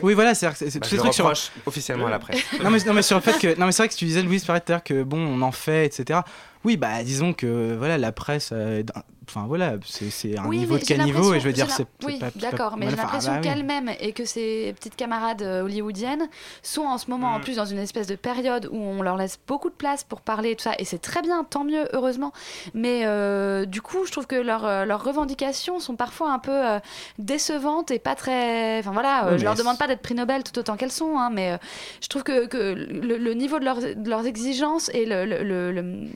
Oui, 0.04 0.14
voilà, 0.16 0.36
c'est 0.36 0.54
c'est- 0.54 0.70
c'est 0.70 0.80
Bah, 0.80 0.84
tous 0.84 0.90
ces 0.90 0.96
le 0.98 1.02
trucs 1.04 1.14
sur. 1.14 1.32
officiellement 1.66 2.08
à 2.08 2.10
la 2.10 2.20
presse. 2.20 2.42
non 2.62 2.70
mais, 2.70 2.80
non 2.84 2.94
mais 2.94 3.02
sur 3.02 3.16
le 3.16 3.22
fait 3.22 3.40
que 3.40 3.58
non 3.58 3.68
mais 3.68 3.72
c'est 3.72 3.84
vrai 3.84 3.88
que 3.88 3.94
tu 3.96 4.04
disais 4.04 4.22
Louise 4.22 4.44
parlait 4.44 4.60
tout 4.60 4.74
à 4.74 4.76
l'heure 4.76 4.84
que 4.84 5.02
bon 5.04 5.18
on 5.18 5.42
en 5.42 5.54
fait 5.54 5.86
etc 5.86 6.20
oui 6.64 6.78
bah 6.78 7.04
disons 7.04 7.34
que 7.34 7.76
voilà 7.78 7.98
la 7.98 8.12
presse 8.12 8.50
euh, 8.54 8.84
enfin 9.30 9.46
voilà 9.48 9.74
c'est 9.86 10.38
un 10.38 10.46
Oui, 10.46 10.60
niveau 10.60 10.78
de 10.78 10.84
caniveau 10.84 11.34
et 11.34 11.40
je 11.40 11.46
veux 11.46 11.54
dire 11.54 11.70
c'est 11.70 11.86
Oui, 12.06 12.20
d'accord, 12.36 12.78
mais 12.78 12.90
j'ai 12.90 12.96
l'impression 12.96 13.32
bah 13.34 13.40
oui. 13.42 13.48
qu'elle-même 13.48 13.92
et 14.00 14.14
que 14.14 14.24
ses 14.26 14.74
petites 14.78 14.96
camarades 14.96 15.42
euh, 15.42 15.64
hollywoodiennes 15.64 16.28
sont 16.64 16.84
en 16.84 16.98
ce 16.98 17.10
moment 17.12 17.32
Mm. 17.32 17.36
en 17.36 17.40
plus 17.42 17.56
dans 17.58 17.66
une 17.66 17.78
espèce 17.80 18.08
de 18.08 18.16
période 18.16 18.70
où 18.72 18.78
on 18.78 19.02
leur 19.02 19.18
laisse 19.18 19.38
beaucoup 19.48 19.70
de 19.70 19.76
place 19.76 20.04
pour 20.06 20.22
parler 20.22 20.52
et 20.52 20.56
tout 20.56 20.64
ça, 20.64 20.74
et 20.80 20.86
c'est 20.86 20.98
très 21.02 21.22
bien, 21.22 21.44
tant 21.44 21.64
mieux, 21.66 21.88
heureusement. 21.94 22.32
Mais 22.74 23.02
euh, 23.06 23.66
du 23.66 23.82
coup, 23.82 24.06
je 24.06 24.12
trouve 24.12 24.28
que 24.28 24.36
leurs, 24.36 24.86
leurs 24.86 25.04
revendications 25.04 25.80
sont 25.80 25.96
parfois 25.96 26.32
un 26.32 26.40
peu 26.40 26.52
euh, 26.54 26.80
décevantes 27.20 27.92
et 27.92 28.00
pas 28.00 28.16
très. 28.16 28.80
Enfin 28.80 28.92
voilà, 28.92 29.26
euh, 29.28 29.32
Oui, 29.34 29.40
je 29.40 29.44
leur 29.44 29.56
demande 29.56 29.78
pas 29.78 29.88
d'être 29.88 30.02
prix 30.02 30.16
Nobel 30.16 30.44
tout 30.44 30.58
autant 30.58 30.78
qu'elles 30.78 30.92
sont, 30.92 31.18
hein, 31.18 31.30
mais 31.32 31.52
euh, 31.52 31.58
je 32.02 32.08
trouve 32.08 32.24
que, 32.24 32.46
que 32.46 32.74
le, 32.74 33.18
le 33.18 33.34
niveau 33.34 33.60
de 33.60 33.66
leurs, 33.66 33.80
de 33.82 34.10
leurs 34.10 34.26
exigences 34.26 34.90
et 34.94 35.06
le, 35.06 35.26
le, 35.26 35.44
le, 35.44 35.72
le- 35.74 36.08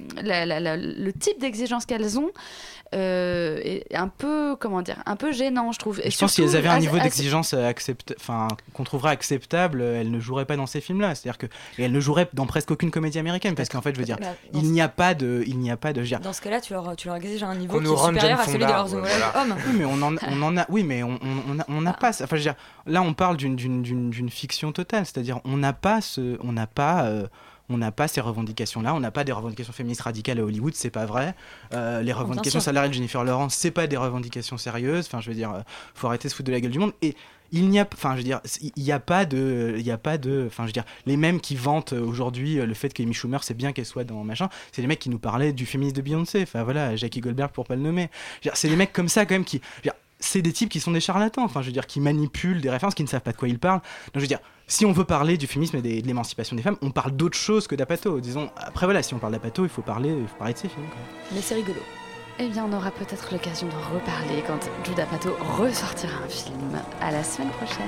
la- 0.46 0.60
la- 0.60 0.76
la- 0.76 0.78
le 0.78 1.14
type 1.14 1.40
d'exigence 1.40 1.86
qu'elles 1.86 2.18
ont 2.20 2.30
euh, 2.94 3.60
est 3.64 3.96
un 3.96 4.10
peu, 4.10 4.58
comment 4.60 4.82
dire, 4.82 5.02
un 5.06 5.16
peu 5.16 5.32
gênant, 5.32 5.72
je 5.72 5.80
trouve. 5.80 6.00
Et 6.04 6.12
je 6.12 6.18
pense 6.20 6.34
surtout, 6.34 6.50
qu'elles 6.50 6.58
avaient 6.58 6.68
un 6.68 6.80
niveau 6.80 7.00
d'exigence 7.00 7.54
euh, 7.54 7.66
accept... 7.66 8.14
enfin, 8.20 8.50
qu'on 8.74 8.84
trouverait 8.84 9.12
acceptable, 9.12 9.80
euh, 9.82 10.02
elles 10.02 10.12
ne 10.12 10.20
joueraient 10.20 10.44
pas 10.46 10.58
dans 10.58 10.66
ces 10.66 10.82
films-là. 10.82 11.16
C'est-à-dire 11.16 11.38
que 11.38 11.46
et 11.78 11.84
elles 11.84 11.92
ne 11.94 12.00
joueraient 12.02 12.28
dans 12.34 12.46
presque 12.46 12.70
aucune 12.72 12.92
comédie 12.92 13.18
américaine, 13.18 13.56
parce 13.56 13.70
qu'en 13.70 13.82
fait, 13.82 13.94
je 13.94 14.00
veux 14.00 14.06
dire, 14.06 14.18
Bah, 14.20 14.28
dans 14.52 14.60
il 14.60 14.72
n'y 14.74 14.82
a 14.82 14.90
pas 14.90 15.14
de, 15.14 15.42
il 15.48 15.58
n'y 15.60 15.72
a 15.72 15.78
pas 15.78 15.94
de, 15.94 15.98
je 16.00 16.02
veux 16.02 16.08
dire, 16.08 16.20
Dans 16.20 16.34
ce 16.34 16.42
cas-là, 16.42 16.60
tu 16.60 16.74
leur, 16.74 16.96
tu 16.98 17.08
leur 17.08 17.16
exiges 17.16 17.44
un 17.44 17.56
niveau 17.56 17.80
qui 17.80 17.86
est 17.86 17.96
supérieur 18.08 18.40
à 18.42 18.46
celui 18.46 18.58
de 18.60 18.64
leurs 18.66 18.94
hommes. 18.94 19.06
Oui, 19.68 19.74
mais 19.78 19.86
on 19.86 20.02
en, 20.02 20.16
on 20.30 20.42
en 20.42 20.58
a. 20.58 20.66
Oui, 20.68 20.84
mais 20.84 21.02
on 21.04 21.12
on- 21.22 21.54
on 21.56 21.60
a- 21.60 21.66
on 21.70 21.82
n'a 21.82 21.94
pas. 21.94 22.12
ça. 22.12 22.26
Enfin, 22.26 22.36
je 22.36 22.42
veux 22.42 22.46
dire, 22.46 22.56
là, 22.88 23.02
on 23.02 23.14
parle 23.14 23.38
d'une 23.38 24.30
fiction 24.30 24.72
totale. 24.74 25.06
C'est-à-dire, 25.06 25.40
on 25.46 25.56
n'a 25.58 25.72
pas 25.74 26.02
ce, 26.02 26.38
on 26.44 26.52
n'a 26.52 26.68
pas. 26.68 27.06
euh, 27.06 27.28
on 27.72 27.78
n'a 27.78 27.92
pas 27.92 28.08
ces 28.08 28.22
revendications-là, 28.22 28.94
on 28.94 29.00
n'a 29.00 29.12
pas 29.12 29.24
des 29.24 29.32
revendications 29.32 29.74
féministes 29.74 30.02
radicales 30.02 30.40
à 30.40 30.44
Hollywood, 30.44 30.74
c'est 30.76 30.90
pas 30.90 31.06
vrai. 31.06 31.36
Euh, 31.74 32.02
les 32.02 32.14
revendications 32.14 32.60
salariales 32.60 32.92
de 32.92 32.96
Jennifer 32.96 33.24
Lawrence, 33.24 33.56
c'est 33.56 33.72
pas 33.72 33.88
des 33.88 33.98
revendications 33.98 34.58
sérieuses. 34.58 35.06
Enfin, 35.08 35.22
je 35.22 35.30
veux 35.30 35.36
dire, 35.36 35.52
euh, 35.52 35.62
faut 35.96 36.08
arrêter 36.08 36.28
de 36.28 36.32
se 36.32 36.36
foutre 36.36 36.48
de 36.48 36.52
la 36.52 36.60
gueule 36.60 36.72
du 36.72 36.80
monde. 36.80 36.94
Et 37.02 37.16
il 37.54 37.70
n'y 37.70 37.80
a, 37.80 37.88
enfin, 37.94 38.12
je 38.12 38.18
veux 38.18 38.24
dire, 38.24 38.40
il 38.62 38.84
n'y 38.84 38.92
a 38.92 39.00
pas 39.00 39.26
de, 39.26 39.76
il 39.78 39.86
y 39.86 39.92
a 39.92 39.98
pas 39.98 40.18
de, 40.18 40.46
enfin, 40.48 40.64
je 40.64 40.68
veux 40.68 40.74
dire, 40.74 40.86
les 41.06 41.18
mêmes 41.18 41.40
qui 41.40 41.56
vantent 41.56 41.94
euh, 41.94 42.02
aujourd'hui 42.02 42.56
le 42.56 42.74
fait 42.74 42.94
qu'Amy 42.94 43.14
Schumer, 43.14 43.44
c'est 43.44 43.54
bien 43.54 43.72
qu'elle 43.72 43.86
soit 43.86 44.04
dans 44.04 44.24
machin, 44.24 44.50
c'est 44.72 44.82
les 44.82 44.88
mecs 44.88 45.00
qui 45.00 45.10
nous 45.10 45.20
parlaient 45.20 45.54
du 45.54 45.66
féminisme 45.66 45.96
de 45.98 46.02
Beyoncé. 46.02 46.42
Enfin 46.44 46.64
voilà, 46.64 46.96
Jackie 46.96 47.22
Goldberg 47.22 47.52
pour 47.52 47.66
pas 47.66 47.76
le 47.76 47.82
nommer. 47.82 48.10
C'est 48.54 48.70
des 48.70 48.76
mecs 48.76 48.94
comme 48.94 49.10
ça 49.10 49.26
quand 49.26 49.36
même 49.36 49.46
qui, 49.46 49.58
je 49.58 49.78
veux 49.78 49.84
dire, 49.84 49.94
c'est 50.22 50.42
des 50.42 50.54
types 50.54 50.70
qui 50.70 50.80
sont 50.80 50.92
des 50.92 51.02
charlatans, 51.02 51.44
enfin 51.44 51.62
je 51.62 51.66
veux 51.68 51.72
dire, 51.74 51.86
qui 51.88 52.00
manipulent 52.00 52.62
des 52.62 52.70
références, 52.70 52.96
qui 52.96 53.04
ne 53.04 53.10
savent 53.10 53.22
pas 53.22 53.34
de 53.34 53.38
quoi 53.38 53.50
ils 53.50 53.60
parlent. 53.60 53.82
Donc 53.82 54.16
je 54.16 54.20
veux 54.22 54.28
dire, 54.28 54.40
si 54.68 54.86
on 54.86 54.94
veut 54.94 55.04
parler 55.04 55.36
du 55.38 55.48
féminisme 55.48 55.76
et 55.78 55.82
des- 55.82 56.02
de 56.02 56.08
l'émancipation 56.08 56.56
des 56.56 56.62
femmes, 56.62 56.78
on 56.82 56.92
parle 56.92 57.12
d'autre 57.12 57.38
chose 57.38 57.68
que 57.68 57.76
d'Apato. 57.76 58.20
Disons, 58.22 58.50
après 58.56 58.86
voilà, 58.86 59.04
si 59.04 59.14
on 59.14 59.20
parle 59.20 59.34
d'Apato, 59.34 59.64
il 59.64 59.70
faut 59.70 59.82
parler, 59.82 60.10
il 60.10 60.28
faut 60.28 60.36
parler 60.38 60.54
de 60.54 60.60
ces 60.60 60.70
films. 60.70 60.86
quoi. 60.88 61.00
Mais 61.34 61.42
c'est 61.42 61.56
rigolo. 61.56 61.80
Eh 62.40 62.48
bien, 62.48 62.66
on 62.66 62.74
aura 62.74 62.90
peut-être 62.92 63.32
l'occasion 63.34 63.68
de 63.68 63.94
reparler 63.94 64.42
quand 64.48 64.58
Judah 64.86 65.06
Pato 65.06 65.36
ressortira 65.58 66.14
un 66.26 66.30
film. 66.30 66.80
À 67.02 67.12
la 67.12 67.24
semaine 67.24 67.50
prochaine. 67.52 67.86